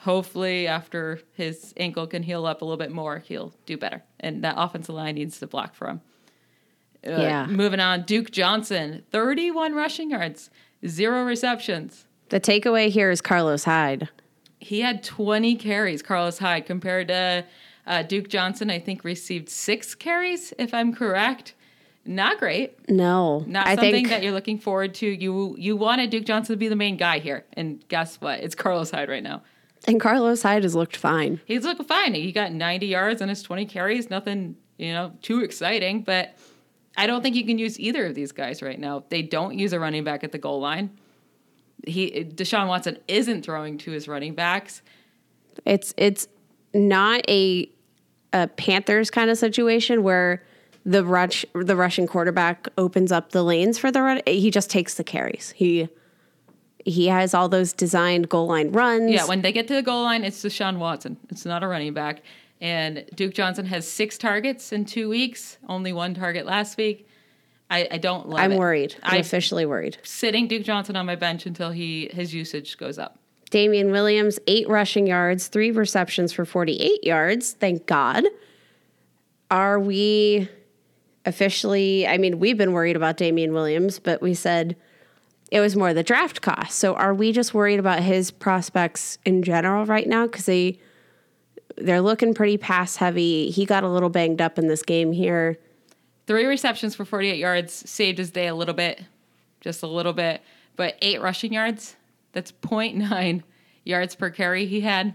Hopefully, 0.00 0.66
after 0.66 1.20
his 1.32 1.72
ankle 1.76 2.06
can 2.06 2.22
heal 2.22 2.44
up 2.44 2.60
a 2.60 2.64
little 2.64 2.76
bit 2.76 2.90
more, 2.92 3.20
he'll 3.20 3.54
do 3.64 3.76
better. 3.78 4.02
And 4.20 4.42
that 4.44 4.54
offensive 4.58 4.94
line 4.94 5.14
needs 5.14 5.38
to 5.40 5.46
block 5.46 5.74
for 5.74 5.88
him. 5.88 6.00
Uh, 7.06 7.10
Yeah. 7.22 7.46
Moving 7.46 7.80
on, 7.80 8.02
Duke 8.02 8.30
Johnson, 8.30 9.02
31 9.10 9.74
rushing 9.74 10.10
yards, 10.10 10.50
zero 10.86 11.24
receptions. 11.24 12.04
the 12.28 12.40
takeaway 12.40 12.88
here 12.90 13.10
is 13.10 13.20
Carlos 13.20 13.64
Hyde. 13.64 14.08
He 14.58 14.80
had 14.80 15.02
20 15.04 15.56
carries, 15.56 16.02
Carlos 16.02 16.38
Hyde, 16.38 16.66
compared 16.66 17.08
to 17.08 17.44
uh, 17.86 18.02
Duke 18.02 18.28
Johnson, 18.28 18.70
I 18.70 18.78
think 18.78 19.04
received 19.04 19.48
six 19.50 19.94
carries, 19.94 20.52
if 20.58 20.72
I'm 20.74 20.94
correct. 20.94 21.54
Not 22.06 22.38
great. 22.38 22.88
No, 22.90 23.44
Not 23.46 23.66
I 23.66 23.76
something 23.76 23.92
think 23.92 24.08
that 24.08 24.22
you're 24.22 24.32
looking 24.32 24.58
forward 24.58 24.94
to. 24.96 25.06
You 25.06 25.54
you 25.58 25.76
wanted 25.76 26.10
Duke 26.10 26.24
Johnson 26.24 26.52
to 26.54 26.58
be 26.58 26.68
the 26.68 26.76
main 26.76 26.96
guy 26.96 27.18
here, 27.18 27.44
and 27.54 27.82
guess 27.88 28.20
what? 28.20 28.40
It's 28.40 28.54
Carlos 28.54 28.90
Hyde 28.90 29.08
right 29.08 29.22
now. 29.22 29.42
and 29.88 30.00
Carlos 30.00 30.42
Hyde 30.42 30.62
has 30.64 30.74
looked 30.74 30.96
fine. 30.96 31.40
He's 31.46 31.64
looking 31.64 31.86
fine. 31.86 32.14
He 32.14 32.30
got 32.32 32.52
90 32.52 32.86
yards 32.86 33.22
on 33.22 33.28
his 33.28 33.42
20 33.42 33.64
carries. 33.66 34.10
Nothing, 34.10 34.56
you 34.76 34.92
know, 34.92 35.12
too 35.22 35.40
exciting. 35.40 36.02
But 36.02 36.36
I 36.96 37.06
don't 37.06 37.22
think 37.22 37.36
you 37.36 37.44
can 37.46 37.58
use 37.58 37.80
either 37.80 38.04
of 38.06 38.14
these 38.14 38.32
guys 38.32 38.60
right 38.62 38.78
now. 38.78 39.04
They 39.08 39.22
don't 39.22 39.58
use 39.58 39.72
a 39.72 39.80
running 39.80 40.04
back 40.04 40.24
at 40.24 40.32
the 40.32 40.38
goal 40.38 40.60
line. 40.60 40.90
He 41.86 42.24
Deshaun 42.24 42.68
Watson 42.68 42.98
isn't 43.08 43.44
throwing 43.44 43.78
to 43.78 43.90
his 43.92 44.08
running 44.08 44.34
backs. 44.34 44.82
It's 45.64 45.94
it's 45.96 46.28
not 46.74 47.22
a 47.30 47.70
a 48.32 48.48
Panthers 48.48 49.10
kind 49.10 49.30
of 49.30 49.38
situation 49.38 50.02
where 50.02 50.42
the 50.84 51.04
rush 51.04 51.44
the 51.54 51.76
Russian 51.76 52.06
quarterback 52.06 52.68
opens 52.76 53.10
up 53.10 53.30
the 53.30 53.42
lanes 53.42 53.78
for 53.78 53.90
the 53.90 54.02
run. 54.02 54.20
He 54.26 54.50
just 54.50 54.70
takes 54.70 54.94
the 54.94 55.04
carries. 55.04 55.50
He 55.56 55.88
he 56.84 57.06
has 57.08 57.32
all 57.32 57.48
those 57.48 57.72
designed 57.72 58.28
goal 58.28 58.46
line 58.48 58.70
runs. 58.72 59.10
Yeah, 59.10 59.24
when 59.26 59.42
they 59.42 59.52
get 59.52 59.66
to 59.68 59.74
the 59.74 59.82
goal 59.82 60.02
line, 60.02 60.24
it's 60.24 60.42
Deshaun 60.42 60.78
Watson. 60.78 61.16
It's 61.30 61.46
not 61.46 61.62
a 61.62 61.68
running 61.68 61.94
back. 61.94 62.22
And 62.60 63.04
Duke 63.14 63.34
Johnson 63.34 63.66
has 63.66 63.90
six 63.90 64.16
targets 64.16 64.72
in 64.72 64.84
two 64.84 65.08
weeks, 65.08 65.58
only 65.68 65.92
one 65.92 66.14
target 66.14 66.46
last 66.46 66.76
week. 66.76 67.08
I, 67.70 67.88
I 67.90 67.98
don't 67.98 68.28
love 68.28 68.40
I'm 68.40 68.52
it. 68.52 68.58
worried. 68.58 68.94
I'm 69.02 69.14
I'm 69.14 69.20
officially 69.20 69.66
worried. 69.66 69.98
sitting 70.02 70.46
Duke 70.46 70.64
Johnson 70.64 70.96
on 70.96 71.06
my 71.06 71.16
bench 71.16 71.46
until 71.46 71.70
he 71.70 72.10
his 72.12 72.34
usage 72.34 72.76
goes 72.76 72.98
up. 72.98 73.18
Damien 73.50 73.90
Williams, 73.90 74.38
eight 74.46 74.68
rushing 74.68 75.06
yards, 75.06 75.48
three 75.48 75.70
receptions 75.70 76.32
for 76.32 76.44
48 76.44 77.04
yards. 77.04 77.52
Thank 77.52 77.86
God. 77.86 78.24
Are 79.50 79.78
we 79.78 80.48
officially? 81.26 82.06
I 82.06 82.18
mean, 82.18 82.38
we've 82.38 82.58
been 82.58 82.72
worried 82.72 82.96
about 82.96 83.16
Damien 83.16 83.52
Williams, 83.52 83.98
but 83.98 84.20
we 84.20 84.34
said 84.34 84.76
it 85.50 85.60
was 85.60 85.76
more 85.76 85.94
the 85.94 86.02
draft 86.02 86.42
cost. 86.42 86.78
So 86.78 86.94
are 86.94 87.14
we 87.14 87.32
just 87.32 87.54
worried 87.54 87.78
about 87.78 88.02
his 88.02 88.30
prospects 88.30 89.18
in 89.24 89.42
general 89.42 89.86
right 89.86 90.08
now? 90.08 90.26
Because 90.26 90.46
they 90.46 90.78
they're 91.76 92.00
looking 92.00 92.34
pretty 92.34 92.56
pass 92.56 92.96
heavy. 92.96 93.50
He 93.50 93.64
got 93.64 93.84
a 93.84 93.88
little 93.88 94.08
banged 94.08 94.40
up 94.40 94.58
in 94.58 94.68
this 94.68 94.82
game 94.82 95.12
here. 95.12 95.58
Three 96.26 96.44
receptions 96.44 96.94
for 96.94 97.04
48 97.04 97.36
yards 97.36 97.72
saved 97.72 98.18
his 98.18 98.30
day 98.30 98.46
a 98.46 98.54
little 98.54 98.74
bit, 98.74 99.02
just 99.60 99.82
a 99.82 99.86
little 99.86 100.12
bit. 100.12 100.40
But 100.76 100.96
eight 101.02 101.20
rushing 101.20 101.52
yards, 101.52 101.96
that's 102.32 102.52
0.9 102.52 103.42
yards 103.84 104.14
per 104.14 104.30
carry 104.30 104.66
he 104.66 104.80
had. 104.80 105.14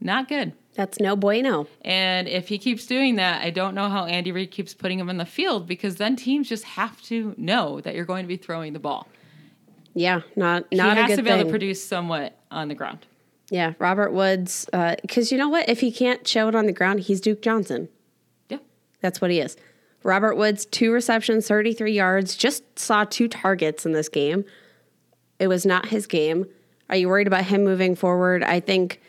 Not 0.00 0.28
good. 0.28 0.52
That's 0.74 0.98
no 0.98 1.14
bueno. 1.14 1.68
And 1.82 2.26
if 2.26 2.48
he 2.48 2.58
keeps 2.58 2.86
doing 2.86 3.16
that, 3.16 3.42
I 3.42 3.50
don't 3.50 3.74
know 3.74 3.88
how 3.88 4.06
Andy 4.06 4.32
Reid 4.32 4.50
keeps 4.50 4.74
putting 4.74 4.98
him 4.98 5.08
in 5.08 5.18
the 5.18 5.26
field 5.26 5.66
because 5.66 5.96
then 5.96 6.16
teams 6.16 6.48
just 6.48 6.64
have 6.64 7.00
to 7.02 7.34
know 7.36 7.80
that 7.82 7.94
you're 7.94 8.04
going 8.04 8.24
to 8.24 8.28
be 8.28 8.36
throwing 8.36 8.72
the 8.72 8.80
ball. 8.80 9.06
Yeah, 9.94 10.22
not 10.34 10.64
not 10.72 10.96
he 10.96 10.98
a 10.98 11.02
has 11.02 11.08
good 11.10 11.16
to 11.16 11.22
be 11.22 11.30
thing. 11.30 11.38
able 11.40 11.48
to 11.48 11.50
produce 11.50 11.84
somewhat 11.84 12.36
on 12.50 12.66
the 12.66 12.74
ground. 12.74 13.06
Yeah, 13.50 13.74
Robert 13.78 14.12
Woods. 14.12 14.68
Uh, 14.72 14.96
because 15.02 15.30
you 15.30 15.38
know 15.38 15.48
what? 15.48 15.68
If 15.68 15.80
he 15.80 15.92
can't 15.92 16.26
show 16.26 16.48
it 16.48 16.56
on 16.56 16.66
the 16.66 16.72
ground, 16.72 17.00
he's 17.00 17.20
Duke 17.20 17.42
Johnson. 17.42 17.88
Yeah. 18.48 18.58
That's 19.00 19.20
what 19.20 19.30
he 19.30 19.38
is. 19.38 19.56
Robert 20.02 20.36
Woods, 20.36 20.66
two 20.66 20.92
receptions, 20.92 21.46
33 21.46 21.92
yards, 21.92 22.34
just 22.36 22.78
saw 22.78 23.04
two 23.04 23.28
targets 23.28 23.86
in 23.86 23.92
this 23.92 24.08
game. 24.08 24.44
It 25.38 25.46
was 25.46 25.64
not 25.64 25.86
his 25.86 26.06
game. 26.06 26.46
Are 26.90 26.96
you 26.96 27.08
worried 27.08 27.26
about 27.26 27.44
him 27.44 27.64
moving 27.64 27.94
forward? 27.94 28.42
I 28.42 28.60
think 28.60 29.00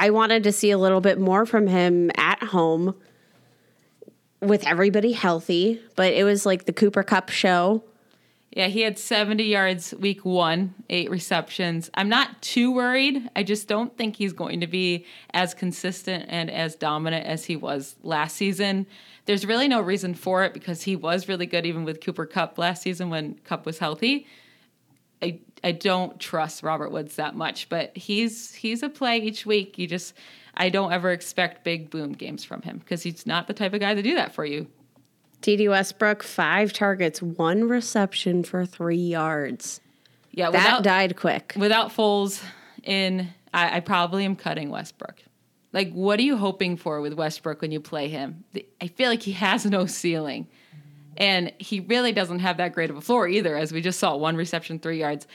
I 0.00 0.08
wanted 0.08 0.44
to 0.44 0.52
see 0.52 0.70
a 0.70 0.78
little 0.78 1.02
bit 1.02 1.20
more 1.20 1.44
from 1.44 1.66
him 1.66 2.10
at 2.16 2.42
home 2.42 2.94
with 4.40 4.66
everybody 4.66 5.12
healthy, 5.12 5.78
but 5.94 6.14
it 6.14 6.24
was 6.24 6.46
like 6.46 6.64
the 6.64 6.72
Cooper 6.72 7.02
Kupp 7.02 7.28
show. 7.28 7.84
Yeah, 8.50 8.68
he 8.68 8.80
had 8.80 8.98
70 8.98 9.44
yards 9.44 9.92
week 9.92 10.24
one, 10.24 10.74
eight 10.88 11.10
receptions. 11.10 11.90
I'm 11.92 12.08
not 12.08 12.40
too 12.40 12.72
worried. 12.72 13.28
I 13.36 13.42
just 13.42 13.68
don't 13.68 13.94
think 13.98 14.16
he's 14.16 14.32
going 14.32 14.60
to 14.60 14.66
be 14.66 15.04
as 15.34 15.52
consistent 15.52 16.24
and 16.28 16.50
as 16.50 16.76
dominant 16.76 17.26
as 17.26 17.44
he 17.44 17.56
was 17.56 17.94
last 18.02 18.36
season. 18.36 18.86
There's 19.26 19.44
really 19.44 19.68
no 19.68 19.82
reason 19.82 20.14
for 20.14 20.44
it 20.44 20.54
because 20.54 20.80
he 20.80 20.96
was 20.96 21.28
really 21.28 21.44
good 21.44 21.66
even 21.66 21.84
with 21.84 22.02
Cooper 22.02 22.24
Kupp 22.24 22.56
last 22.56 22.80
season 22.80 23.10
when 23.10 23.34
Kupp 23.44 23.66
was 23.66 23.80
healthy. 23.80 24.26
I 25.22 25.40
I 25.62 25.72
don't 25.72 26.18
trust 26.18 26.62
Robert 26.62 26.90
Woods 26.92 27.16
that 27.16 27.34
much, 27.34 27.68
but 27.68 27.96
he's 27.96 28.54
he's 28.54 28.82
a 28.82 28.88
play 28.88 29.18
each 29.18 29.44
week. 29.46 29.78
You 29.78 29.86
just 29.86 30.14
I 30.54 30.68
don't 30.68 30.92
ever 30.92 31.10
expect 31.12 31.64
big 31.64 31.90
boom 31.90 32.12
games 32.12 32.44
from 32.44 32.62
him 32.62 32.78
because 32.78 33.02
he's 33.02 33.26
not 33.26 33.46
the 33.46 33.54
type 33.54 33.72
of 33.74 33.80
guy 33.80 33.94
to 33.94 34.02
do 34.02 34.14
that 34.14 34.34
for 34.34 34.44
you. 34.44 34.66
Dede 35.42 35.68
Westbrook, 35.68 36.22
five 36.22 36.72
targets, 36.72 37.22
one 37.22 37.64
reception 37.68 38.42
for 38.44 38.66
three 38.66 38.96
yards. 38.96 39.80
Yeah, 40.32 40.50
That 40.50 40.64
without, 40.64 40.82
died 40.82 41.16
quick. 41.16 41.54
without 41.56 41.90
Foles 41.90 42.42
in, 42.82 43.28
I, 43.54 43.78
I 43.78 43.80
probably 43.80 44.24
am 44.24 44.36
cutting 44.36 44.68
Westbrook. 44.70 45.22
Like, 45.72 45.92
what 45.92 46.18
are 46.18 46.22
you 46.22 46.36
hoping 46.36 46.76
for 46.76 47.00
with 47.00 47.14
Westbrook 47.14 47.62
when 47.62 47.72
you 47.72 47.80
play 47.80 48.08
him? 48.08 48.44
I 48.82 48.88
feel 48.88 49.08
like 49.08 49.22
he 49.22 49.32
has 49.32 49.64
no 49.64 49.86
ceiling. 49.86 50.46
And 51.20 51.52
he 51.58 51.80
really 51.80 52.12
doesn't 52.12 52.38
have 52.40 52.56
that 52.56 52.72
great 52.72 52.88
of 52.88 52.96
a 52.96 53.00
floor 53.02 53.28
either, 53.28 53.56
as 53.56 53.72
we 53.72 53.82
just 53.82 54.00
saw 54.00 54.16
one 54.16 54.36
reception, 54.36 54.78
three 54.78 54.98
yards. 54.98 55.26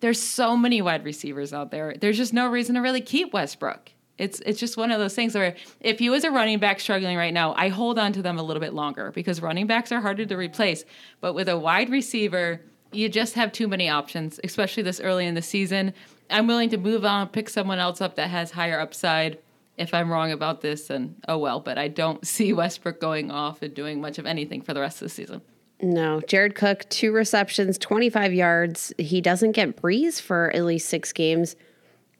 There's 0.00 0.20
so 0.20 0.56
many 0.56 0.82
wide 0.82 1.04
receivers 1.04 1.54
out 1.54 1.70
there. 1.70 1.94
There's 1.98 2.16
just 2.16 2.34
no 2.34 2.48
reason 2.48 2.74
to 2.74 2.80
really 2.80 3.00
keep 3.00 3.32
Westbrook. 3.32 3.92
It's 4.18 4.40
it's 4.40 4.58
just 4.58 4.76
one 4.76 4.90
of 4.90 4.98
those 4.98 5.14
things 5.14 5.36
where 5.36 5.54
if 5.80 6.00
he 6.00 6.10
was 6.10 6.24
a 6.24 6.30
running 6.32 6.58
back 6.58 6.80
struggling 6.80 7.16
right 7.16 7.32
now, 7.32 7.54
I 7.54 7.68
hold 7.68 8.00
on 8.00 8.12
to 8.14 8.22
them 8.22 8.36
a 8.36 8.42
little 8.42 8.60
bit 8.60 8.74
longer 8.74 9.12
because 9.12 9.40
running 9.40 9.68
backs 9.68 9.92
are 9.92 10.00
harder 10.00 10.26
to 10.26 10.36
replace. 10.36 10.84
But 11.20 11.34
with 11.34 11.48
a 11.48 11.56
wide 11.56 11.88
receiver, 11.88 12.60
you 12.90 13.08
just 13.08 13.34
have 13.34 13.52
too 13.52 13.68
many 13.68 13.88
options, 13.88 14.40
especially 14.42 14.82
this 14.82 15.00
early 15.00 15.24
in 15.24 15.34
the 15.34 15.42
season. 15.42 15.94
I'm 16.30 16.48
willing 16.48 16.70
to 16.70 16.78
move 16.78 17.04
on, 17.04 17.28
pick 17.28 17.48
someone 17.48 17.78
else 17.78 18.00
up 18.00 18.16
that 18.16 18.28
has 18.28 18.50
higher 18.50 18.80
upside. 18.80 19.38
If 19.78 19.94
I'm 19.94 20.10
wrong 20.10 20.32
about 20.32 20.60
this, 20.60 20.88
then 20.88 21.16
oh 21.28 21.38
well. 21.38 21.60
But 21.60 21.78
I 21.78 21.88
don't 21.88 22.26
see 22.26 22.52
Westbrook 22.52 23.00
going 23.00 23.30
off 23.30 23.62
and 23.62 23.74
doing 23.74 24.00
much 24.00 24.18
of 24.18 24.26
anything 24.26 24.62
for 24.62 24.74
the 24.74 24.80
rest 24.80 25.00
of 25.02 25.06
the 25.06 25.10
season. 25.14 25.40
No, 25.80 26.20
Jared 26.22 26.56
Cook, 26.56 26.88
two 26.88 27.12
receptions, 27.12 27.78
25 27.78 28.34
yards. 28.34 28.92
He 28.98 29.20
doesn't 29.20 29.52
get 29.52 29.76
Brees 29.76 30.20
for 30.20 30.50
at 30.52 30.64
least 30.64 30.88
six 30.88 31.12
games. 31.12 31.54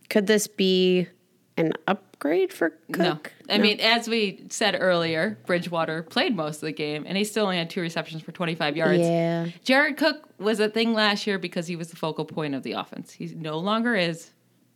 Could 0.08 0.28
this 0.28 0.46
be 0.46 1.08
an 1.56 1.72
upgrade 1.88 2.52
for 2.52 2.70
Cook? 2.92 3.32
No. 3.48 3.54
I 3.54 3.58
mean, 3.58 3.80
as 3.80 4.08
we 4.08 4.44
said 4.48 4.76
earlier, 4.78 5.38
Bridgewater 5.44 6.04
played 6.04 6.36
most 6.36 6.56
of 6.56 6.66
the 6.66 6.72
game 6.72 7.04
and 7.04 7.16
he 7.16 7.24
still 7.24 7.44
only 7.46 7.56
had 7.56 7.68
two 7.68 7.80
receptions 7.80 8.22
for 8.22 8.30
25 8.30 8.76
yards. 8.76 9.00
Yeah. 9.00 9.48
Jared 9.64 9.96
Cook 9.96 10.28
was 10.38 10.60
a 10.60 10.68
thing 10.68 10.94
last 10.94 11.26
year 11.26 11.38
because 11.40 11.66
he 11.66 11.74
was 11.74 11.90
the 11.90 11.96
focal 11.96 12.24
point 12.24 12.54
of 12.54 12.62
the 12.62 12.72
offense. 12.72 13.12
He 13.12 13.26
no 13.34 13.58
longer 13.58 13.96
is. 13.96 14.30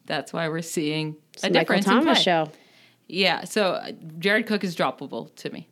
That's 0.07 0.33
why 0.33 0.49
we're 0.49 0.61
seeing 0.63 1.15
It's 1.35 1.45
a 1.45 1.47
Michael 1.47 1.61
difference 1.61 1.87
in 1.87 1.93
Thomas 1.93 2.19
play. 2.19 2.23
show. 2.25 2.51
Yeah, 3.09 3.45
so 3.45 3.73
uh, 3.73 3.93
Jared 4.19 4.47
Cook 4.47 4.65
is 4.65 4.75
droppable 4.77 5.35
to 5.37 5.51
me. 5.51 5.69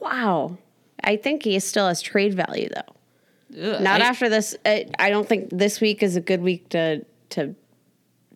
Wow. 0.00 0.58
I 1.02 1.16
think 1.16 1.42
he 1.42 1.58
still 1.60 1.88
has 1.88 2.00
trade 2.02 2.34
value 2.34 2.68
though. 2.74 3.62
Ugh, 3.74 3.82
Not 3.82 4.00
I- 4.02 4.04
after 4.06 4.28
this. 4.28 4.56
I, 4.64 4.86
I 4.98 5.10
don't 5.10 5.28
think 5.28 5.48
this 5.50 5.80
week 5.80 6.02
is 6.02 6.16
a 6.16 6.20
good 6.20 6.42
week 6.42 6.68
to 6.70 7.04
to 7.30 7.54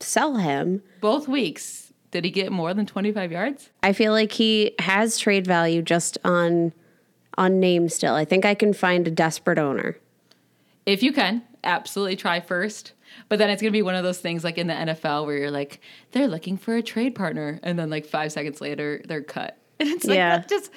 sell 0.01 0.37
him. 0.37 0.83
Both 1.01 1.29
weeks, 1.29 1.93
did 2.11 2.25
he 2.25 2.31
get 2.31 2.51
more 2.53 2.75
than 2.75 2.87
25 2.87 3.31
yards? 3.33 3.71
I 3.83 3.93
feel 3.93 4.13
like 4.13 4.33
he 4.33 4.75
has 4.79 5.19
trade 5.19 5.47
value 5.47 5.83
just 5.83 6.19
on 6.25 6.73
on 7.39 7.61
name 7.61 7.89
still. 7.89 8.15
I 8.15 8.25
think 8.25 8.45
I 8.45 8.55
can 8.55 8.73
find 8.73 9.07
a 9.07 9.11
desperate 9.11 9.59
owner. 9.59 9.97
If 10.87 11.03
you 11.03 11.13
can, 11.13 11.43
absolutely 11.65 12.17
try 12.17 12.41
first. 12.41 12.93
But 13.29 13.39
then 13.39 13.51
it's 13.51 13.61
going 13.63 13.73
to 13.73 13.77
be 13.77 13.83
one 13.83 13.95
of 13.95 14.03
those 14.05 14.19
things 14.19 14.43
like 14.45 14.59
in 14.59 14.67
the 14.67 14.75
NFL 14.75 15.27
where 15.27 15.37
you're 15.37 15.51
like, 15.51 15.81
they're 16.13 16.29
looking 16.29 16.57
for 16.57 16.77
a 16.77 16.83
trade 16.83 17.15
partner. 17.15 17.61
And 17.63 17.79
then 17.79 17.91
like 17.91 18.07
five 18.07 18.33
seconds 18.33 18.61
later, 18.61 19.03
they're 19.05 19.23
cut. 19.23 19.57
And 19.81 19.89
it's 19.89 20.05
like, 20.05 20.17
Yeah. 20.17 20.43
just, 20.47 20.71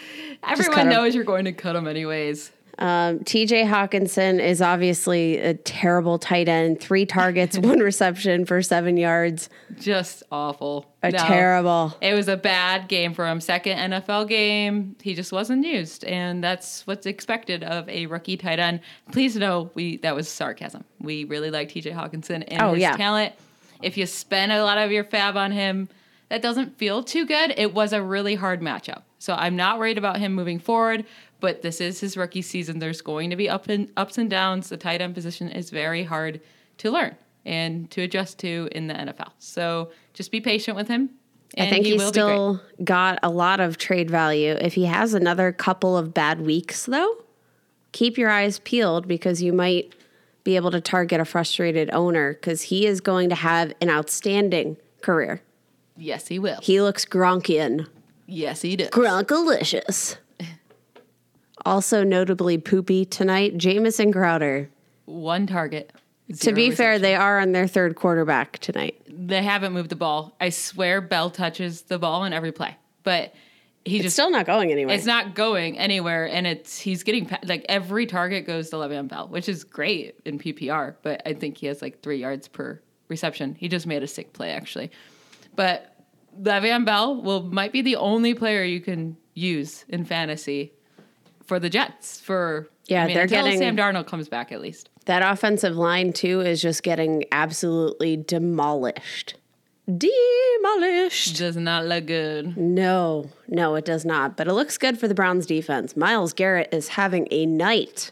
everyone 0.44 0.80
'em. 0.80 0.90
knows 0.90 1.14
you're 1.14 1.26
going 1.26 1.44
to 1.46 1.52
cut 1.52 1.74
them 1.74 1.88
anyways. 1.88 2.52
Um, 2.80 3.20
TJ 3.20 3.66
Hockenson 3.68 4.40
is 4.44 4.62
obviously 4.62 5.38
a 5.38 5.54
terrible 5.54 6.18
tight 6.18 6.50
end. 6.50 6.80
Three 6.80 7.06
targets, 7.06 7.58
one 7.60 7.80
reception 7.80 8.46
for 8.46 8.62
seven 8.62 8.98
yards. 8.98 9.50
Just 9.80 10.24
awful. 10.32 10.86
A 11.04 11.12
No. 11.12 11.18
terrible. 11.20 11.96
It 12.02 12.14
was 12.14 12.28
a 12.28 12.38
bad 12.38 12.88
game 12.88 13.14
for 13.14 13.28
him. 13.28 13.40
Second 13.42 13.78
NFL 13.92 14.28
game, 14.28 14.96
he 15.02 15.14
just 15.14 15.32
wasn't 15.32 15.66
used, 15.66 16.04
and 16.06 16.44
that's 16.44 16.88
what's 16.88 17.06
expected 17.06 17.64
of 17.64 17.88
a 17.90 18.06
rookie 18.08 18.38
tight 18.38 18.58
end. 18.60 18.80
Please 19.12 19.36
know 19.36 19.70
we 19.76 19.98
that 19.98 20.16
was 20.16 20.28
sarcasm. 20.28 20.84
We 21.00 21.26
really 21.26 21.52
like 21.52 21.70
T.J. 21.70 21.92
Hockenson 21.92 22.44
and 22.48 22.62
Oh, 22.62 22.74
his 22.74 22.82
yeah. 22.82 22.96
talent. 22.98 23.34
If 23.82 23.98
you 23.98 24.06
spend 24.06 24.52
a 24.52 24.64
lot 24.64 24.78
of 24.78 24.92
your 24.92 25.04
fab 25.04 25.36
on 25.38 25.52
him, 25.52 25.90
that 26.34 26.42
doesn't 26.42 26.80
feel 26.80 27.04
too 27.04 27.28
good. 27.28 27.54
It 27.58 27.76
was 27.76 27.94
a 27.94 28.02
really 28.02 28.34
hard 28.34 28.60
matchup, 28.60 29.04
so 29.20 29.36
I'm 29.36 29.56
not 29.56 29.78
worried 29.78 30.00
about 30.00 30.18
him 30.18 30.34
moving 30.34 30.58
forward. 30.58 31.06
But 31.40 31.62
this 31.62 31.80
is 31.80 32.00
his 32.00 32.18
rookie 32.18 32.42
season. 32.42 32.80
There's 32.80 33.02
going 33.02 33.30
to 33.30 33.36
be 33.36 33.48
up 33.48 33.70
and 33.70 33.88
ups 33.96 34.18
and 34.18 34.32
downs. 34.32 34.70
The 34.70 34.78
tight 34.78 35.00
end 35.00 35.14
position 35.14 35.48
is 35.50 35.70
very 35.70 36.04
hard 36.04 36.42
to 36.80 36.90
learn 36.90 37.16
and 37.46 37.88
to 37.92 38.02
adjust 38.02 38.40
to 38.40 38.68
in 38.72 38.88
the 38.88 38.96
NFL. 38.96 39.34
So 39.38 39.92
just 40.16 40.32
be 40.32 40.42
patient 40.42 40.76
with 40.76 40.88
him. 40.88 41.12
I 41.56 41.70
think 41.70 41.86
he 41.86 41.92
he's 41.92 42.08
still 42.08 42.60
got 42.84 43.20
a 43.22 43.30
lot 43.30 43.60
of 43.60 43.78
trade 43.78 44.10
value. 44.10 44.58
If 44.60 44.74
he 44.74 44.86
has 44.86 45.14
another 45.14 45.52
couple 45.52 45.96
of 45.96 46.16
bad 46.16 46.42
weeks, 46.42 46.88
though, 46.88 47.18
keep 47.92 48.18
your 48.18 48.32
eyes 48.32 48.58
peeled 48.58 49.08
because 49.08 49.44
you 49.44 49.54
might 49.54 49.94
be 50.44 50.56
able 50.56 50.72
to 50.72 50.82
target 50.82 51.20
a 51.20 51.26
frustrated 51.26 51.92
owner 51.94 52.34
because 52.34 52.64
he 52.64 52.88
is 52.88 53.02
going 53.02 53.30
to 53.30 53.36
have 53.36 53.72
an 53.82 53.92
outstanding 53.92 54.78
career. 55.02 55.44
Yes, 55.98 56.28
he 56.28 56.40
will. 56.40 56.60
He 56.62 56.82
looks 56.82 57.06
Gronkian. 57.06 57.88
yes, 58.26 58.62
he 58.62 58.76
does. 58.76 58.90
Gronkalicious. 58.90 60.18
Also 61.66 62.04
notably 62.04 62.58
poopy 62.58 63.06
tonight, 63.06 63.58
Jamison 63.58 64.12
Crowder. 64.12 64.70
One 65.06 65.48
target. 65.48 65.92
To 66.42 66.52
be 66.52 66.72
fair, 66.72 67.00
they 67.00 67.16
are 67.16 67.40
on 67.40 67.52
their 67.54 67.68
third 67.68 67.96
quarterback 67.96 68.58
tonight. 68.60 69.00
they 69.08 69.42
haven't 69.44 69.72
moved 69.72 69.90
the 69.90 69.96
ball. 69.96 70.36
I 70.42 70.50
swear, 70.50 71.00
Bell 71.00 71.30
touches 71.30 71.84
the 71.84 71.98
ball 72.00 72.26
in 72.26 72.34
every 72.34 72.52
play, 72.52 72.76
but 73.04 73.34
he 73.86 73.98
It's 73.98 74.04
just 74.04 74.16
still 74.16 74.30
not 74.32 74.46
going 74.46 74.72
anywhere. 74.72 74.96
it's 74.96 75.06
not 75.06 75.36
going 75.36 75.78
anywhere, 75.78 76.26
and 76.28 76.46
it's 76.48 76.80
he's 76.80 77.04
getting 77.04 77.30
like 77.46 77.66
every 77.70 78.08
target 78.08 78.46
goes 78.46 78.70
to 78.72 78.78
Le'Veon 78.78 79.08
Bell, 79.08 79.28
which 79.30 79.48
is 79.48 79.64
great 79.64 80.16
in 80.26 80.40
PPR. 80.40 80.96
But 81.02 81.22
I 81.26 81.34
think 81.34 81.58
he 81.58 81.68
has 81.68 81.82
like 81.82 82.02
three 82.02 82.18
yards 82.18 82.48
per 82.50 82.82
reception. 83.08 83.56
He 83.58 83.70
just 83.70 83.86
made 83.88 84.04
a 84.04 84.08
sick 84.08 84.34
play 84.34 84.52
actually, 84.52 84.92
but 85.56 85.96
Le'Veon 86.42 86.86
Bell 86.86 87.22
will 87.22 87.44
might 87.44 87.72
be 87.72 87.82
the 87.82 87.96
only 87.96 88.34
player 88.34 88.64
you 88.64 88.82
can 88.82 89.18
use 89.34 89.86
in 89.90 90.06
fantasy 90.06 90.74
for 91.46 91.60
the 91.60 91.70
Jets. 91.70 92.20
For 92.20 92.70
Yeah, 92.88 93.04
I 93.04 93.08
mean, 93.08 93.14
they're 93.16 93.24
until 93.24 93.44
getting- 93.46 93.60
Sam 93.60 93.78
Darnold 93.78 94.08
comes 94.08 94.28
back 94.30 94.52
at 94.52 94.62
least. 94.62 94.90
That 95.06 95.22
offensive 95.22 95.76
line, 95.76 96.14
too, 96.14 96.40
is 96.42 96.62
just 96.62 96.82
getting 96.82 97.26
absolutely 97.32 98.16
demolished. 98.18 99.36
Demolished. 99.86 101.38
Does 101.38 101.58
not 101.58 101.86
look 101.86 102.06
good. 102.06 102.56
No, 102.58 103.30
no, 103.50 103.76
it 103.76 103.84
does 103.86 104.06
not. 104.06 104.38
But 104.38 104.48
it 104.48 104.54
looks 104.54 104.78
good 104.78 104.98
for 104.98 105.08
the 105.08 105.14
Browns 105.14 105.46
defense. 105.46 105.98
Myles 105.98 106.32
Garrett 106.34 106.70
is 106.74 106.90
having 106.90 107.28
a 107.32 107.46
night. 107.46 108.12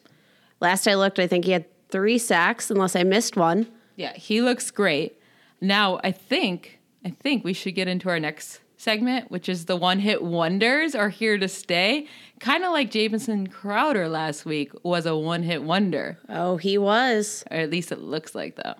Last 0.59 0.87
I 0.87 0.95
looked, 0.95 1.17
I 1.19 1.27
think 1.27 1.45
he 1.45 1.51
had 1.51 1.65
three 1.89 2.17
sacks, 2.17 2.69
unless 2.69 2.95
I 2.95 3.03
missed 3.03 3.35
one. 3.37 3.67
Yeah, 3.95 4.13
he 4.13 4.41
looks 4.41 4.69
great. 4.71 5.17
Now, 5.61 5.99
I 6.03 6.11
think 6.11 6.79
I 7.03 7.09
think 7.09 7.43
we 7.43 7.53
should 7.53 7.75
get 7.75 7.87
into 7.87 8.09
our 8.09 8.19
next 8.19 8.59
segment, 8.77 9.29
which 9.31 9.47
is 9.49 9.65
the 9.65 9.75
one-hit 9.75 10.23
wonders 10.23 10.95
are 10.95 11.09
here 11.09 11.37
to 11.37 11.47
stay. 11.47 12.07
Kind 12.39 12.63
of 12.63 12.71
like 12.71 12.91
Jamison 12.91 13.47
Crowder 13.47 14.07
last 14.07 14.45
week 14.45 14.71
was 14.83 15.05
a 15.05 15.15
one-hit 15.15 15.63
wonder, 15.63 16.17
Oh, 16.29 16.57
he 16.57 16.77
was. 16.77 17.43
or 17.51 17.57
at 17.57 17.69
least 17.69 17.91
it 17.91 17.99
looks 17.99 18.33
like 18.35 18.55
that. 18.57 18.79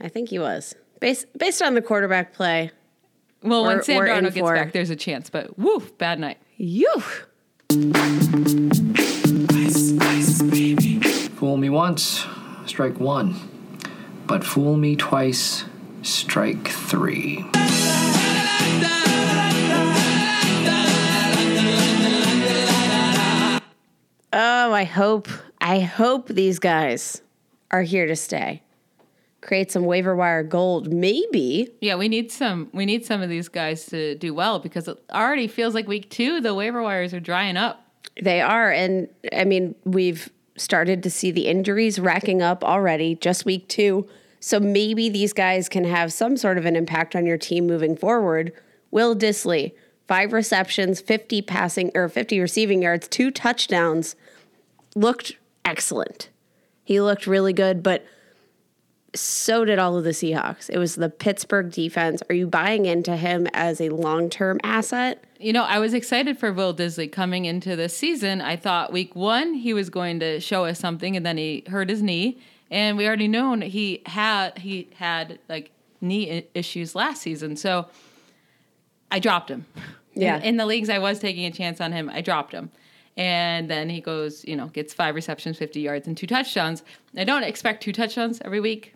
I 0.00 0.08
think 0.08 0.28
he 0.30 0.38
was. 0.38 0.74
Based, 1.00 1.26
based 1.38 1.62
on 1.62 1.74
the 1.74 1.82
quarterback 1.82 2.32
play. 2.32 2.70
Well, 3.42 3.62
We're- 3.62 3.76
when 3.76 3.84
Sam 3.84 4.02
Darnold 4.02 4.34
gets 4.34 4.38
for- 4.38 4.54
back, 4.54 4.72
there's 4.72 4.90
a 4.90 4.96
chance, 4.96 5.30
but 5.30 5.58
woof, 5.58 5.96
bad 5.98 6.18
night. 6.20 6.38
You. 6.56 7.02
Fool 11.36 11.56
me 11.56 11.70
once, 11.70 12.26
strike 12.66 13.00
one. 13.00 13.34
But 14.26 14.44
fool 14.44 14.76
me 14.76 14.94
twice, 14.96 15.64
strike 16.02 16.68
three. 16.68 17.44
Oh, 24.32 24.72
I 24.72 24.84
hope, 24.84 25.28
I 25.60 25.80
hope 25.80 26.28
these 26.28 26.58
guys 26.58 27.22
are 27.70 27.82
here 27.82 28.06
to 28.06 28.16
stay. 28.16 28.62
Create 29.40 29.72
some 29.72 29.84
waiver 29.84 30.14
wire 30.14 30.42
gold, 30.42 30.92
maybe. 30.92 31.70
Yeah, 31.80 31.96
we 31.96 32.08
need 32.08 32.30
some 32.30 32.68
we 32.72 32.84
need 32.84 33.06
some 33.06 33.22
of 33.22 33.30
these 33.30 33.48
guys 33.48 33.86
to 33.86 34.14
do 34.16 34.34
well 34.34 34.58
because 34.58 34.86
it 34.86 35.02
already 35.10 35.48
feels 35.48 35.74
like 35.74 35.88
week 35.88 36.10
2 36.10 36.42
the 36.42 36.54
waiver 36.54 36.82
wires 36.82 37.14
are 37.14 37.20
drying 37.20 37.56
up. 37.56 37.82
They 38.20 38.40
are. 38.42 38.70
And 38.70 39.08
I 39.32 39.44
mean, 39.44 39.74
we've 39.84 40.30
started 40.56 41.02
to 41.02 41.10
see 41.10 41.30
the 41.30 41.46
injuries 41.46 41.98
racking 41.98 42.42
up 42.42 42.62
already, 42.62 43.14
just 43.14 43.44
week 43.44 43.68
two. 43.68 44.06
So 44.40 44.58
maybe 44.58 45.08
these 45.08 45.34
guys 45.34 45.68
can 45.68 45.84
have 45.84 46.12
some 46.12 46.36
sort 46.36 46.58
of 46.58 46.64
an 46.64 46.74
impact 46.74 47.14
on 47.14 47.26
your 47.26 47.36
team 47.36 47.66
moving 47.66 47.94
forward. 47.94 48.52
Will 48.90 49.14
Dissly, 49.14 49.72
five 50.08 50.32
receptions, 50.32 51.00
50 51.00 51.42
passing 51.42 51.92
or 51.94 52.08
50 52.08 52.40
receiving 52.40 52.82
yards, 52.82 53.06
two 53.06 53.30
touchdowns, 53.30 54.16
looked 54.96 55.32
excellent. 55.64 56.30
He 56.82 57.00
looked 57.00 57.26
really 57.26 57.52
good, 57.52 57.82
but 57.82 58.04
so 59.14 59.64
did 59.64 59.78
all 59.78 59.96
of 59.96 60.04
the 60.04 60.10
Seahawks. 60.10 60.70
It 60.70 60.78
was 60.78 60.94
the 60.94 61.08
Pittsburgh 61.08 61.70
defense. 61.70 62.22
Are 62.28 62.34
you 62.34 62.46
buying 62.46 62.86
into 62.86 63.16
him 63.16 63.46
as 63.52 63.80
a 63.80 63.88
long 63.90 64.30
term 64.30 64.58
asset? 64.62 65.22
You 65.38 65.52
know, 65.52 65.64
I 65.64 65.78
was 65.78 65.94
excited 65.94 66.38
for 66.38 66.52
Will 66.52 66.74
Dissly 66.74 67.10
coming 67.10 67.44
into 67.44 67.76
this 67.76 67.96
season. 67.96 68.40
I 68.40 68.56
thought 68.56 68.92
week 68.92 69.16
one 69.16 69.54
he 69.54 69.74
was 69.74 69.90
going 69.90 70.20
to 70.20 70.40
show 70.40 70.64
us 70.64 70.78
something, 70.78 71.16
and 71.16 71.24
then 71.24 71.36
he 71.36 71.64
hurt 71.68 71.88
his 71.88 72.02
knee, 72.02 72.38
and 72.70 72.96
we 72.96 73.06
already 73.06 73.28
known 73.28 73.62
he 73.62 74.02
had 74.06 74.58
he 74.58 74.88
had 74.96 75.38
like 75.48 75.72
knee 76.00 76.46
issues 76.54 76.94
last 76.94 77.22
season. 77.22 77.56
So 77.56 77.88
I 79.10 79.18
dropped 79.18 79.50
him. 79.50 79.66
Yeah. 80.14 80.36
In, 80.36 80.42
in 80.42 80.56
the 80.56 80.66
leagues 80.66 80.88
I 80.88 80.98
was 80.98 81.18
taking 81.18 81.44
a 81.46 81.50
chance 81.50 81.80
on 81.80 81.92
him, 81.92 82.10
I 82.10 82.20
dropped 82.20 82.52
him. 82.52 82.70
And 83.16 83.68
then 83.68 83.90
he 83.90 84.00
goes, 84.00 84.44
you 84.44 84.56
know, 84.56 84.68
gets 84.68 84.94
five 84.94 85.14
receptions, 85.14 85.58
50 85.58 85.80
yards, 85.80 86.06
and 86.06 86.16
two 86.16 86.26
touchdowns. 86.26 86.82
I 87.16 87.24
don't 87.24 87.42
expect 87.42 87.82
two 87.82 87.92
touchdowns 87.92 88.40
every 88.44 88.60
week. 88.60 88.94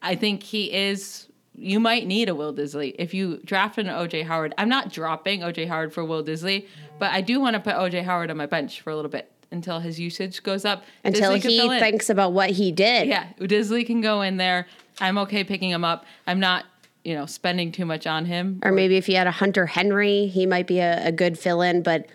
I 0.00 0.14
think 0.14 0.42
he 0.42 0.72
is. 0.72 1.28
You 1.56 1.78
might 1.78 2.06
need 2.06 2.28
a 2.28 2.34
Will 2.34 2.52
Dissly 2.52 2.94
if 2.98 3.14
you 3.14 3.40
draft 3.44 3.78
an 3.78 3.86
OJ 3.86 4.24
Howard. 4.24 4.54
I'm 4.58 4.68
not 4.68 4.92
dropping 4.92 5.40
OJ 5.40 5.68
Howard 5.68 5.92
for 5.92 6.04
Will 6.04 6.24
Dissly, 6.24 6.66
but 6.98 7.12
I 7.12 7.20
do 7.20 7.38
want 7.40 7.54
to 7.54 7.60
put 7.60 7.74
OJ 7.74 8.02
Howard 8.02 8.30
on 8.30 8.36
my 8.36 8.46
bench 8.46 8.80
for 8.80 8.90
a 8.90 8.96
little 8.96 9.10
bit 9.10 9.30
until 9.54 9.80
his 9.80 9.98
usage 9.98 10.42
goes 10.42 10.64
up. 10.64 10.84
Until 11.04 11.32
Dissly 11.32 11.72
he 11.72 11.78
thinks 11.78 12.10
about 12.10 12.32
what 12.32 12.50
he 12.50 12.72
did. 12.72 13.08
Yeah, 13.08 13.26
Dissly 13.38 13.86
can 13.86 14.00
go 14.02 14.20
in 14.20 14.36
there. 14.36 14.66
I'm 15.00 15.16
okay 15.18 15.44
picking 15.44 15.70
him 15.70 15.84
up. 15.84 16.04
I'm 16.26 16.40
not, 16.40 16.66
you 17.04 17.14
know, 17.14 17.24
spending 17.26 17.72
too 17.72 17.86
much 17.86 18.06
on 18.06 18.26
him. 18.26 18.60
or 18.62 18.72
maybe 18.72 18.96
if 18.96 19.08
you 19.08 19.16
had 19.16 19.26
a 19.26 19.32
Hunter 19.32 19.66
Henry, 19.66 20.26
he 20.26 20.44
might 20.44 20.66
be 20.66 20.80
a, 20.80 21.06
a 21.08 21.12
good 21.12 21.38
fill 21.38 21.62
in. 21.62 21.82
But 21.82 22.06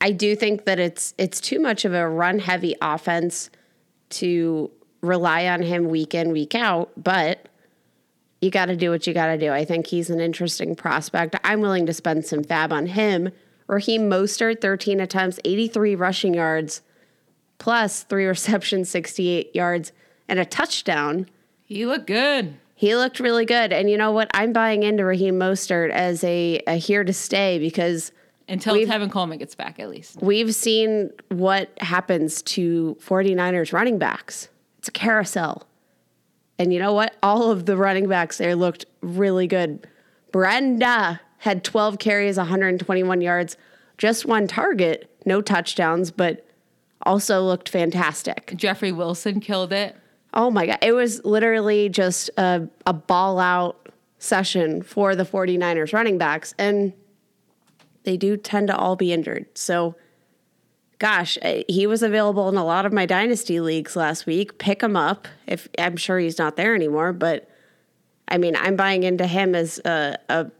I 0.00 0.10
do 0.10 0.34
think 0.34 0.64
that 0.64 0.78
it's 0.80 1.14
it's 1.18 1.40
too 1.40 1.60
much 1.60 1.84
of 1.84 1.92
a 1.94 2.08
run 2.08 2.40
heavy 2.40 2.74
offense 2.82 3.50
to 4.10 4.70
rely 5.02 5.46
on 5.46 5.62
him 5.62 5.88
week 5.88 6.14
in 6.14 6.32
week 6.32 6.54
out. 6.54 6.90
But 6.96 7.46
you 8.40 8.50
got 8.50 8.66
to 8.66 8.76
do 8.76 8.90
what 8.90 9.06
you 9.06 9.12
got 9.12 9.26
to 9.26 9.38
do. 9.38 9.52
I 9.52 9.64
think 9.64 9.86
he's 9.86 10.10
an 10.10 10.20
interesting 10.20 10.74
prospect. 10.74 11.36
I'm 11.44 11.60
willing 11.60 11.86
to 11.86 11.92
spend 11.92 12.24
some 12.24 12.42
fab 12.42 12.72
on 12.72 12.86
him. 12.86 13.30
Raheem 13.70 14.10
Mostert, 14.10 14.60
13 14.60 15.00
attempts, 15.00 15.38
83 15.44 15.94
rushing 15.94 16.34
yards, 16.34 16.82
plus 17.58 18.02
three 18.02 18.26
receptions, 18.26 18.90
68 18.90 19.54
yards, 19.54 19.92
and 20.28 20.40
a 20.40 20.44
touchdown. 20.44 21.28
He 21.64 21.86
looked 21.86 22.08
good. 22.08 22.54
He 22.74 22.96
looked 22.96 23.20
really 23.20 23.44
good. 23.44 23.72
And 23.72 23.88
you 23.88 23.96
know 23.96 24.10
what? 24.10 24.28
I'm 24.34 24.52
buying 24.52 24.82
into 24.82 25.04
Raheem 25.04 25.38
Mostert 25.38 25.90
as 25.90 26.24
a, 26.24 26.60
a 26.66 26.74
here 26.76 27.04
to 27.04 27.12
stay 27.12 27.58
because 27.58 28.10
Until 28.48 28.74
Tevin 28.74 29.10
Coleman 29.10 29.38
gets 29.38 29.54
back, 29.54 29.78
at 29.78 29.88
least. 29.88 30.20
we've 30.20 30.54
seen 30.54 31.10
what 31.28 31.70
happens 31.80 32.42
to 32.42 32.96
49ers 33.00 33.72
running 33.72 33.98
backs. 33.98 34.48
It's 34.78 34.88
a 34.88 34.92
carousel. 34.92 35.68
And 36.58 36.72
you 36.72 36.80
know 36.80 36.92
what? 36.92 37.14
All 37.22 37.52
of 37.52 37.66
the 37.66 37.76
running 37.76 38.08
backs 38.08 38.38
there 38.38 38.56
looked 38.56 38.86
really 39.00 39.46
good. 39.46 39.86
Brenda 40.32 41.20
had 41.40 41.64
12 41.64 41.98
carries, 41.98 42.36
121 42.36 43.20
yards, 43.22 43.56
just 43.96 44.26
one 44.26 44.46
target, 44.46 45.10
no 45.24 45.40
touchdowns, 45.40 46.10
but 46.10 46.46
also 47.02 47.42
looked 47.42 47.68
fantastic. 47.68 48.52
Jeffrey 48.56 48.92
Wilson 48.92 49.40
killed 49.40 49.72
it. 49.72 49.96
Oh 50.34 50.50
my 50.50 50.66
God. 50.66 50.78
It 50.82 50.92
was 50.92 51.24
literally 51.24 51.88
just 51.88 52.30
a, 52.36 52.68
a 52.86 52.92
ball 52.92 53.38
out 53.38 53.88
session 54.18 54.82
for 54.82 55.16
the 55.16 55.24
49ers 55.24 55.94
running 55.94 56.18
backs. 56.18 56.54
And 56.58 56.92
they 58.04 58.18
do 58.18 58.36
tend 58.36 58.68
to 58.68 58.76
all 58.76 58.94
be 58.94 59.10
injured. 59.10 59.46
So, 59.54 59.96
gosh, 60.98 61.38
eh, 61.40 61.62
he 61.68 61.86
was 61.86 62.02
available 62.02 62.50
in 62.50 62.56
a 62.56 62.64
lot 62.64 62.84
of 62.84 62.92
my 62.92 63.06
dynasty 63.06 63.60
leagues 63.60 63.96
last 63.96 64.26
week. 64.26 64.58
Pick 64.58 64.82
him 64.82 64.94
up. 64.94 65.26
If 65.46 65.68
I'm 65.78 65.96
sure 65.96 66.18
he's 66.18 66.38
not 66.38 66.56
there 66.56 66.74
anymore, 66.74 67.14
but 67.14 67.48
I 68.28 68.36
mean, 68.36 68.56
I'm 68.56 68.76
buying 68.76 69.04
into 69.04 69.26
him 69.26 69.54
as 69.54 69.80
a, 69.86 70.18
a 70.28 70.50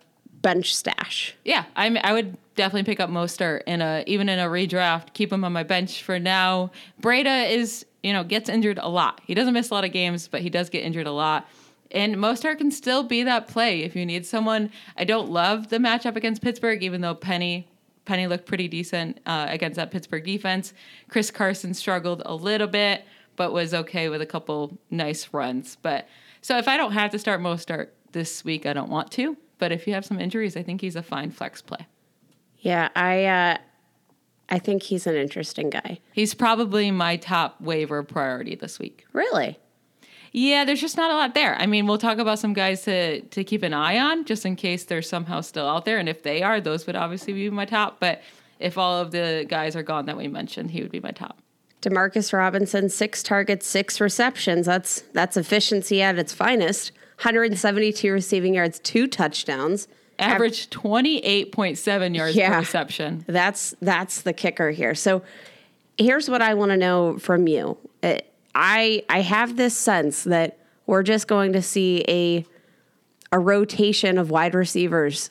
bench 0.43 0.75
stash. 0.75 1.35
Yeah, 1.45 1.65
I'm, 1.77 1.97
I 2.03 2.13
would 2.13 2.37
definitely 2.57 2.85
pick 2.85 3.01
up 3.01 3.11
Mostert 3.11 3.63
in 3.67 3.81
a 3.81 4.05
even 4.07 4.29
in 4.29 4.39
a 4.39 4.47
redraft. 4.47 5.13
Keep 5.15 5.33
him 5.33 5.45
on 5.45 5.53
my 5.53 5.63
bench 5.63 6.03
for 6.03 6.19
now. 6.19 6.71
Breida 7.01 7.51
is 7.51 7.87
you 8.03 8.13
know 8.13 8.25
gets 8.25 8.49
injured 8.49 8.79
a 8.79 8.89
lot. 8.89 9.21
He 9.27 9.35
doesn't 9.35 9.55
miss 9.55 9.71
a 9.71 9.75
lot 9.75 9.85
of 9.85 9.93
games, 9.93 10.29
but 10.29 10.41
he 10.41 10.51
does 10.51 10.71
get 10.71 10.85
injured 10.85 11.07
a 11.07 11.13
lot. 11.13 11.49
And 11.93 12.17
Mostert 12.17 12.59
can 12.59 12.71
still 12.71 13.03
be 13.03 13.25
that 13.25 13.49
play 13.49 13.83
if 13.83 13.97
you 13.97 14.07
need 14.07 14.25
someone. 14.25 14.71
I 14.97 15.05
don't 15.05 15.31
love 15.31 15.69
the 15.69 15.79
matchup 15.79 16.17
against 16.17 16.41
Pittsburgh, 16.41 16.83
even 16.83 17.01
though 17.01 17.15
Penny 17.15 17.69
Penny 18.05 18.27
looked 18.27 18.47
pretty 18.47 18.69
decent 18.69 19.21
uh, 19.27 19.47
against 19.49 19.77
that 19.77 19.91
Pittsburgh 19.91 20.25
defense. 20.25 20.73
Chris 21.09 21.31
Carson 21.31 21.75
struggled 21.75 22.23
a 22.25 22.35
little 22.35 22.67
bit, 22.67 23.05
but 23.37 23.53
was 23.53 23.75
okay 23.75 24.09
with 24.09 24.21
a 24.21 24.27
couple 24.27 24.79
nice 24.91 25.29
runs. 25.33 25.77
But 25.81 26.09
so 26.41 26.59
if 26.59 26.67
I 26.69 26.77
don't 26.77 26.93
have 26.93 27.11
to 27.13 27.19
start 27.19 27.41
Mostert 27.41 27.89
this 28.13 28.45
week, 28.45 28.67
I 28.67 28.73
don't 28.73 28.91
want 28.91 29.11
to. 29.13 29.37
But 29.61 29.71
if 29.71 29.87
you 29.87 29.95
have 29.95 30.05
some 30.05 30.19
injuries, 30.19 30.57
I 30.57 30.65
think 30.65 30.81
he's 30.81 30.97
a 30.97 31.03
fine 31.03 31.31
flex 31.31 31.63
play. 31.63 31.87
Yeah, 32.59 32.89
I 32.97 33.25
uh, 33.27 33.59
I 34.49 34.59
think 34.59 34.83
he's 34.83 35.07
an 35.07 35.15
interesting 35.15 35.71
guy. 35.71 36.01
He's 36.13 36.35
probably 36.35 36.91
my 36.91 37.17
top 37.17 37.61
waiver 37.61 38.03
priority 38.03 38.57
this 38.57 38.79
week. 38.79 39.07
Really? 39.13 39.59
Yeah, 40.33 40.65
there's 40.65 40.81
just 40.81 40.97
not 40.97 41.11
a 41.11 41.15
lot 41.15 41.35
there. 41.35 41.57
I 41.57 41.67
mean, 41.67 41.87
we'll 41.87 41.99
talk 41.99 42.19
about 42.19 42.39
some 42.39 42.53
guys 42.53 42.83
to 42.85 43.21
to 43.21 43.45
keep 43.45 43.63
an 43.63 43.75
eye 43.75 43.99
on 43.99 44.25
just 44.25 44.45
in 44.45 44.57
case 44.57 44.85
they're 44.85 45.03
somehow 45.03 45.41
still 45.41 45.69
out 45.69 45.85
there. 45.85 45.99
And 45.99 46.09
if 46.09 46.23
they 46.23 46.43
are, 46.43 46.61
those 46.61 46.87
would 46.87 46.97
obviously 46.97 47.33
be 47.33 47.51
my 47.51 47.65
top. 47.65 48.01
But 48.01 48.23
if 48.59 48.77
all 48.77 48.99
of 48.99 49.11
the 49.11 49.47
guys 49.49 49.77
are 49.77 49.83
gone 49.83 50.07
that 50.07 50.17
we 50.17 50.29
mentioned, 50.29 50.71
he 50.71 50.83
would 50.83 50.93
be 50.93 51.01
my 51.01 51.11
top. 51.11 51.39
Demarcus 51.83 52.33
Robinson, 52.33 52.89
six 52.91 53.23
targets, 53.23 53.67
six 53.67 54.01
receptions. 54.01 54.67
That's 54.67 55.03
that's 55.15 55.37
efficiency 55.37 56.03
at 56.03 56.19
its 56.19 56.33
finest. 56.33 56.93
172 57.21 58.11
receiving 58.13 58.55
yards, 58.55 58.79
two 58.79 59.07
touchdowns. 59.07 59.89
Average 60.19 60.71
28.7 60.71 62.15
yards 62.15 62.37
Yeah. 62.37 62.51
per 62.51 62.59
reception. 62.61 63.25
That's 63.27 63.75
that's 63.81 64.23
the 64.23 64.33
kicker 64.33 64.71
here. 64.71 64.95
So 64.95 65.23
here's 65.99 66.29
what 66.29 66.43
I 66.43 66.55
want 66.55 66.71
to 66.73 66.77
know 66.77 67.19
from 67.19 67.47
you. 67.47 67.79
Uh, 68.03 68.17
I 68.55 69.03
I 69.09 69.21
have 69.21 69.57
this 69.57 69.77
sense 69.77 70.25
that 70.25 70.59
we're 70.87 71.03
just 71.03 71.27
going 71.29 71.53
to 71.55 71.63
see 71.63 72.05
a 72.09 72.45
a 73.33 73.39
rotation 73.39 74.19
of 74.19 74.31
wide 74.31 74.55
receivers 74.55 75.31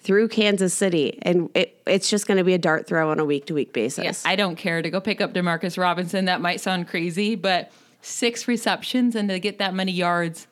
through 0.00 0.28
Kansas 0.28 0.74
City, 0.74 1.18
and 1.22 1.48
it, 1.54 1.80
it's 1.86 2.10
just 2.10 2.26
going 2.26 2.38
to 2.38 2.44
be 2.44 2.54
a 2.54 2.58
dart 2.58 2.86
throw 2.86 3.10
on 3.10 3.18
a 3.18 3.24
week 3.24 3.46
to 3.46 3.54
week 3.54 3.72
basis. 3.72 4.04
Yes, 4.04 4.22
I 4.26 4.36
don't 4.36 4.56
care 4.56 4.82
to 4.82 4.90
go 4.90 5.00
pick 5.00 5.20
up 5.20 5.32
Demarcus 5.32 5.78
Robinson. 5.78 6.24
That 6.26 6.40
might 6.40 6.60
sound 6.60 6.88
crazy, 6.88 7.34
but 7.34 7.70
six 8.02 8.46
receptions 8.48 9.14
and 9.14 9.28
to 9.30 9.38
get 9.38 9.58
that 9.58 9.74
many 9.74 9.92
yards, 9.92 10.46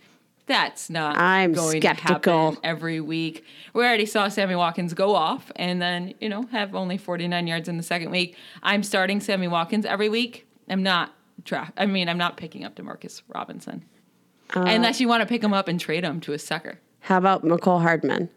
that's 0.46 0.90
not 0.90 1.16
I'm 1.16 1.52
going 1.52 1.80
skeptical. 1.80 2.18
to 2.20 2.30
happen 2.30 2.58
every 2.64 3.00
week. 3.00 3.44
We 3.74 3.84
already 3.84 4.06
saw 4.06 4.28
Sammy 4.28 4.54
Watkins 4.56 4.92
go 4.94 5.14
off 5.14 5.50
and 5.56 5.80
then, 5.80 6.14
you 6.20 6.28
know, 6.28 6.42
have 6.52 6.74
only 6.74 6.98
49 6.98 7.46
yards 7.46 7.68
in 7.68 7.76
the 7.76 7.82
second 7.82 8.10
week. 8.10 8.36
I'm 8.62 8.82
starting 8.82 9.20
Sammy 9.20 9.48
Watkins 9.48 9.86
every 9.86 10.08
week. 10.08 10.46
I'm 10.68 10.82
not 10.82 11.14
draft. 11.44 11.72
I 11.76 11.86
mean, 11.86 12.08
I'm 12.08 12.18
not 12.18 12.36
picking 12.36 12.64
up 12.64 12.74
Demarcus 12.74 13.22
Robinson. 13.28 13.84
Uh, 14.54 14.64
Unless 14.66 15.00
you 15.00 15.08
want 15.08 15.22
to 15.22 15.26
pick 15.26 15.42
him 15.42 15.54
up 15.54 15.68
and 15.68 15.80
trade 15.80 16.04
him 16.04 16.20
to 16.22 16.32
a 16.32 16.38
sucker. 16.38 16.78
How 17.00 17.18
about 17.18 17.44
Mecole 17.44 17.80
Hardman? 17.80 18.28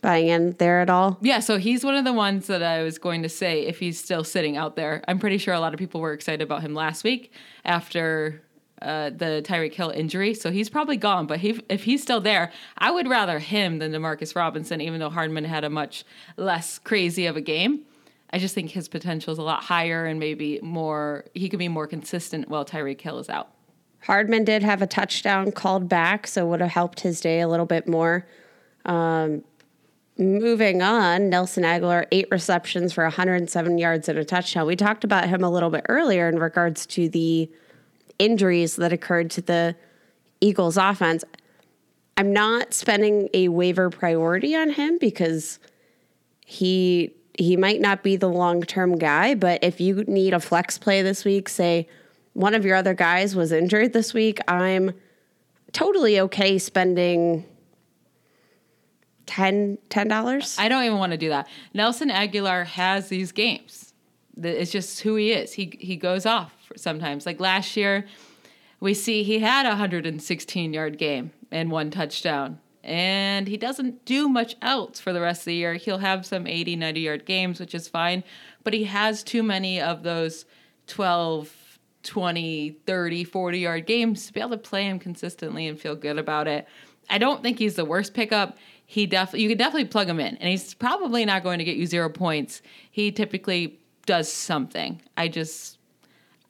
Buying 0.00 0.28
in 0.28 0.52
there 0.52 0.80
at 0.80 0.88
all? 0.88 1.18
Yeah, 1.20 1.40
so 1.40 1.58
he's 1.58 1.84
one 1.84 1.94
of 1.94 2.04
the 2.06 2.12
ones 2.12 2.46
that 2.46 2.62
I 2.62 2.82
was 2.82 2.96
going 2.98 3.22
to 3.22 3.28
say 3.28 3.66
if 3.66 3.78
he's 3.80 4.02
still 4.02 4.24
sitting 4.24 4.56
out 4.56 4.74
there. 4.74 5.04
I'm 5.06 5.18
pretty 5.18 5.36
sure 5.36 5.52
a 5.52 5.60
lot 5.60 5.74
of 5.74 5.78
people 5.78 6.00
were 6.00 6.14
excited 6.14 6.40
about 6.40 6.62
him 6.62 6.72
last 6.74 7.04
week 7.04 7.32
after 7.66 8.42
uh, 8.82 9.10
the 9.10 9.42
Tyreek 9.44 9.74
Hill 9.74 9.90
injury. 9.90 10.34
So 10.34 10.50
he's 10.50 10.68
probably 10.68 10.96
gone. 10.96 11.26
But 11.26 11.40
he, 11.40 11.60
if 11.68 11.84
he's 11.84 12.02
still 12.02 12.20
there, 12.20 12.52
I 12.78 12.90
would 12.90 13.08
rather 13.08 13.38
him 13.38 13.78
than 13.78 13.92
Demarcus 13.92 14.34
Robinson, 14.34 14.80
even 14.80 15.00
though 15.00 15.10
Hardman 15.10 15.44
had 15.44 15.64
a 15.64 15.70
much 15.70 16.04
less 16.36 16.78
crazy 16.78 17.26
of 17.26 17.36
a 17.36 17.40
game. 17.40 17.80
I 18.32 18.38
just 18.38 18.54
think 18.54 18.70
his 18.70 18.88
potential 18.88 19.32
is 19.32 19.38
a 19.38 19.42
lot 19.42 19.64
higher 19.64 20.06
and 20.06 20.20
maybe 20.20 20.60
more, 20.62 21.24
he 21.34 21.48
could 21.48 21.58
be 21.58 21.68
more 21.68 21.86
consistent 21.86 22.48
while 22.48 22.64
Tyreek 22.64 23.00
Hill 23.00 23.18
is 23.18 23.28
out. 23.28 23.50
Hardman 24.02 24.44
did 24.44 24.62
have 24.62 24.80
a 24.80 24.86
touchdown 24.86 25.52
called 25.52 25.88
back, 25.88 26.26
so 26.26 26.46
would 26.46 26.60
have 26.60 26.70
helped 26.70 27.00
his 27.00 27.20
day 27.20 27.40
a 27.40 27.48
little 27.48 27.66
bit 27.66 27.86
more. 27.86 28.26
Um, 28.86 29.44
moving 30.16 30.80
on, 30.80 31.28
Nelson 31.28 31.64
Agholor, 31.64 32.06
eight 32.12 32.28
receptions 32.30 32.92
for 32.92 33.04
107 33.04 33.78
yards 33.78 34.08
and 34.08 34.18
a 34.18 34.24
touchdown. 34.24 34.66
We 34.66 34.76
talked 34.76 35.04
about 35.04 35.28
him 35.28 35.42
a 35.42 35.50
little 35.50 35.70
bit 35.70 35.84
earlier 35.88 36.28
in 36.28 36.38
regards 36.38 36.86
to 36.86 37.08
the 37.08 37.50
injuries 38.20 38.76
that 38.76 38.92
occurred 38.92 39.30
to 39.32 39.40
the 39.40 39.74
Eagles 40.40 40.76
offense. 40.76 41.24
I'm 42.16 42.32
not 42.32 42.74
spending 42.74 43.28
a 43.32 43.48
waiver 43.48 43.90
priority 43.90 44.54
on 44.54 44.70
him 44.70 44.98
because 44.98 45.58
he 46.44 47.14
he 47.38 47.56
might 47.56 47.80
not 47.80 48.02
be 48.02 48.16
the 48.16 48.28
long-term 48.28 48.98
guy, 48.98 49.34
but 49.34 49.64
if 49.64 49.80
you 49.80 50.04
need 50.04 50.34
a 50.34 50.40
flex 50.40 50.76
play 50.76 51.00
this 51.00 51.24
week, 51.24 51.48
say 51.48 51.88
one 52.34 52.54
of 52.54 52.66
your 52.66 52.76
other 52.76 52.92
guys 52.92 53.34
was 53.34 53.50
injured 53.50 53.94
this 53.94 54.12
week, 54.12 54.38
I'm 54.46 54.92
totally 55.72 56.20
okay 56.20 56.58
spending 56.58 57.46
10 59.26 59.78
dollars. 60.08 60.56
I 60.58 60.68
don't 60.68 60.84
even 60.84 60.98
want 60.98 61.12
to 61.12 61.18
do 61.18 61.30
that. 61.30 61.48
Nelson 61.72 62.10
Agholor 62.10 62.66
has 62.66 63.08
these 63.08 63.32
games. 63.32 63.94
It's 64.36 64.72
just 64.72 65.00
who 65.00 65.14
he 65.16 65.32
is. 65.32 65.54
He 65.54 65.72
he 65.80 65.96
goes 65.96 66.26
off 66.26 66.59
sometimes. 66.76 67.26
Like 67.26 67.40
last 67.40 67.76
year, 67.76 68.06
we 68.80 68.94
see 68.94 69.22
he 69.22 69.38
had 69.38 69.66
a 69.66 69.70
116 69.70 70.72
yard 70.72 70.98
game 70.98 71.32
and 71.50 71.70
one 71.70 71.90
touchdown. 71.90 72.58
And 72.82 73.46
he 73.46 73.58
doesn't 73.58 74.06
do 74.06 74.28
much 74.28 74.56
else 74.62 75.00
for 75.00 75.12
the 75.12 75.20
rest 75.20 75.42
of 75.42 75.46
the 75.46 75.54
year. 75.54 75.74
He'll 75.74 75.98
have 75.98 76.24
some 76.24 76.46
80, 76.46 76.76
90 76.76 77.00
yard 77.00 77.26
games, 77.26 77.60
which 77.60 77.74
is 77.74 77.88
fine. 77.88 78.24
But 78.64 78.72
he 78.72 78.84
has 78.84 79.22
too 79.22 79.42
many 79.42 79.80
of 79.80 80.02
those 80.02 80.46
12, 80.86 81.54
20, 82.02 82.76
30, 82.86 83.24
40 83.24 83.58
yard 83.58 83.86
games 83.86 84.26
to 84.26 84.32
be 84.32 84.40
able 84.40 84.50
to 84.50 84.58
play 84.58 84.84
him 84.84 84.98
consistently 84.98 85.66
and 85.66 85.78
feel 85.78 85.94
good 85.94 86.18
about 86.18 86.48
it. 86.48 86.66
I 87.10 87.18
don't 87.18 87.42
think 87.42 87.58
he's 87.58 87.74
the 87.74 87.84
worst 87.84 88.14
pickup. 88.14 88.56
He 88.86 89.06
definitely 89.06 89.42
you 89.42 89.48
could 89.48 89.58
definitely 89.58 89.86
plug 89.86 90.08
him 90.08 90.20
in, 90.20 90.36
and 90.36 90.48
he's 90.48 90.74
probably 90.74 91.24
not 91.24 91.42
going 91.42 91.58
to 91.58 91.64
get 91.64 91.76
you 91.76 91.86
zero 91.86 92.08
points. 92.08 92.62
He 92.90 93.12
typically 93.12 93.78
does 94.06 94.32
something. 94.32 95.02
I 95.16 95.28
just 95.28 95.78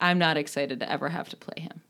I'm 0.01 0.19
not 0.19 0.37
excited 0.37 0.81
to 0.81 0.91
ever 0.91 1.09
have 1.09 1.29
to 1.31 1.37
play 1.37 1.63
him. 1.63 1.83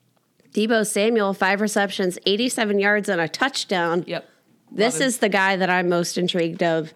Deebo 0.53 0.87
Samuel, 0.87 1.33
five 1.33 1.61
receptions, 1.61 2.19
87 2.27 2.79
yards, 2.79 3.09
and 3.09 3.21
a 3.21 3.29
touchdown. 3.29 4.05
Yep. 4.07 4.29
This 4.73 5.01
him. 5.01 5.07
is 5.07 5.19
the 5.19 5.29
guy 5.29 5.57
that 5.57 5.71
I'm 5.71 5.89
most 5.89 6.19
intrigued 6.19 6.63
of 6.63 6.93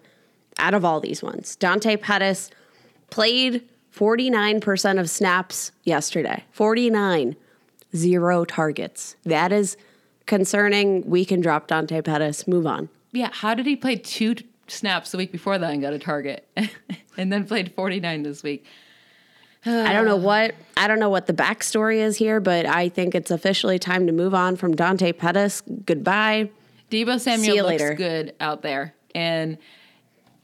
out 0.57 0.73
of 0.73 0.83
all 0.83 0.99
these 0.99 1.23
ones. 1.23 1.55
Dante 1.55 1.97
Pettis 1.97 2.49
played 3.09 3.67
49% 3.93 4.99
of 4.99 5.09
snaps 5.09 5.71
yesterday. 5.83 6.43
49. 6.51 7.35
Zero 7.95 8.43
targets. 8.43 9.15
That 9.23 9.53
is 9.53 9.77
concerning. 10.25 11.09
We 11.09 11.23
can 11.23 11.39
drop 11.39 11.67
Dante 11.67 12.01
Pettis. 12.01 12.47
Move 12.47 12.67
on. 12.67 12.89
Yeah, 13.13 13.29
how 13.31 13.53
did 13.53 13.65
he 13.65 13.77
play 13.77 13.95
two 13.95 14.35
snaps 14.67 15.11
the 15.11 15.17
week 15.17 15.31
before 15.31 15.57
that 15.57 15.71
and 15.71 15.81
got 15.81 15.93
a 15.93 15.99
target, 15.99 16.45
and 17.17 17.31
then 17.31 17.45
played 17.45 17.73
49 17.73 18.23
this 18.23 18.43
week? 18.43 18.65
I 19.65 19.93
don't 19.93 20.05
know 20.05 20.15
what 20.15 20.55
I 20.77 20.87
don't 20.87 20.99
know 20.99 21.09
what 21.09 21.27
the 21.27 21.33
backstory 21.33 21.97
is 21.97 22.17
here, 22.17 22.39
but 22.39 22.65
I 22.65 22.89
think 22.89 23.15
it's 23.15 23.31
officially 23.31 23.79
time 23.79 24.07
to 24.07 24.13
move 24.13 24.33
on 24.33 24.55
from 24.55 24.75
Dante 24.75 25.11
Pettis. 25.11 25.61
Goodbye. 25.85 26.49
Deebo 26.91 27.15
See 27.15 27.31
Samuel 27.31 27.55
you 27.55 27.63
looks 27.63 27.81
later. 27.81 27.93
good 27.95 28.35
out 28.39 28.61
there, 28.61 28.93
and 29.15 29.57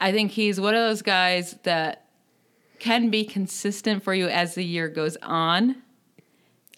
I 0.00 0.12
think 0.12 0.32
he's 0.32 0.60
one 0.60 0.74
of 0.74 0.80
those 0.80 1.02
guys 1.02 1.56
that 1.62 2.06
can 2.80 3.10
be 3.10 3.24
consistent 3.24 4.02
for 4.02 4.12
you 4.12 4.26
as 4.26 4.56
the 4.56 4.64
year 4.64 4.88
goes 4.88 5.16
on. 5.22 5.76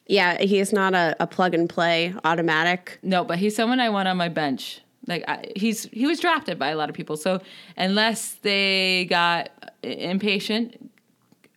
Yeah, 0.06 0.38
he 0.42 0.58
is 0.58 0.70
not 0.70 0.92
a, 0.92 1.16
a 1.18 1.26
plug 1.26 1.54
and 1.54 1.66
play 1.66 2.14
automatic. 2.24 2.98
No, 3.02 3.24
but 3.24 3.38
he's 3.38 3.56
someone 3.56 3.80
I 3.80 3.88
want 3.88 4.06
on 4.06 4.18
my 4.18 4.28
bench. 4.28 4.82
Like 5.06 5.24
I, 5.26 5.46
he's 5.56 5.84
he 5.84 6.06
was 6.06 6.20
drafted 6.20 6.58
by 6.58 6.68
a 6.68 6.76
lot 6.76 6.90
of 6.90 6.94
people. 6.94 7.16
So 7.16 7.40
unless 7.76 8.34
they 8.42 9.06
got 9.08 9.48
impatient 9.82 10.90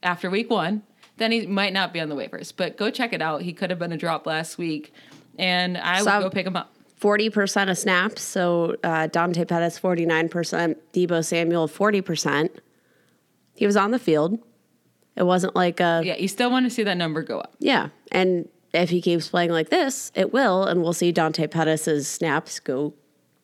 after 0.04 0.30
week 0.30 0.50
one, 0.50 0.84
then 1.18 1.32
he 1.32 1.48
might 1.48 1.74
not 1.74 1.93
be 1.93 2.00
on 2.00 2.10
the 2.10 2.16
waivers. 2.16 2.54
But 2.56 2.78
go 2.78 2.89
check 2.91 3.14
it 3.14 3.22
out. 3.22 3.41
He 3.41 3.54
could 3.54 3.70
have 3.70 3.80
been 3.80 3.91
a 3.91 3.98
drop 3.98 4.26
last 4.26 4.58
week. 4.58 4.93
and 5.39 5.78
I 5.78 6.02
So- 6.02 6.16
would 6.18 6.24
go 6.24 6.30
pick 6.32 6.48
him 6.48 6.56
up. 6.56 6.74
40% 7.00 7.70
of 7.70 7.78
snaps. 7.78 8.24
So 8.24 8.76
uh, 8.84 9.06
Dante 9.08 9.45
Pettis, 9.45 9.80
49%. 9.80 10.76
Deebo 10.93 11.24
Samuel, 11.24 11.68
40%. 11.68 12.50
He 13.56 13.66
was 13.68 13.78
on 13.78 13.91
the 13.91 14.00
field. 14.00 14.39
It 15.16 15.24
wasn't 15.24 15.56
like 15.56 15.80
a, 15.80 16.02
Yeah, 16.04 16.16
you 16.18 16.28
still 16.28 16.50
want 16.50 16.66
to 16.66 16.70
see 16.72 16.82
that 16.84 16.98
number 16.98 17.22
go 17.22 17.39
up. 17.39 17.56
yeah. 17.60 17.89
And 18.12 18.48
if 18.74 18.89
he 18.89 19.00
keeps 19.02 19.28
playing 19.28 19.52
like 19.52 19.70
this, 19.70 20.12
it 20.16 20.34
will. 20.34 20.64
And 20.64 20.82
we'll 20.82 20.93
see 20.93 21.12
Dante 21.12 21.45
Pettis's 21.48 22.08
snaps 22.08 22.60
go 22.60 22.93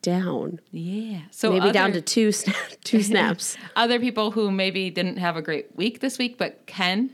down. 0.04 0.60
Yeah. 0.72 1.22
So 1.32 1.51
Maybe 1.51 1.72
down 1.72 1.93
to 1.93 2.01
two, 2.01 2.30
sna- 2.30 2.78
two 2.84 3.01
snaps. 3.01 3.58
other 3.76 3.99
people 3.99 4.30
who 4.32 4.51
maybe 4.51 4.91
didn't 4.91 5.18
have 5.18 5.36
a 5.36 5.41
great 5.41 5.76
week 5.76 5.99
this 5.99 6.20
week 6.20 6.38
but 6.38 6.64
can 6.68 7.10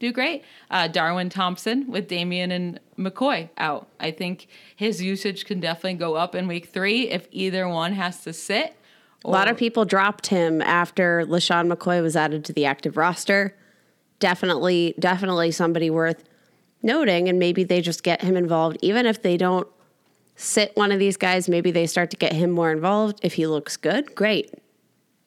do 0.00 0.10
great. 0.12 0.42
Uh, 0.68 0.88
Darwin 0.88 1.28
Thompson 1.28 1.86
with 1.88 2.08
Damien 2.08 2.50
and 2.50 2.80
McCoy 2.98 3.48
out. 3.56 3.86
I 4.00 4.10
think 4.10 4.48
his 4.74 5.00
usage 5.00 5.44
can 5.44 5.60
definitely 5.60 5.94
go 5.94 6.16
up 6.16 6.34
in 6.34 6.48
week 6.48 6.66
three 6.70 7.08
if 7.08 7.28
either 7.30 7.68
one 7.68 7.92
has 7.92 8.24
to 8.24 8.32
sit. 8.32 8.74
A 9.24 9.30
lot 9.30 9.46
of 9.48 9.56
people 9.56 9.84
dropped 9.84 10.26
him 10.26 10.60
after 10.60 11.24
LeSean 11.26 11.72
McCoy 11.72 12.02
was 12.02 12.16
added 12.16 12.44
to 12.46 12.52
the 12.52 12.64
active 12.64 12.96
roster. 12.96 13.54
Definitely, 14.18 14.94
definitely 14.98 15.52
somebody 15.52 15.90
worth 15.90 16.24
noting. 16.82 17.28
And 17.28 17.38
maybe 17.38 17.62
they 17.62 17.80
just 17.80 18.02
get 18.02 18.22
him 18.22 18.36
involved. 18.36 18.78
Even 18.82 19.06
if 19.06 19.22
they 19.22 19.36
don't 19.36 19.68
sit 20.42 20.76
one 20.76 20.92
of 20.92 20.98
these 20.98 21.16
guys, 21.16 21.48
maybe 21.48 21.70
they 21.70 21.86
start 21.86 22.10
to 22.10 22.16
get 22.16 22.32
him 22.32 22.50
more 22.50 22.70
involved. 22.72 23.20
If 23.22 23.34
he 23.34 23.46
looks 23.46 23.76
good, 23.76 24.14
great. 24.14 24.52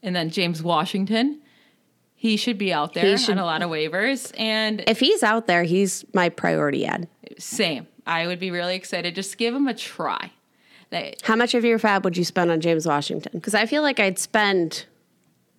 And 0.03 0.15
then 0.15 0.29
James 0.29 0.61
Washington, 0.61 1.41
he 2.13 2.37
should 2.37 2.57
be 2.57 2.71
out 2.73 2.93
there 2.93 3.17
should- 3.17 3.31
on 3.31 3.37
a 3.39 3.45
lot 3.45 3.61
of 3.61 3.69
waivers. 3.69 4.31
And 4.37 4.83
If 4.87 4.99
he's 4.99 5.23
out 5.23 5.47
there, 5.47 5.63
he's 5.63 6.05
my 6.13 6.29
priority 6.29 6.85
ad. 6.85 7.07
same, 7.37 7.87
I 8.05 8.27
would 8.27 8.39
be 8.39 8.51
really 8.51 8.75
excited. 8.75 9.15
Just 9.15 9.37
give 9.37 9.53
him 9.55 9.67
a 9.67 9.73
try. 9.73 10.31
How 11.23 11.35
much 11.35 11.53
of 11.55 11.65
your 11.65 11.77
fab 11.79 12.05
would 12.05 12.15
you 12.15 12.23
spend 12.23 12.51
on 12.51 12.61
James 12.61 12.85
Washington? 12.87 13.31
Because 13.33 13.53
I 13.53 13.65
feel 13.65 13.81
like 13.81 13.99
I'd 13.99 14.17
spend 14.17 14.85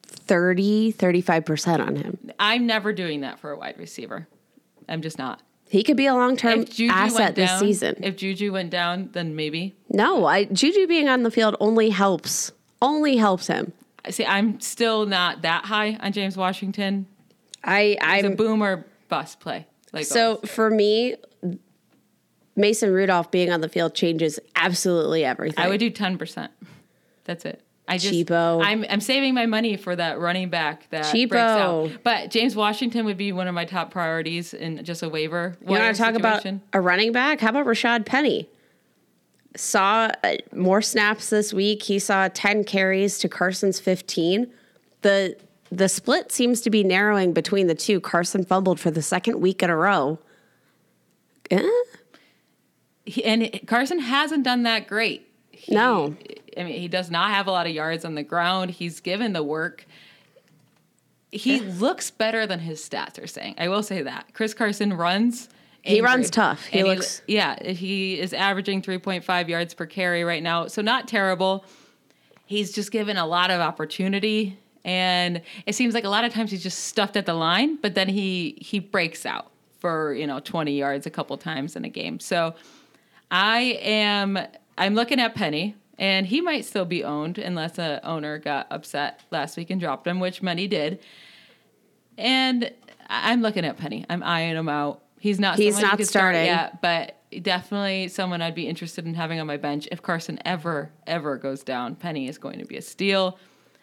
30, 0.04 0.92
35% 0.92 1.80
on 1.86 1.96
him. 1.96 2.30
I'm 2.38 2.66
never 2.66 2.92
doing 2.92 3.20
that 3.20 3.38
for 3.38 3.50
a 3.50 3.59
wide 3.59 3.76
receiver. 3.78 4.28
I'm 4.88 5.02
just 5.02 5.18
not. 5.18 5.42
He 5.68 5.82
could 5.82 5.96
be 5.96 6.06
a 6.06 6.14
long 6.14 6.36
term 6.36 6.64
Juju 6.64 6.88
asset 6.92 7.34
this 7.34 7.50
down, 7.50 7.60
season. 7.60 7.96
if 8.02 8.16
Juju 8.16 8.52
went 8.52 8.70
down, 8.70 9.10
then 9.12 9.34
maybe. 9.34 9.74
no, 9.88 10.24
I, 10.24 10.44
Juju 10.44 10.86
being 10.86 11.08
on 11.08 11.22
the 11.22 11.30
field 11.30 11.56
only 11.60 11.90
helps, 11.90 12.52
only 12.80 13.16
helps 13.16 13.48
him. 13.48 13.72
See, 14.08 14.24
I'm 14.24 14.60
still 14.60 15.06
not 15.06 15.42
that 15.42 15.64
high 15.64 15.96
on 16.00 16.12
James 16.12 16.36
Washington. 16.36 17.06
I, 17.64 17.96
It's 18.00 18.02
a 18.24 18.28
I'm 18.28 18.36
boom 18.36 18.62
or 18.62 18.86
bust 19.08 19.40
play. 19.40 19.66
Like 19.92 20.04
so 20.04 20.34
always. 20.36 20.50
for 20.50 20.70
me, 20.70 21.16
Mason 22.54 22.92
Rudolph 22.92 23.30
being 23.32 23.50
on 23.52 23.60
the 23.60 23.68
field 23.68 23.94
changes 23.94 24.38
absolutely 24.54 25.24
everything. 25.24 25.64
I 25.64 25.68
would 25.68 25.80
do 25.80 25.90
ten 25.90 26.16
percent. 26.18 26.52
That's 27.24 27.44
it. 27.44 27.60
I 27.89 27.99
just 27.99 28.12
Cheapo. 28.14 28.62
I'm 28.64 28.84
I'm 28.91 29.01
saving 29.01 29.34
my 29.34 29.47
money 29.47 29.76
for 29.76 29.95
that 29.95 30.18
running 30.18 30.49
back 30.51 30.89
that 30.91 31.11
breaks 31.12 31.32
out. 31.34 31.91
But 32.03 32.30
James 32.30 32.57
Washington 32.57 33.05
would 33.07 33.16
be 33.16 33.30
one 33.32 33.47
of 33.47 33.55
my 33.55 33.64
top 33.64 33.91
priorities 33.93 34.55
in 34.55 34.84
just 34.84 35.03
a 35.03 35.09
waiver. 35.09 35.57
You 35.61 35.66
want 35.68 35.95
to 35.95 36.03
talk 36.03 36.14
about 36.14 36.45
a 36.72 36.80
running 36.80 37.12
back? 37.12 37.41
How 37.41 37.51
about 37.51 37.66
Rashaad 37.66 38.05
Penny? 38.05 38.49
Saw 39.55 40.11
uh, 40.24 40.34
more 40.53 40.82
snaps 40.82 41.30
this 41.30 41.53
week. 41.55 41.84
He 41.84 41.99
saw 41.99 42.28
10 42.28 42.64
carries 42.64 43.18
to 43.20 43.28
Carson's 43.28 43.78
15. 43.80 44.51
The 45.03 45.37
the 45.72 45.89
split 45.89 46.30
seems 46.32 46.61
to 46.62 46.70
be 46.70 46.82
narrowing 46.84 47.32
between 47.32 47.66
the 47.66 47.74
two. 47.74 48.01
Carson 48.01 48.45
fumbled 48.45 48.78
for 48.80 48.91
the 48.91 49.03
second 49.03 49.41
week 49.41 49.62
in 49.62 49.70
a 49.70 49.76
row. 49.76 50.18
Eh? 51.51 51.68
He- 53.05 53.24
and 53.24 53.61
Carson 53.66 54.01
hasn't 54.01 54.43
done 54.45 54.64
that 54.64 54.89
great. 54.89 55.28
He- 55.53 55.74
No. 55.74 56.16
I 56.57 56.64
mean 56.64 56.80
he 56.80 56.88
does 56.88 57.11
not 57.11 57.30
have 57.30 57.46
a 57.46 57.50
lot 57.50 57.66
of 57.66 57.72
yards 57.72 58.04
on 58.04 58.14
the 58.14 58.22
ground. 58.22 58.70
He's 58.72 59.00
given 59.00 59.32
the 59.32 59.42
work. 59.42 59.86
He 61.32 61.61
looks 61.61 62.11
better 62.11 62.46
than 62.46 62.61
his 62.61 62.80
stats 62.86 63.22
are 63.22 63.26
saying. 63.26 63.57
I 63.59 63.68
will 63.68 63.82
say 63.82 64.02
that. 64.02 64.32
Chris 64.32 64.54
Carson 64.54 64.92
runs. 64.94 65.48
He 65.82 66.00
runs 66.00 66.30
tough. 66.30 66.64
He 66.66 66.80
And 66.80 66.88
looks- 66.88 67.22
yeah, 67.26 67.62
he 67.62 68.18
is 68.18 68.32
averaging 68.32 68.82
3.5 68.82 69.48
yards 69.48 69.74
per 69.74 69.86
carry 69.86 70.24
right 70.24 70.42
now. 70.42 70.66
So 70.66 70.82
not 70.82 71.07
terrible. 71.07 71.64
He's 72.46 72.72
just 72.72 72.90
given 72.90 73.16
a 73.16 73.26
lot 73.26 73.50
of 73.50 73.61
opportunity 73.61 74.59
and 74.84 75.42
it 75.66 75.74
seems 75.74 75.94
like 75.94 76.04
a 76.04 76.09
lot 76.09 76.24
of 76.24 76.32
times 76.32 76.52
he's 76.52 76.62
just 76.62 76.84
stuffed 76.84 77.16
at 77.16 77.26
the 77.26 77.34
line, 77.34 77.76
but 77.82 77.94
then 77.96 78.09
he 78.09 78.57
he 78.61 78.78
breaks 78.78 79.26
out 79.26 79.50
for, 79.80 80.14
you 80.14 80.26
know, 80.28 80.38
20 80.38 80.72
yards 80.78 81.07
a 81.07 81.11
couple 81.11 81.36
times 81.36 81.74
in 81.74 81.84
a 81.84 81.88
game. 81.88 82.20
So 82.20 82.54
I 83.30 83.78
am 83.82 84.38
I'm 84.78 84.94
looking 84.94 85.18
at 85.20 85.34
Penny 85.34 85.74
and 85.99 86.26
he 86.26 86.40
might 86.40 86.64
still 86.64 86.84
be 86.84 87.05
owned 87.05 87.38
unless 87.38 87.78
a 87.78 88.01
owner 88.05 88.38
got 88.38 88.66
upset 88.70 89.20
last 89.30 89.57
week 89.57 89.70
and 89.70 89.80
dropped 89.80 90.07
him, 90.07 90.20
which 90.20 90.42
many 90.42 90.68
did. 90.68 91.01
And 92.18 92.70
I'm 93.09 93.42
looking 93.42 93.64
at 93.64 93.76
Penny. 93.76 94.05
I'm 94.09 94.22
eyeing 94.22 94.57
him 94.57 94.68
out. 94.68 95.03
He's 95.18 95.40
not 95.40 95.57
He's 95.57 95.80
not 95.80 95.97
could 95.97 96.07
start 96.07 96.34
starting. 96.34 96.47
yet, 96.47 96.82
but 96.82 97.16
definitely 97.42 98.09
someone 98.09 98.42
I'd 98.42 98.55
be 98.55 98.68
interested 98.68 99.07
in 99.07 99.14
having 99.14 99.40
on 99.40 99.47
my 99.47 99.57
bench 99.57 99.88
if 99.90 100.03
Carson 100.03 100.38
ever 100.44 100.90
ever 101.07 101.36
goes 101.36 101.62
down. 101.62 101.97
Penny 101.97 102.28
is 102.28 102.38
going 102.38 102.59
to 102.59 102.64
be 102.64 102.76
a 102.76 102.82
steal. 102.82 103.38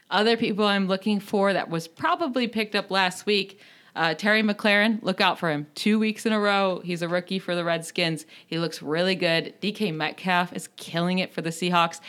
Other 0.09 0.38
people 0.38 0.66
I'm 0.66 0.88
looking 0.88 1.20
for 1.20 1.53
that 1.53 1.70
was 1.70 1.88
probably 1.88 2.47
picked 2.47 2.76
up 2.76 2.91
last 2.91 3.26
week. 3.26 3.59
Uh, 3.95 4.13
Terry 4.15 4.41
McLaurin, 4.41 4.99
look 5.03 5.21
out 5.21 5.37
for 5.37 5.51
him. 5.51 5.67
Two 5.75 5.99
weeks 5.99 6.25
in 6.25 6.33
a 6.33 6.39
row, 6.39 6.81
he's 6.83 7.01
a 7.01 7.07
rookie 7.07 7.37
for 7.39 7.53
the 7.55 7.63
Redskins. 7.63 8.25
He 8.47 8.57
looks 8.57 8.81
really 8.81 9.15
good. 9.15 9.53
DK 9.61 9.93
Metcalf 9.93 10.51
is 10.53 10.67
killing 10.77 11.19
it 11.19 11.31
for 11.33 11.41
the 11.41 11.51
Seahawks. 11.51 11.99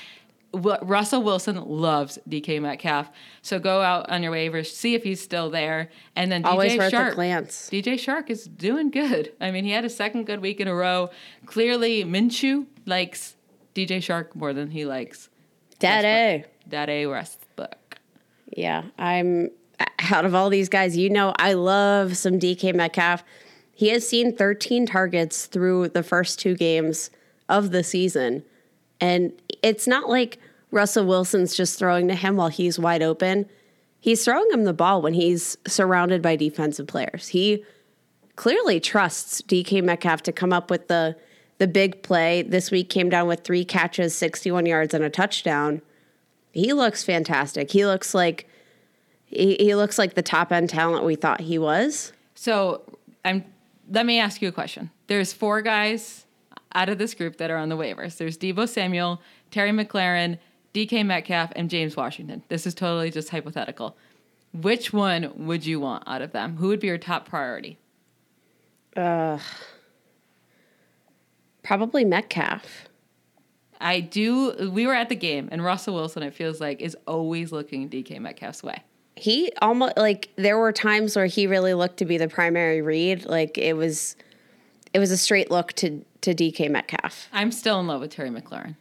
Ru- 0.54 0.76
Russell 0.82 1.22
Wilson 1.22 1.56
loves 1.56 2.18
DK 2.28 2.62
Metcalf. 2.62 3.10
So 3.42 3.58
go 3.58 3.82
out 3.82 4.08
on 4.08 4.22
your 4.22 4.32
waivers, 4.32 4.66
see 4.72 4.94
if 4.94 5.02
he's 5.02 5.20
still 5.20 5.50
there, 5.50 5.90
and 6.16 6.30
then 6.32 6.44
Always 6.44 6.72
DJ 6.72 6.90
Chark. 6.90 7.14
glance. 7.16 7.68
DJ 7.70 7.94
Chark 7.94 8.30
is 8.30 8.44
doing 8.46 8.90
good. 8.90 9.32
I 9.40 9.50
mean, 9.50 9.64
he 9.64 9.72
had 9.72 9.84
a 9.84 9.90
second 9.90 10.24
good 10.24 10.40
week 10.40 10.60
in 10.60 10.68
a 10.68 10.74
row. 10.74 11.10
Clearly, 11.44 12.04
Minshew 12.04 12.66
likes 12.86 13.36
DJ 13.74 13.98
Chark 13.98 14.34
more 14.36 14.52
than 14.54 14.70
he 14.70 14.86
likes 14.86 15.28
Daddy. 15.80 16.44
Daddy 16.68 17.04
Westbrook. 17.04 17.98
Yeah, 18.56 18.84
I'm 18.96 19.50
out 20.10 20.24
of 20.24 20.34
all 20.34 20.50
these 20.50 20.68
guys, 20.68 20.96
you 20.96 21.10
know, 21.10 21.32
I 21.38 21.54
love 21.54 22.16
some 22.16 22.38
DK 22.38 22.74
Metcalf. 22.74 23.24
He 23.72 23.88
has 23.88 24.06
seen 24.06 24.36
13 24.36 24.86
targets 24.86 25.46
through 25.46 25.88
the 25.88 26.02
first 26.02 26.38
two 26.38 26.54
games 26.54 27.10
of 27.48 27.70
the 27.70 27.82
season. 27.82 28.44
And 29.00 29.32
it's 29.62 29.86
not 29.86 30.08
like 30.08 30.38
Russell 30.70 31.06
Wilson's 31.06 31.56
just 31.56 31.78
throwing 31.78 32.08
to 32.08 32.14
him 32.14 32.36
while 32.36 32.48
he's 32.48 32.78
wide 32.78 33.02
open. 33.02 33.48
He's 34.00 34.24
throwing 34.24 34.50
him 34.50 34.64
the 34.64 34.72
ball 34.72 35.02
when 35.02 35.14
he's 35.14 35.56
surrounded 35.66 36.20
by 36.22 36.36
defensive 36.36 36.86
players. 36.86 37.28
He 37.28 37.64
clearly 38.36 38.80
trusts 38.80 39.40
DK 39.42 39.82
Metcalf 39.82 40.22
to 40.24 40.32
come 40.32 40.52
up 40.52 40.70
with 40.70 40.88
the 40.88 41.16
the 41.58 41.68
big 41.68 42.02
play. 42.02 42.42
This 42.42 42.70
week 42.72 42.90
came 42.90 43.08
down 43.08 43.28
with 43.28 43.44
three 43.44 43.64
catches, 43.64 44.16
61 44.16 44.66
yards, 44.66 44.92
and 44.92 45.04
a 45.04 45.10
touchdown. 45.10 45.82
He 46.50 46.72
looks 46.72 47.04
fantastic. 47.04 47.70
He 47.70 47.86
looks 47.86 48.12
like 48.12 48.48
he, 49.34 49.56
he 49.56 49.74
looks 49.74 49.98
like 49.98 50.14
the 50.14 50.22
top 50.22 50.52
end 50.52 50.70
talent 50.70 51.04
we 51.04 51.14
thought 51.14 51.40
he 51.40 51.58
was. 51.58 52.12
So 52.34 52.82
I'm. 53.24 53.44
Let 53.90 54.06
me 54.06 54.18
ask 54.18 54.40
you 54.40 54.48
a 54.48 54.52
question. 54.52 54.90
There's 55.08 55.32
four 55.34 55.60
guys 55.60 56.24
out 56.74 56.88
of 56.88 56.98
this 56.98 57.14
group 57.14 57.36
that 57.36 57.50
are 57.50 57.56
on 57.56 57.68
the 57.68 57.76
waivers. 57.76 58.16
There's 58.16 58.38
Deebo 58.38 58.68
Samuel, 58.68 59.20
Terry 59.50 59.70
McLaurin, 59.70 60.38
DK 60.72 61.04
Metcalf, 61.04 61.52
and 61.54 61.70
James 61.70 61.96
Washington. 61.96 62.42
This 62.48 62.66
is 62.66 62.74
totally 62.74 63.10
just 63.10 63.28
hypothetical. 63.28 63.96
Which 64.52 64.92
one 64.92 65.46
would 65.46 65.66
you 65.66 65.80
want 65.80 66.04
out 66.06 66.22
of 66.22 66.32
them? 66.32 66.56
Who 66.56 66.68
would 66.68 66.80
be 66.80 66.86
your 66.86 66.98
top 66.98 67.28
priority? 67.28 67.78
Uh, 68.96 69.38
probably 71.62 72.04
Metcalf. 72.04 72.88
I 73.80 74.00
do. 74.00 74.70
We 74.70 74.86
were 74.86 74.94
at 74.94 75.08
the 75.08 75.16
game, 75.16 75.48
and 75.52 75.62
Russell 75.64 75.94
Wilson, 75.94 76.22
it 76.22 76.34
feels 76.34 76.60
like, 76.60 76.80
is 76.80 76.96
always 77.06 77.52
looking 77.52 77.88
DK 77.90 78.20
Metcalf's 78.20 78.62
way. 78.62 78.82
He 79.16 79.52
almost 79.62 79.96
like 79.96 80.30
there 80.36 80.58
were 80.58 80.72
times 80.72 81.16
where 81.16 81.26
he 81.26 81.46
really 81.46 81.74
looked 81.74 81.98
to 81.98 82.04
be 82.04 82.18
the 82.18 82.28
primary 82.28 82.82
read. 82.82 83.24
Like 83.26 83.58
it 83.58 83.74
was 83.74 84.16
it 84.92 84.98
was 84.98 85.10
a 85.10 85.16
straight 85.16 85.50
look 85.50 85.72
to 85.74 86.04
to 86.22 86.34
DK 86.34 86.70
Metcalf. 86.70 87.28
I'm 87.32 87.52
still 87.52 87.78
in 87.80 87.86
love 87.86 88.00
with 88.00 88.10
Terry 88.10 88.30
McLaurin. 88.30 88.76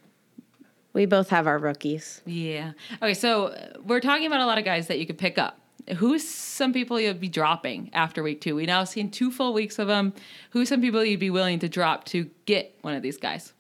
We 0.93 1.05
both 1.05 1.29
have 1.29 1.47
our 1.47 1.57
rookies. 1.57 2.21
Yeah. 2.25 2.73
Okay, 3.01 3.15
so 3.15 3.47
uh, 3.47 3.73
we're 3.84 3.99
talking 3.99 4.27
about 4.27 4.41
a 4.41 4.45
lot 4.45 4.59
of 4.59 4.63
guys 4.63 4.88
that 4.88 4.99
you 4.99 5.07
could 5.07 5.17
pick 5.17 5.38
up. 5.38 5.59
Who's 5.97 6.25
some 6.27 6.71
people 6.71 6.99
you'd 6.99 7.19
be 7.19 7.27
dropping 7.27 7.89
after 7.93 8.23
week 8.23 8.41
two? 8.41 8.55
We 8.55 8.65
now 8.65 8.84
seen 8.84 9.09
two 9.09 9.31
full 9.31 9.53
weeks 9.53 9.79
of 9.79 9.88
them. 9.88 10.13
Who's 10.51 10.69
some 10.69 10.81
people 10.81 11.03
you'd 11.03 11.19
be 11.19 11.31
willing 11.31 11.59
to 11.59 11.67
drop 11.67 12.05
to 12.05 12.29
get 12.45 12.77
one 12.81 12.93
of 12.93 13.01
these 13.01 13.17
guys? 13.17 13.53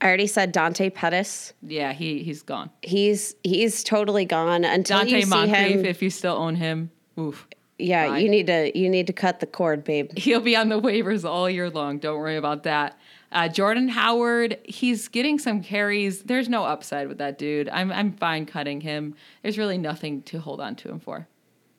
I 0.00 0.06
already 0.06 0.26
said 0.26 0.52
Dante 0.52 0.90
Pettis. 0.90 1.52
Yeah, 1.62 1.92
he 1.92 2.22
he's 2.22 2.42
gone. 2.42 2.70
He's 2.82 3.34
he's 3.42 3.82
totally 3.82 4.24
gone 4.24 4.64
until 4.64 5.00
Donte 5.00 5.10
you 5.10 5.22
see 5.22 5.28
Moncrief, 5.28 5.80
him. 5.80 5.84
if 5.86 6.02
you 6.02 6.10
still 6.10 6.36
own 6.36 6.56
him. 6.56 6.90
Oof. 7.18 7.46
Yeah, 7.78 8.16
you 8.16 8.28
need 8.28 8.46
to 8.46 8.76
you 8.78 8.88
need 8.88 9.06
to 9.08 9.12
cut 9.12 9.40
the 9.40 9.46
cord, 9.46 9.82
babe. 9.82 10.10
He'll 10.16 10.40
be 10.40 10.56
on 10.56 10.68
the 10.68 10.80
waivers 10.80 11.24
all 11.28 11.48
year 11.50 11.70
long. 11.70 11.98
Don't 11.98 12.18
worry 12.18 12.36
about 12.36 12.62
that. 12.64 12.98
Uh, 13.32 13.48
Jordan 13.48 13.88
Howard, 13.88 14.58
he's 14.64 15.08
getting 15.08 15.40
some 15.40 15.60
carries. 15.60 16.22
There's 16.22 16.48
no 16.48 16.64
upside 16.64 17.08
with 17.08 17.18
that 17.18 17.36
dude. 17.38 17.68
I'm 17.68 17.90
I'm 17.90 18.12
fine 18.12 18.46
cutting 18.46 18.80
him. 18.80 19.14
There's 19.42 19.58
really 19.58 19.78
nothing 19.78 20.22
to 20.22 20.38
hold 20.38 20.60
on 20.60 20.76
to 20.76 20.88
him 20.88 21.00
for. 21.00 21.26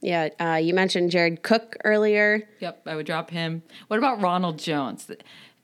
Yeah, 0.01 0.29
uh, 0.39 0.59
you 0.61 0.73
mentioned 0.73 1.11
Jared 1.11 1.43
Cook 1.43 1.77
earlier. 1.85 2.47
Yep, 2.59 2.81
I 2.85 2.95
would 2.95 3.05
drop 3.05 3.29
him. 3.29 3.63
What 3.87 3.97
about 3.97 4.21
Ronald 4.21 4.59
Jones? 4.59 5.05
The 5.05 5.15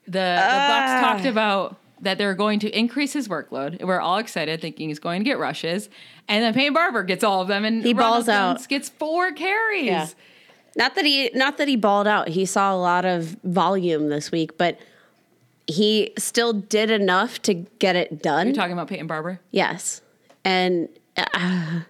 the, 0.05 0.11
the 0.11 0.65
Bucks 0.69 1.01
talked 1.01 1.25
about 1.25 1.77
that 2.01 2.17
they're 2.17 2.35
going 2.35 2.59
to 2.59 2.69
increase 2.77 3.13
his 3.13 3.27
workload. 3.27 3.81
We're 3.81 3.99
all 3.99 4.17
excited, 4.17 4.61
thinking 4.61 4.89
he's 4.89 4.99
going 4.99 5.21
to 5.21 5.23
get 5.23 5.39
rushes, 5.39 5.89
and 6.27 6.43
then 6.43 6.53
Payne 6.53 6.73
Barber 6.73 7.03
gets 7.03 7.23
all 7.23 7.41
of 7.41 7.47
them, 7.47 7.65
and 7.65 7.83
He 7.83 7.93
Ronald 7.93 8.25
balls 8.25 8.29
out. 8.29 8.57
Jones 8.57 8.67
gets 8.67 8.89
four 8.89 9.31
carries. 9.31 9.85
Yeah. 9.85 10.07
Not 10.75 10.95
that 10.95 11.05
he 11.05 11.29
not 11.33 11.57
that 11.57 11.67
he 11.67 11.75
balled 11.75 12.07
out. 12.07 12.29
He 12.29 12.45
saw 12.45 12.73
a 12.73 12.77
lot 12.77 13.05
of 13.05 13.37
volume 13.43 14.09
this 14.09 14.31
week, 14.31 14.57
but 14.57 14.79
he 15.67 16.13
still 16.17 16.53
did 16.53 16.89
enough 16.89 17.41
to 17.43 17.53
get 17.53 17.95
it 17.95 18.21
done. 18.21 18.47
You're 18.47 18.55
talking 18.55 18.73
about 18.73 18.87
Peyton 18.87 19.07
Barber. 19.07 19.39
Yes. 19.51 20.01
And 20.43 20.89
uh, 21.17 21.81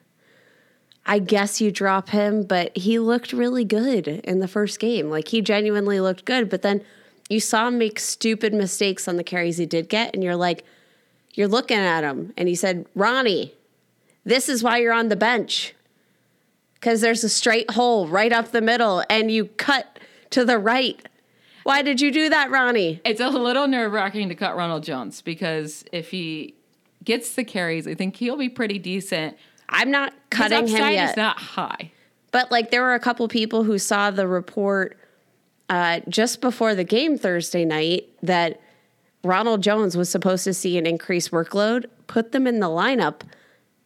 I 1.05 1.20
guess 1.20 1.62
you 1.62 1.72
drop 1.72 2.09
him, 2.09 2.43
but 2.43 2.76
he 2.78 2.99
looked 2.99 3.34
really 3.34 3.66
good 3.66 4.07
in 4.07 4.39
the 4.39 4.47
first 4.47 4.80
game. 4.80 5.09
Like 5.09 5.28
he 5.30 5.41
genuinely 5.41 5.99
looked 5.99 6.26
good, 6.26 6.49
but 6.49 6.62
then 6.62 6.84
you 7.32 7.39
saw 7.39 7.67
him 7.67 7.77
make 7.77 7.99
stupid 7.99 8.53
mistakes 8.53 9.07
on 9.07 9.15
the 9.15 9.23
carries 9.23 9.57
he 9.57 9.65
did 9.65 9.88
get, 9.89 10.13
and 10.13 10.23
you're 10.23 10.36
like, 10.36 10.63
you're 11.34 11.47
looking 11.47 11.77
at 11.77 12.03
him, 12.03 12.34
and 12.36 12.47
he 12.49 12.55
said, 12.55 12.86
Ronnie, 12.93 13.53
this 14.25 14.49
is 14.49 14.61
why 14.63 14.77
you're 14.77 14.93
on 14.93 15.09
the 15.09 15.15
bench. 15.15 15.73
Because 16.73 17.01
there's 17.01 17.23
a 17.23 17.29
straight 17.29 17.71
hole 17.71 18.07
right 18.07 18.34
up 18.34 18.51
the 18.51 18.61
middle, 18.61 19.03
and 19.09 19.32
you 19.32 19.45
cut 19.45 19.99
to 20.32 20.43
the 20.43 20.57
right. 20.59 20.99
Why 21.63 21.84
did 21.84 22.01
you 22.01 22.11
do 22.11 22.27
that, 22.29 22.49
Ronnie? 22.49 22.99
It's 23.05 23.21
a 23.21 23.29
little 23.29 23.67
nerve 23.67 23.91
wracking 23.93 24.29
to 24.29 24.36
cut 24.36 24.55
Ronald 24.55 24.84
Jones 24.84 25.21
because 25.21 25.86
if 25.91 26.09
he 26.09 26.55
gets 27.03 27.36
the 27.36 27.43
carries, 27.43 27.88
I 27.88 27.93
think 27.93 28.15
he'll 28.15 28.38
be 28.38 28.49
pretty 28.49 28.79
decent. 28.79 29.38
I'm 29.69 29.91
not 29.91 30.11
His 30.11 30.19
cutting 30.32 30.67
him 30.67 30.75
upside 30.75 30.93
yet. 30.93 31.09
is 31.11 31.17
not 31.17 31.38
high. 31.38 31.91
But 32.32 32.51
like 32.51 32.71
there 32.71 32.82
were 32.82 32.95
a 32.95 32.99
couple 32.99 33.27
people 33.27 33.63
who 33.63 33.77
saw 33.77 34.09
the 34.09 34.27
report 34.27 34.97
uh, 35.72 36.01
just 36.09 36.41
before 36.41 36.76
the 36.76 36.84
game 36.84 37.17
Thursday 37.17 37.63
night 37.63 38.09
that 38.22 38.59
Ronald 39.24 39.63
Jones 39.63 39.95
was 39.95 40.09
supposed 40.09 40.43
to 40.43 40.53
see 40.53 40.78
an 40.78 40.86
increased 40.86 41.32
workload, 41.32 41.86
put 42.07 42.34
them 42.34 42.45
in 42.45 42.59
the 42.59 42.67
lineup, 42.67 43.22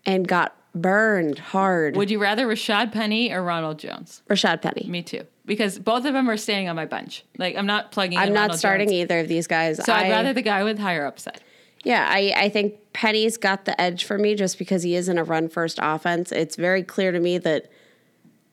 and 0.03 0.27
got 0.27 0.57
burned 0.73 1.37
hard. 1.37 1.95
Would 1.95 2.09
you 2.09 2.19
rather 2.19 2.47
Rashaad 2.47 2.91
Penny 2.91 3.31
or 3.31 3.43
Ronald 3.43 3.77
Jones? 3.77 4.23
Rashaad 4.27 4.63
Penny. 4.63 4.87
Me 4.89 5.03
too, 5.03 5.25
because 5.45 5.77
both 5.77 6.05
of 6.05 6.13
them 6.13 6.27
are 6.27 6.37
staying 6.37 6.67
on 6.69 6.75
my 6.75 6.85
bench. 6.85 7.23
Like 7.37 7.55
I'm 7.55 7.67
not 7.67 7.91
plugging. 7.91 8.17
I'm 8.17 8.33
not 8.33 8.41
Ronald 8.41 8.59
starting 8.59 8.87
Jones. 8.87 9.01
either 9.01 9.19
of 9.19 9.27
these 9.27 9.45
guys. 9.45 9.85
So 9.85 9.93
I'd 9.93 10.09
rather 10.09 10.33
the 10.33 10.41
guy 10.41 10.63
with 10.63 10.79
higher 10.79 11.05
upside. 11.05 11.41
Yeah, 11.83 12.07
I, 12.09 12.33
I 12.35 12.49
think 12.49 12.93
Penny's 12.93 13.37
got 13.37 13.65
the 13.65 13.79
edge 13.79 14.05
for 14.05 14.17
me 14.17 14.33
just 14.33 14.57
because 14.57 14.81
he 14.81 14.95
is 14.95 15.07
in 15.07 15.19
a 15.19 15.23
run 15.23 15.49
first 15.49 15.77
offense. 15.79 16.31
It's 16.31 16.55
very 16.55 16.81
clear 16.81 17.11
to 17.11 17.19
me 17.19 17.37
that 17.37 17.69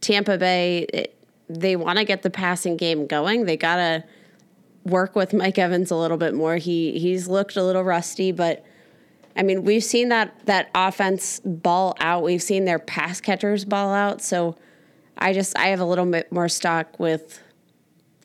Tampa 0.03 0.37
Bay, 0.37 0.81
it, 0.93 1.17
they 1.61 1.77
want 1.77 1.99
to 1.99 2.05
get 2.05 2.23
the 2.23 2.31
passing 2.31 2.77
game 2.77 3.07
going. 3.07 3.47
They 3.47 3.57
got 3.57 3.77
to 3.77 4.05
work 4.85 5.15
with 5.15 5.33
Mike 5.33 5.59
Evans 5.59 5.91
a 5.91 5.97
little 5.97 6.17
bit 6.17 6.35
more. 6.35 6.57
He 6.57 6.99
he's 6.99 7.29
looked 7.29 7.57
a 7.57 7.63
little 7.63 7.85
rusty, 7.85 8.33
but 8.33 8.65
I 9.37 9.43
mean, 9.43 9.65
we've 9.65 9.85
seen 9.85 10.09
that 10.11 10.45
that 10.47 10.71
offense 10.75 11.41
ball 11.45 11.97
out. 12.01 12.23
We've 12.23 12.43
seen 12.43 12.65
their 12.65 12.79
pass 12.79 13.21
catchers 13.21 13.65
ball 13.65 13.93
out. 13.93 14.23
So 14.23 14.57
I 15.19 15.33
just 15.33 15.57
I 15.59 15.69
have 15.69 15.81
a 15.81 15.85
little 15.85 16.07
bit 16.07 16.31
more 16.33 16.49
stock 16.49 16.99
with 16.99 17.41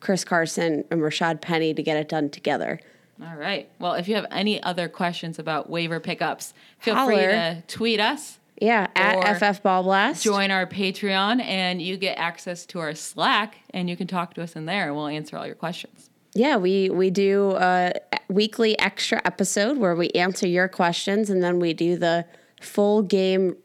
Chris 0.00 0.24
Carson 0.24 0.84
and 0.90 1.00
Rashaad 1.00 1.40
Penny 1.40 1.74
to 1.74 1.82
get 1.82 1.96
it 1.96 2.08
done 2.08 2.30
together. 2.30 2.80
All 3.20 3.36
right. 3.36 3.68
Well, 3.80 3.94
if 3.94 4.06
you 4.06 4.14
have 4.14 4.26
any 4.30 4.62
other 4.62 4.88
questions 4.88 5.38
about 5.38 5.68
waiver 5.68 5.98
pickups, 5.98 6.54
feel 6.78 7.04
free 7.04 7.16
to 7.16 7.64
tweet 7.66 7.98
us. 7.98 8.37
Yeah, 8.60 8.88
at 8.96 9.38
FF 9.38 9.62
Ball 9.62 9.82
Blast. 9.84 10.22
Join 10.24 10.50
our 10.50 10.66
Patreon, 10.66 11.40
and 11.40 11.80
you 11.80 11.96
get 11.96 12.18
access 12.18 12.66
to 12.66 12.80
our 12.80 12.94
Slack, 12.94 13.56
and 13.70 13.88
you 13.88 13.96
can 13.96 14.06
talk 14.06 14.34
to 14.34 14.42
us 14.42 14.56
in 14.56 14.66
there, 14.66 14.86
and 14.86 14.96
we'll 14.96 15.06
answer 15.06 15.36
all 15.36 15.46
your 15.46 15.54
questions. 15.54 16.10
Yeah, 16.34 16.56
we 16.56 16.90
we 16.90 17.10
do 17.10 17.52
a 17.56 17.92
weekly 18.28 18.78
extra 18.78 19.20
episode 19.24 19.78
where 19.78 19.94
we 19.94 20.10
answer 20.10 20.46
your 20.46 20.68
questions, 20.68 21.30
and 21.30 21.42
then 21.42 21.58
we 21.58 21.72
do 21.72 21.96
the 21.96 22.26
full 22.60 23.02
game 23.02 23.56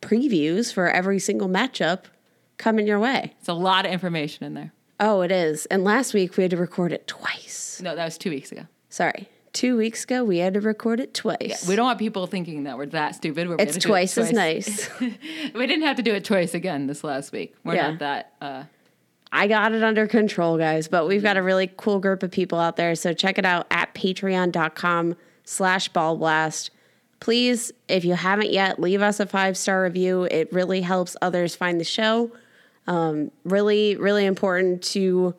previews 0.00 0.72
for 0.72 0.88
every 0.88 1.18
single 1.18 1.48
matchup 1.48 2.04
coming 2.58 2.86
your 2.86 2.98
way. 2.98 3.34
It's 3.38 3.48
a 3.48 3.54
lot 3.54 3.86
of 3.86 3.92
information 3.92 4.44
in 4.44 4.54
there. 4.54 4.72
Oh, 4.98 5.20
it 5.22 5.30
is. 5.30 5.66
And 5.66 5.84
last 5.84 6.14
week 6.14 6.36
we 6.36 6.44
had 6.44 6.50
to 6.50 6.56
record 6.56 6.92
it 6.92 7.06
twice. 7.06 7.80
No, 7.82 7.94
that 7.94 8.04
was 8.04 8.18
two 8.18 8.30
weeks 8.30 8.52
ago. 8.52 8.62
Sorry, 8.88 9.28
two 9.56 9.76
weeks 9.76 10.04
ago 10.04 10.22
we 10.22 10.38
had 10.38 10.54
to 10.54 10.60
record 10.60 11.00
it 11.00 11.14
twice. 11.14 11.66
We 11.66 11.74
don't 11.76 11.86
want 11.86 11.98
people 11.98 12.26
thinking 12.26 12.64
that 12.64 12.76
we're 12.76 12.86
that 12.86 13.14
stupid. 13.14 13.48
We're 13.48 13.54
It's 13.54 13.72
gonna 13.72 13.78
it 13.78 13.82
twice 13.82 14.18
as 14.18 14.30
nice. 14.30 14.88
we 15.00 15.66
didn't 15.66 15.82
have 15.82 15.96
to 15.96 16.02
do 16.02 16.14
it 16.14 16.24
twice 16.24 16.54
again 16.54 16.86
this 16.86 17.02
last 17.02 17.32
week. 17.32 17.54
We're 17.64 17.74
Yeah. 17.76 17.90
not 17.90 17.98
that. 18.00 18.32
Uh, 18.40 18.64
I 19.32 19.48
got 19.48 19.72
it 19.72 19.82
under 19.82 20.06
control, 20.06 20.58
guys. 20.58 20.88
But 20.88 21.06
we've 21.08 21.22
got 21.22 21.36
a 21.36 21.42
really 21.42 21.70
cool 21.76 21.98
group 21.98 22.22
of 22.22 22.30
people 22.30 22.58
out 22.58 22.76
there. 22.76 22.94
So 22.94 23.12
check 23.12 23.38
it 23.38 23.44
out 23.44 23.66
at 23.70 23.94
patreon.com 23.94 25.16
slash 25.44 25.90
ballblast. 25.90 26.70
Please, 27.18 27.72
if 27.88 28.04
you 28.04 28.14
haven't 28.14 28.50
yet, 28.52 28.78
leave 28.78 29.00
us 29.02 29.20
a 29.20 29.26
five 29.26 29.56
star 29.56 29.82
review. 29.82 30.24
It 30.24 30.52
really 30.52 30.82
helps 30.82 31.16
others 31.22 31.56
find 31.56 31.80
the 31.80 31.84
show. 31.84 32.30
Um, 32.86 33.30
really, 33.44 33.96
really 33.96 34.26
important 34.26 34.82
to 34.92 35.34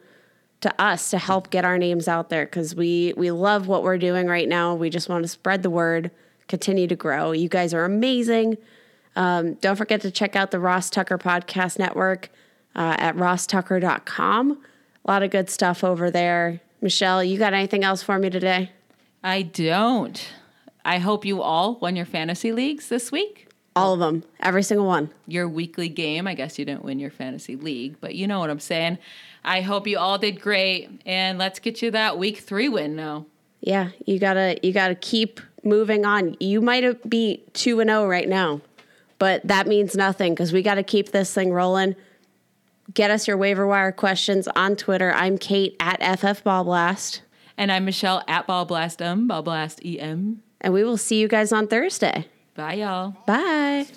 to 0.62 0.82
us 0.82 1.12
to 1.12 1.18
help 1.18 1.50
get 1.50 1.66
our 1.66 1.78
names 1.78 2.08
out 2.08 2.30
there 2.30 2.46
because 2.46 2.76
we 2.76 3.14
we 3.16 3.32
love 3.32 3.68
what 3.68 3.84
we're 3.84 3.98
doing 3.98 4.28
right 4.28 4.48
now. 4.48 4.74
We 4.74 4.90
just 4.90 5.10
want 5.10 5.24
to 5.24 5.28
spread 5.28 5.64
the 5.64 5.70
word, 5.70 6.12
continue 6.48 6.88
to 6.88 6.96
grow. 6.96 7.32
You 7.32 7.50
guys 7.50 7.74
are 7.74 7.86
amazing. 7.86 8.58
Um, 9.16 9.56
don't 9.56 9.76
forget 9.76 10.02
to 10.02 10.12
check 10.12 10.36
out 10.36 10.52
the 10.52 10.60
Ross 10.60 10.90
Tucker 10.90 11.18
Podcast 11.18 11.80
Network 11.80 12.30
uh, 12.76 12.96
at 13.00 13.16
rosstucker.com. 13.16 14.52
A 14.52 15.12
lot 15.12 15.24
of 15.24 15.32
good 15.32 15.50
stuff 15.50 15.84
over 15.84 16.12
there. 16.12 16.62
Michelle, 16.82 17.24
you 17.24 17.38
got 17.40 17.54
anything 17.54 17.84
else 17.84 18.04
for 18.04 18.20
me 18.20 18.30
today? 18.30 18.72
I 19.24 19.42
don't. 19.42 20.34
I 20.86 21.00
hope 21.00 21.26
you 21.26 21.42
all 21.42 21.80
won 21.80 21.96
your 21.96 22.06
fantasy 22.06 22.52
leagues 22.52 22.90
this 22.90 23.12
week. 23.12 23.50
All 23.76 23.94
of 23.94 24.00
them, 24.00 24.24
every 24.40 24.64
single 24.64 24.88
one. 24.88 25.12
Your 25.28 25.48
weekly 25.48 25.90
game. 25.90 26.28
I 26.28 26.34
guess 26.34 26.58
you 26.58 26.66
didn't 26.66 26.84
win 26.84 27.00
your 27.00 27.12
fantasy 27.12 27.56
league, 27.56 27.98
but 28.00 28.16
you 28.16 28.28
know 28.28 28.40
what 28.40 28.50
I'm 28.50 28.60
saying. 28.60 28.98
I 29.48 29.62
hope 29.62 29.88
you 29.88 29.98
all 29.98 30.18
did 30.18 30.42
great, 30.42 30.90
and 31.06 31.38
let's 31.38 31.60
get 31.60 31.82
you 31.82 31.90
that 31.92 32.18
week 32.20 32.40
three 32.40 32.68
win 32.70 32.96
now. 32.96 33.26
Yeah, 33.62 33.90
you 34.06 34.20
gotta 34.20 34.60
you 34.62 34.74
gotta 34.74 34.94
keep 34.96 35.40
moving 35.64 36.06
on. 36.06 36.36
You 36.40 36.62
might 36.62 37.10
be 37.10 37.44
two 37.54 37.80
and 37.80 37.90
zero 37.90 38.08
right 38.08 38.28
now, 38.28 38.62
but 39.20 39.48
that 39.48 39.66
means 39.66 39.96
nothing 39.96 40.34
because 40.34 40.52
we 40.54 40.62
got 40.62 40.76
to 40.76 40.84
keep 40.84 41.12
this 41.12 41.34
thing 41.34 41.52
rolling. 41.52 41.96
Get 42.94 43.10
us 43.12 43.28
your 43.28 43.36
waiver 43.38 43.66
wire 43.68 43.92
questions 43.92 44.48
on 44.50 44.76
Twitter. 44.76 45.12
I'm 45.14 45.38
Kate 45.38 45.76
at 45.80 46.02
FF 46.20 46.44
Ball 46.44 46.64
Blast, 46.64 47.22
And 47.58 47.72
I'm 47.72 47.84
Michelle 47.86 48.24
at 48.28 48.48
Ball 48.48 48.64
Blast 48.66 49.02
M, 49.02 49.28
Ball 49.28 49.42
Blast 49.42 49.82
EM. 49.84 50.42
and 50.62 50.74
we 50.74 50.84
will 50.84 50.98
see 50.98 51.20
you 51.20 51.28
guys 51.28 51.52
on 51.52 51.68
Thursday. 51.68 52.28
Bye, 52.56 52.76
y'all. 52.76 53.16
Bye. 53.26 53.88